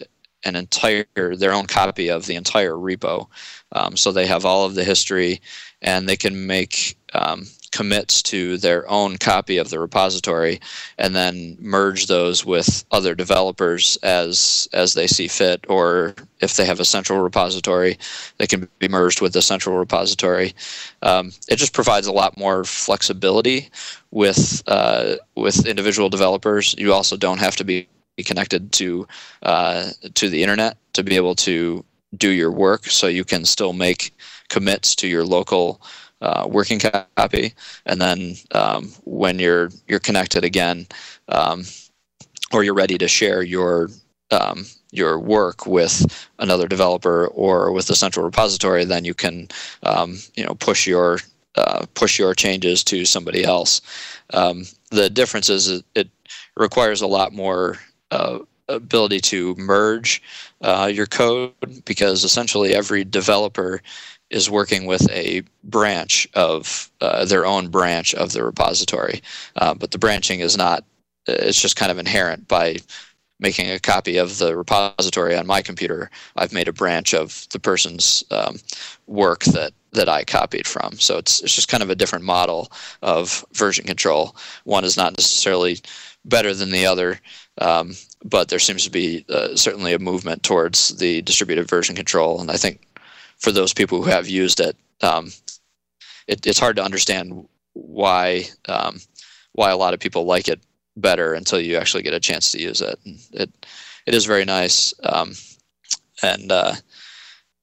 an 0.46 0.56
entire 0.56 1.06
their 1.16 1.52
own 1.52 1.68
copy 1.68 2.10
of 2.10 2.26
the 2.26 2.36
entire 2.36 2.74
repo. 2.74 3.28
Um, 3.74 3.98
so 3.98 4.12
they 4.12 4.26
have 4.28 4.46
all 4.46 4.66
of 4.66 4.76
the 4.76 4.86
history, 4.86 5.42
and 5.82 6.08
they 6.08 6.16
can 6.16 6.48
make 6.48 6.98
um, 7.14 7.46
commits 7.72 8.22
to 8.22 8.58
their 8.58 8.90
own 8.90 9.18
copy 9.18 9.58
of 9.58 9.70
the 9.70 9.80
repository 9.80 10.60
and 10.98 11.16
then 11.16 11.58
merge 11.60 12.08
those 12.08 12.46
with 12.46 12.84
other 12.92 13.16
developers 13.16 13.98
as 14.04 14.68
as 14.74 14.94
they 14.94 15.08
see 15.08 15.28
fit 15.28 15.66
or 15.70 16.14
if 16.42 16.56
they 16.56 16.66
have 16.66 16.80
a 16.80 16.86
central 16.86 17.20
repository 17.22 17.98
they 18.38 18.48
can 18.48 18.68
be 18.80 18.88
merged 18.88 19.22
with 19.22 19.34
the 19.34 19.42
central 19.42 19.78
repository. 19.78 20.54
Um, 21.02 21.32
it 21.48 21.58
just 21.58 21.74
provides 21.74 22.08
a 22.08 22.12
lot 22.12 22.38
more 22.38 22.64
flexibility 22.64 23.70
with 24.12 24.64
uh, 24.68 25.16
with 25.36 25.66
individual 25.66 26.10
developers. 26.10 26.76
You 26.78 26.94
also 26.94 27.18
don't 27.18 27.40
have 27.40 27.56
to 27.58 27.64
be 27.64 27.88
connected 28.26 28.72
to 28.74 29.08
uh, 29.44 29.92
to 30.16 30.30
the 30.30 30.44
internet 30.44 30.78
to 30.94 31.04
be 31.04 31.16
able 31.16 31.36
to 31.36 31.86
do 32.18 32.30
your 32.30 32.52
work, 32.52 32.86
so 32.86 33.08
you 33.08 33.24
can 33.24 33.46
still 33.46 33.74
make 33.74 34.14
commits 34.50 34.96
to 34.96 35.08
your 35.08 35.26
local 35.26 35.82
uh, 36.22 36.48
working 36.50 36.80
copy, 36.80 37.54
and 37.86 38.02
then 38.02 38.36
um, 38.52 38.92
when 39.06 39.40
you're 39.40 39.70
you're 39.88 40.00
connected 40.00 40.44
again, 40.44 40.88
um, 41.30 41.64
or 42.54 42.64
you're 42.64 42.74
ready 42.74 42.98
to 42.98 43.08
share 43.08 43.42
your 43.42 43.90
um, 44.32 44.66
your 44.92 45.20
work 45.20 45.66
with 45.66 46.30
another 46.40 46.68
developer 46.68 47.28
or 47.28 47.72
with 47.72 47.88
the 47.88 47.96
central 47.96 48.26
repository, 48.26 48.86
then 48.86 49.06
you 49.06 49.14
can 49.14 49.48
um, 49.84 50.18
you 50.36 50.46
know 50.46 50.56
push 50.56 50.88
your 50.88 51.20
uh, 51.56 51.86
push 51.94 52.18
your 52.18 52.34
changes 52.34 52.84
to 52.84 53.06
somebody 53.06 53.44
else. 53.44 53.82
Um, 54.34 54.64
the 54.90 55.10
difference 55.10 55.50
is 55.50 55.84
it, 55.96 56.10
requires 56.56 57.02
a 57.02 57.08
lot 57.08 57.34
more 57.34 57.78
uh, 58.12 58.40
ability 58.68 59.20
to 59.20 59.56
merge 59.56 60.22
uh, 60.62 60.90
your 60.94 61.08
code 61.08 61.54
because 61.86 62.24
essentially 62.24 62.74
every 62.74 63.04
developer 63.04 63.82
is 64.32 64.50
working 64.50 64.86
with 64.86 65.10
a 65.12 65.44
branch 65.64 66.28
of 66.34 66.90
uh, 67.02 67.26
their 67.26 67.46
own 67.46 67.70
branch 67.70 68.16
of 68.16 68.32
the 68.32 68.44
repository, 68.44 69.22
uh, 69.58 69.74
but 69.74 69.92
the 69.92 70.00
branching 70.00 70.40
is 70.40 70.58
not. 70.58 70.84
It's 71.28 71.62
just 71.62 71.76
kind 71.76 71.92
of 71.92 72.00
inherent 72.00 72.48
by 72.48 72.78
making 73.40 73.70
a 73.70 73.80
copy 73.80 74.18
of 74.18 74.38
the 74.38 74.56
repository 74.56 75.36
on 75.36 75.46
my 75.46 75.62
computer. 75.62 76.10
I've 76.36 76.54
made 76.54 76.68
a 76.68 76.74
branch 76.74 77.14
of 77.14 77.48
the 77.52 77.60
person's 77.60 78.24
um, 78.32 78.58
work 79.08 79.44
that 79.46 79.74
that 79.94 80.08
I 80.08 80.24
copied 80.24 80.68
from. 80.68 80.94
So 80.94 81.18
it's 81.18 81.42
it's 81.42 81.56
just 81.56 81.68
kind 81.68 81.84
of 81.84 81.90
a 81.90 81.96
different 81.96 82.26
model 82.26 82.72
of 83.02 83.46
version 83.54 83.86
control. 83.86 84.36
One 84.64 84.86
is 84.86 84.98
not 84.98 85.18
necessarily 85.18 85.80
better 86.24 86.54
than 86.54 86.72
the 86.72 86.86
other, 86.86 87.20
um, 87.58 87.94
but 88.24 88.50
there 88.50 88.60
seems 88.60 88.84
to 88.86 88.92
be 88.92 89.26
uh, 89.30 89.56
certainly 89.56 89.94
a 89.94 90.00
movement 90.00 90.44
towards 90.44 90.98
the 90.98 91.22
distributed 91.24 91.68
version 91.68 91.96
control. 91.96 92.40
And 92.40 92.52
I 92.52 92.58
think 92.58 92.80
for 93.42 93.52
those 93.52 93.74
people 93.74 94.02
who 94.02 94.10
have 94.10 94.30
used 94.30 94.60
it, 94.60 94.78
um, 95.02 95.32
it 96.28 96.46
it's 96.48 96.60
hard 96.60 96.78
to 96.78 96.84
understand 96.84 97.48
why 97.74 98.46
um, 98.70 99.00
why 99.54 99.72
a 99.72 99.78
lot 99.78 99.94
of 99.94 100.00
people 100.00 100.26
like 100.26 100.48
it 100.48 100.62
better 100.96 101.34
until 101.34 101.60
you 101.60 101.78
actually 101.78 102.04
get 102.04 102.14
a 102.14 102.20
chance 102.20 102.52
to 102.52 102.62
use 102.62 102.82
it. 102.82 103.00
it 103.34 103.50
it 104.06 104.14
is 104.14 104.26
very 104.26 104.46
nice, 104.46 104.94
um, 105.04 105.34
and 106.24 106.52
uh, 106.52 106.74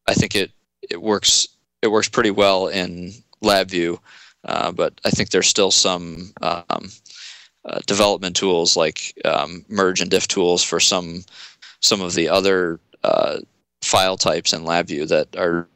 I 0.07 0.15
think 0.15 0.35
it 0.35 0.51
it 0.91 1.01
works 1.01 1.49
it 1.83 1.89
works 1.89 2.09
pretty 2.09 2.31
well 2.31 2.69
in 2.69 3.13
LabVIEW, 3.43 3.99
uh, 4.45 4.73
but 4.73 5.01
I 5.05 5.11
think 5.11 5.31
there's 5.31 5.49
still 5.49 5.71
some 5.71 6.33
um, 6.43 6.91
uh, 7.65 7.81
development 7.87 8.35
tools 8.37 8.77
like 8.77 9.13
um, 9.25 9.65
merge 9.69 10.01
and 10.01 10.11
diff 10.11 10.27
tools 10.29 10.63
for 10.63 10.81
some 10.81 11.25
some 11.81 12.01
of 12.01 12.15
the 12.15 12.29
other 12.29 12.81
uh, 13.05 13.39
file 13.83 14.17
types 14.17 14.53
in 14.53 14.65
LabVIEW 14.65 15.09
that 15.09 15.37
are 15.37 15.69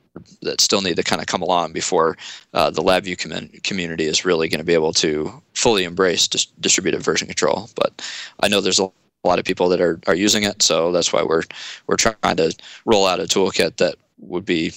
that 0.42 0.60
still 0.60 0.82
need 0.82 0.96
to 0.96 1.02
kind 1.02 1.20
of 1.20 1.26
come 1.26 1.42
along 1.42 1.72
before 1.72 2.18
uh, 2.52 2.70
the 2.70 2.82
LabVIEW 2.82 3.18
com- 3.18 3.48
community 3.62 4.04
is 4.04 4.24
really 4.24 4.48
going 4.48 4.58
to 4.58 4.64
be 4.64 4.74
able 4.74 4.92
to 4.92 5.32
fully 5.54 5.84
embrace 5.84 6.28
dis- 6.28 6.46
distributed 6.60 7.02
version 7.02 7.26
control. 7.26 7.70
But 7.74 8.06
I 8.40 8.48
know 8.48 8.60
there's 8.60 8.78
a 8.78 8.90
lot 9.24 9.38
of 9.38 9.44
people 9.44 9.68
that 9.70 9.80
are, 9.80 9.98
are 10.06 10.14
using 10.14 10.42
it, 10.42 10.62
so 10.62 10.92
that's 10.92 11.12
why 11.12 11.22
we're 11.22 11.44
we're 11.86 11.96
trying 11.96 12.36
to 12.36 12.54
roll 12.84 13.06
out 13.06 13.20
a 13.20 13.24
toolkit 13.24 13.76
that 13.76 13.96
would 14.18 14.44
be 14.44 14.72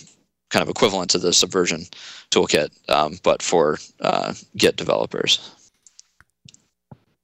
kind 0.50 0.64
of 0.64 0.70
equivalent 0.70 1.10
to 1.12 1.18
the 1.18 1.34
Subversion 1.34 1.86
toolkit, 2.32 2.70
um, 2.90 3.20
but 3.24 3.42
for 3.42 3.78
uh, 4.02 4.34
Git 4.56 4.76
developers. 4.78 5.52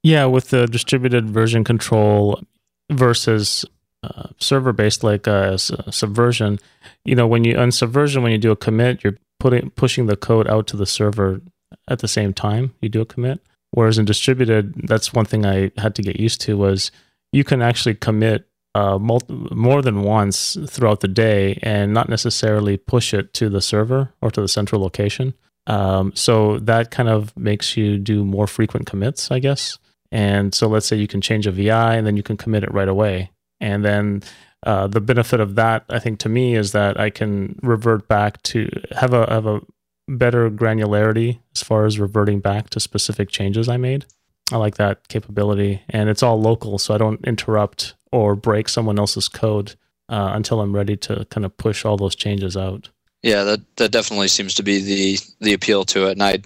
Yeah, 0.02 0.26
with 0.26 0.50
the 0.50 0.66
distributed 0.66 1.30
version 1.30 1.62
control 1.62 2.42
versus 2.90 3.64
uh, 4.02 4.28
server 4.38 4.72
based 4.72 5.04
like 5.04 5.28
uh, 5.28 5.56
Subversion, 5.56 6.58
you 7.04 7.14
know, 7.14 7.26
when 7.26 7.44
you 7.44 7.56
on 7.56 7.70
Subversion, 7.70 8.22
when 8.22 8.32
you 8.32 8.38
do 8.38 8.50
a 8.50 8.56
commit, 8.56 9.04
you're 9.04 9.18
putting 9.38 9.70
pushing 9.70 10.06
the 10.06 10.16
code 10.16 10.48
out 10.48 10.66
to 10.68 10.76
the 10.76 10.86
server 10.86 11.40
at 11.88 12.00
the 12.00 12.08
same 12.08 12.32
time 12.32 12.74
you 12.80 12.88
do 12.88 13.00
a 13.00 13.06
commit. 13.06 13.40
Whereas 13.72 13.98
in 13.98 14.04
distributed, 14.04 14.74
that's 14.86 15.14
one 15.14 15.24
thing 15.24 15.46
I 15.46 15.72
had 15.78 15.94
to 15.94 16.02
get 16.02 16.20
used 16.20 16.40
to 16.42 16.56
was 16.56 16.90
you 17.32 17.42
can 17.42 17.62
actually 17.62 17.94
commit 17.94 18.46
uh, 18.74 18.98
more 18.98 19.82
than 19.82 20.02
once 20.02 20.56
throughout 20.66 21.00
the 21.00 21.08
day 21.08 21.58
and 21.62 21.92
not 21.92 22.08
necessarily 22.08 22.76
push 22.76 23.12
it 23.12 23.34
to 23.34 23.48
the 23.48 23.60
server 23.60 24.12
or 24.20 24.30
to 24.30 24.40
the 24.40 24.48
central 24.48 24.80
location. 24.80 25.34
Um, 25.66 26.14
so 26.14 26.58
that 26.60 26.90
kind 26.90 27.08
of 27.08 27.36
makes 27.36 27.76
you 27.76 27.98
do 27.98 28.24
more 28.24 28.46
frequent 28.46 28.86
commits, 28.86 29.30
I 29.30 29.38
guess. 29.38 29.78
And 30.10 30.54
so 30.54 30.68
let's 30.68 30.86
say 30.86 30.96
you 30.96 31.08
can 31.08 31.20
change 31.20 31.46
a 31.46 31.52
VI 31.52 31.96
and 31.96 32.06
then 32.06 32.16
you 32.16 32.22
can 32.22 32.36
commit 32.36 32.64
it 32.64 32.72
right 32.72 32.88
away. 32.88 33.30
And 33.62 33.84
then 33.84 34.22
uh, 34.64 34.88
the 34.88 35.00
benefit 35.00 35.40
of 35.40 35.54
that, 35.54 35.84
I 35.88 35.98
think, 36.00 36.18
to 36.20 36.28
me, 36.28 36.54
is 36.56 36.72
that 36.72 37.00
I 37.00 37.08
can 37.08 37.58
revert 37.62 38.08
back 38.08 38.42
to 38.42 38.68
have 38.90 39.14
a 39.14 39.26
have 39.32 39.46
a 39.46 39.60
better 40.08 40.50
granularity 40.50 41.38
as 41.54 41.62
far 41.62 41.86
as 41.86 41.98
reverting 41.98 42.40
back 42.40 42.68
to 42.70 42.80
specific 42.80 43.30
changes 43.30 43.68
I 43.68 43.76
made. 43.76 44.04
I 44.50 44.56
like 44.56 44.74
that 44.74 45.08
capability, 45.08 45.80
and 45.88 46.10
it's 46.10 46.22
all 46.22 46.40
local, 46.40 46.78
so 46.78 46.92
I 46.94 46.98
don't 46.98 47.24
interrupt 47.24 47.94
or 48.10 48.34
break 48.36 48.68
someone 48.68 48.98
else's 48.98 49.28
code 49.28 49.74
uh, 50.08 50.32
until 50.34 50.60
I'm 50.60 50.74
ready 50.74 50.96
to 50.98 51.24
kind 51.30 51.46
of 51.46 51.56
push 51.56 51.84
all 51.84 51.96
those 51.96 52.16
changes 52.16 52.56
out. 52.56 52.90
Yeah, 53.22 53.44
that 53.44 53.76
that 53.76 53.92
definitely 53.92 54.28
seems 54.28 54.54
to 54.56 54.62
be 54.62 54.80
the 54.80 55.18
the 55.40 55.52
appeal 55.52 55.84
to 55.86 56.08
it. 56.08 56.12
And 56.12 56.22
I, 56.22 56.40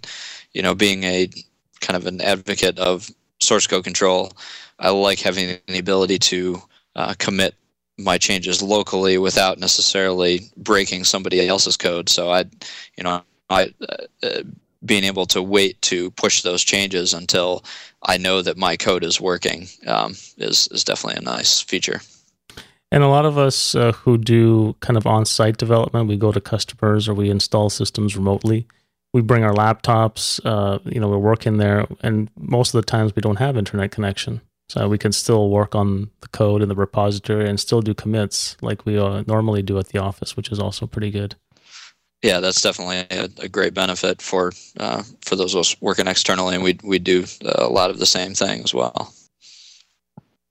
you 0.53 0.63
know, 0.63 0.75
being 0.75 1.05
a 1.05 1.29
kind 1.81 1.97
of 1.97 2.07
an 2.07 2.21
advocate 2.21 2.79
of 2.79 3.11
source 3.41 3.67
code 3.67 3.85
control, 3.85 4.33
I 4.79 4.91
like 4.91 5.21
having 5.21 5.59
the 5.67 5.79
ability 5.79 6.19
to 6.19 6.63
uh, 6.97 7.15
commit 7.19 7.55
my 7.99 8.19
changes 8.19 8.63
locally 8.63 9.17
without 9.19 9.59
necessarily 9.59 10.41
breaking 10.57 11.05
somebody 11.05 11.47
else's 11.47 11.77
code. 11.77 12.09
So 12.09 12.31
I, 12.31 12.41
you 12.97 13.05
know, 13.05 13.23
I 13.49 13.73
uh, 14.23 14.43
being 14.85 15.05
able 15.05 15.27
to 15.27 15.43
wait 15.43 15.81
to 15.83 16.11
push 16.13 16.43
those 16.43 16.63
changes 16.63 17.15
until 17.15 17.65
I 18.03 18.19
know 18.19 18.43
that 18.43 18.57
my 18.57 18.77
code 18.77 19.05
is 19.05 19.21
working 19.21 19.69
um, 19.87 20.13
is 20.37 20.69
is 20.71 20.85
definitely 20.85 21.21
a 21.21 21.37
nice 21.37 21.61
feature. 21.61 22.01
And 22.93 23.03
a 23.03 23.09
lot 23.09 23.27
of 23.27 23.37
us 23.37 23.75
uh, 23.75 23.93
who 23.93 24.17
do 24.17 24.75
kind 24.81 24.97
of 24.97 25.07
on-site 25.07 25.57
development, 25.57 26.09
we 26.09 26.17
go 26.17 26.31
to 26.31 26.41
customers 26.41 27.09
or 27.09 27.15
we 27.15 27.31
install 27.31 27.69
systems 27.69 28.17
remotely. 28.17 28.67
We 29.13 29.23
bring 29.23 29.45
our 29.45 29.53
laptops, 29.53 30.41
uh, 30.45 30.79
you 30.85 31.01
know, 31.01 31.09
we're 31.09 31.19
working 31.19 31.57
there, 31.57 31.87
and 32.03 32.31
most 32.39 32.75
of 32.75 32.81
the 32.81 32.87
times 32.87 33.17
we 33.17 33.23
don't 33.23 33.39
have 33.39 33.57
internet 33.57 33.91
connection, 33.91 34.41
so 34.69 34.89
we 34.89 34.99
can 34.99 35.13
still 35.13 35.51
work 35.51 35.75
on 35.75 36.11
the 36.21 36.29
code 36.29 36.63
in 36.63 36.69
the 36.69 36.75
repository 36.75 37.49
and 37.49 37.61
still 37.61 37.81
do 37.81 37.95
commits 37.95 38.57
like 38.61 38.85
we 38.85 38.99
uh, 38.99 39.23
normally 39.27 39.63
do 39.63 39.79
at 39.79 39.89
the 39.89 39.99
office, 39.99 40.37
which 40.37 40.51
is 40.51 40.59
also 40.59 40.87
pretty 40.87 41.11
good 41.11 41.37
yeah, 42.23 42.41
that's 42.41 42.61
definitely 42.61 43.07
a, 43.11 43.29
a 43.39 43.49
great 43.49 43.75
benefit 43.75 44.23
for 44.23 44.53
uh, 44.81 45.03
for 45.25 45.37
those 45.37 45.55
of 45.55 45.61
us 45.61 45.81
working 45.81 46.07
externally, 46.07 46.55
and 46.55 46.65
we 46.65 46.79
we 46.83 46.99
do 46.99 47.25
a 47.45 47.69
lot 47.69 47.91
of 47.91 47.99
the 47.99 48.07
same 48.07 48.35
thing 48.35 48.63
as 48.65 48.75
well. 48.75 49.13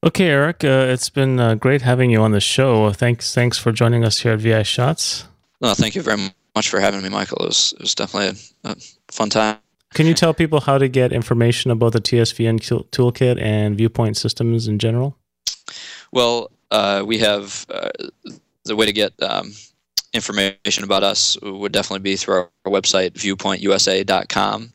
Okay, 0.03 0.28
Eric, 0.28 0.63
uh, 0.63 0.86
it's 0.88 1.09
been 1.09 1.39
uh, 1.39 1.55
great 1.55 1.82
having 1.82 2.11
you 2.11 2.22
on 2.22 2.32
the 2.32 2.39
show. 2.39 2.91
Thanks, 2.91 3.34
thanks 3.34 3.57
for 3.57 3.72
joining 3.72 4.05
us 4.05 4.20
here 4.20 4.34
at 4.34 4.39
VI 4.39 4.61
Shots. 4.61 5.26
No, 5.61 5.74
thank 5.74 5.95
you 5.95 6.03
very 6.03 6.30
much 6.55 6.70
for 6.70 6.80
having 6.80 7.01
me, 7.01 7.09
Michael. 7.09 7.39
It 7.39 7.47
was, 7.47 7.74
it 7.74 7.82
was 7.82 7.95
definitely 7.95 8.39
a, 8.63 8.70
a 8.70 8.76
fun 9.11 9.32
time. 9.32 9.57
Can 9.95 10.07
you 10.07 10.13
tell 10.13 10.33
people 10.33 10.59
how 10.59 10.77
to 10.77 10.89
get 10.89 11.13
information 11.13 11.71
about 11.71 11.93
the 11.93 12.01
TSVN 12.01 12.59
toolkit 12.89 13.41
and 13.41 13.77
viewpoint 13.77 14.17
systems 14.17 14.67
in 14.67 14.77
general? 14.77 15.17
Well, 16.11 16.51
uh, 16.69 17.03
we 17.05 17.17
have 17.19 17.65
uh, 17.69 17.91
the 18.65 18.75
way 18.75 18.87
to 18.87 18.91
get 18.91 19.13
um, 19.23 19.53
information 20.13 20.83
about 20.83 21.03
us 21.03 21.37
would 21.41 21.71
definitely 21.71 22.03
be 22.03 22.17
through 22.17 22.35
our, 22.35 22.49
website, 22.65 23.11
viewpointusa.com. 23.11 24.73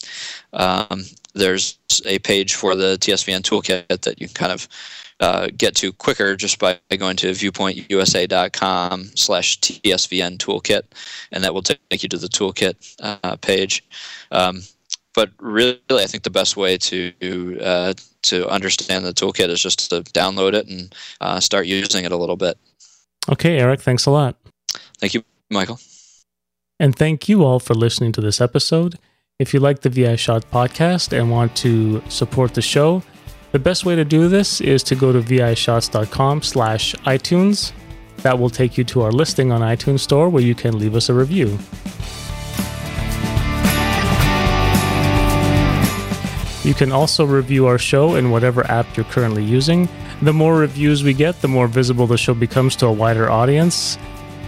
Um, 0.54 1.04
there's 1.34 1.78
a 2.06 2.18
page 2.20 2.54
for 2.54 2.74
the 2.74 2.96
TSVN 2.98 3.42
toolkit 3.42 4.00
that 4.00 4.20
you 4.22 4.26
can 4.26 4.34
kind 4.34 4.52
of 4.52 4.68
uh, 5.20 5.48
get 5.54 5.74
to 5.76 5.92
quicker 5.92 6.34
just 6.34 6.58
by 6.58 6.78
going 6.96 7.16
to 7.16 7.32
viewpointusa.com 7.32 9.10
slash 9.14 9.60
tsvn 9.60 10.38
toolkit 10.38 10.82
and 11.30 11.44
that 11.44 11.52
will 11.52 11.60
take 11.60 12.02
you 12.02 12.08
to 12.08 12.16
the 12.16 12.26
toolkit 12.26 12.96
uh, 13.02 13.36
page 13.36 13.84
um, 14.30 14.62
but 15.14 15.30
really 15.40 15.78
i 15.90 16.06
think 16.06 16.22
the 16.22 16.30
best 16.30 16.56
way 16.56 16.76
to 16.76 17.58
uh, 17.62 17.92
to 18.22 18.48
understand 18.48 19.04
the 19.04 19.12
toolkit 19.12 19.48
is 19.48 19.62
just 19.62 19.90
to 19.90 20.02
download 20.12 20.54
it 20.54 20.68
and 20.68 20.94
uh, 21.20 21.40
start 21.40 21.66
using 21.66 22.04
it 22.04 22.12
a 22.12 22.16
little 22.16 22.36
bit 22.36 22.58
okay 23.28 23.58
eric 23.58 23.80
thanks 23.80 24.06
a 24.06 24.10
lot 24.10 24.36
Thank 25.00 25.14
you, 25.14 25.24
Michael. 25.50 25.78
And 26.78 26.94
thank 26.94 27.28
you 27.28 27.44
all 27.44 27.58
for 27.58 27.74
listening 27.74 28.12
to 28.12 28.20
this 28.20 28.40
episode. 28.40 28.98
If 29.38 29.54
you 29.54 29.60
like 29.60 29.80
the 29.80 29.88
VI 29.88 30.16
Shot 30.16 30.50
podcast 30.50 31.18
and 31.18 31.30
want 31.30 31.56
to 31.56 32.02
support 32.08 32.54
the 32.54 32.62
show, 32.62 33.02
the 33.52 33.58
best 33.58 33.84
way 33.84 33.96
to 33.96 34.04
do 34.04 34.28
this 34.28 34.60
is 34.60 34.82
to 34.84 34.94
go 34.94 35.12
to 35.12 35.20
vishots.com 35.20 36.42
slash 36.42 36.94
iTunes. 37.06 37.72
That 38.18 38.38
will 38.38 38.50
take 38.50 38.76
you 38.76 38.84
to 38.84 39.02
our 39.02 39.12
listing 39.12 39.50
on 39.50 39.62
iTunes 39.62 40.00
Store 40.00 40.28
where 40.28 40.42
you 40.42 40.54
can 40.54 40.78
leave 40.78 40.94
us 40.94 41.08
a 41.08 41.14
review. 41.14 41.58
You 46.62 46.74
can 46.74 46.92
also 46.92 47.24
review 47.24 47.66
our 47.66 47.78
show 47.78 48.16
in 48.16 48.30
whatever 48.30 48.70
app 48.70 48.96
you're 48.96 49.04
currently 49.04 49.44
using. 49.44 49.88
The 50.20 50.32
more 50.32 50.56
reviews 50.56 51.02
we 51.02 51.14
get, 51.14 51.40
the 51.40 51.48
more 51.48 51.66
visible 51.66 52.06
the 52.06 52.18
show 52.18 52.34
becomes 52.34 52.76
to 52.76 52.86
a 52.86 52.92
wider 52.92 53.30
audience. 53.30 53.96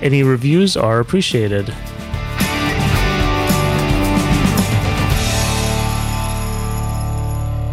Any 0.02 0.22
reviews 0.22 0.76
are 0.76 1.00
appreciated. 1.00 1.74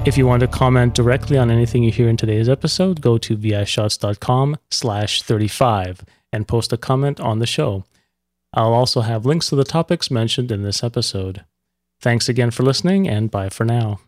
If 0.06 0.18
you 0.18 0.26
want 0.26 0.40
to 0.40 0.48
comment 0.48 0.96
directly 0.96 1.38
on 1.38 1.52
anything 1.52 1.84
you 1.84 1.92
hear 1.92 2.08
in 2.08 2.16
today's 2.16 2.48
episode, 2.48 3.02
go 3.02 3.18
to 3.18 3.36
vishots.com 3.36 4.58
slash 4.72 5.22
35 5.22 6.06
and 6.32 6.48
post 6.48 6.72
a 6.72 6.78
comment 6.78 7.20
on 7.20 7.40
the 7.40 7.46
show. 7.46 7.84
I'll 8.54 8.74
also 8.74 9.02
have 9.02 9.26
links 9.26 9.50
to 9.50 9.56
the 9.56 9.64
topics 9.64 10.10
mentioned 10.10 10.52
in 10.52 10.64
this 10.64 10.84
episode. 10.84 11.44
Thanks 12.02 12.30
again 12.30 12.50
for 12.50 12.64
listening, 12.64 13.08
and 13.08 13.30
bye 13.30 13.50
for 13.50 13.66
now. 13.66 14.00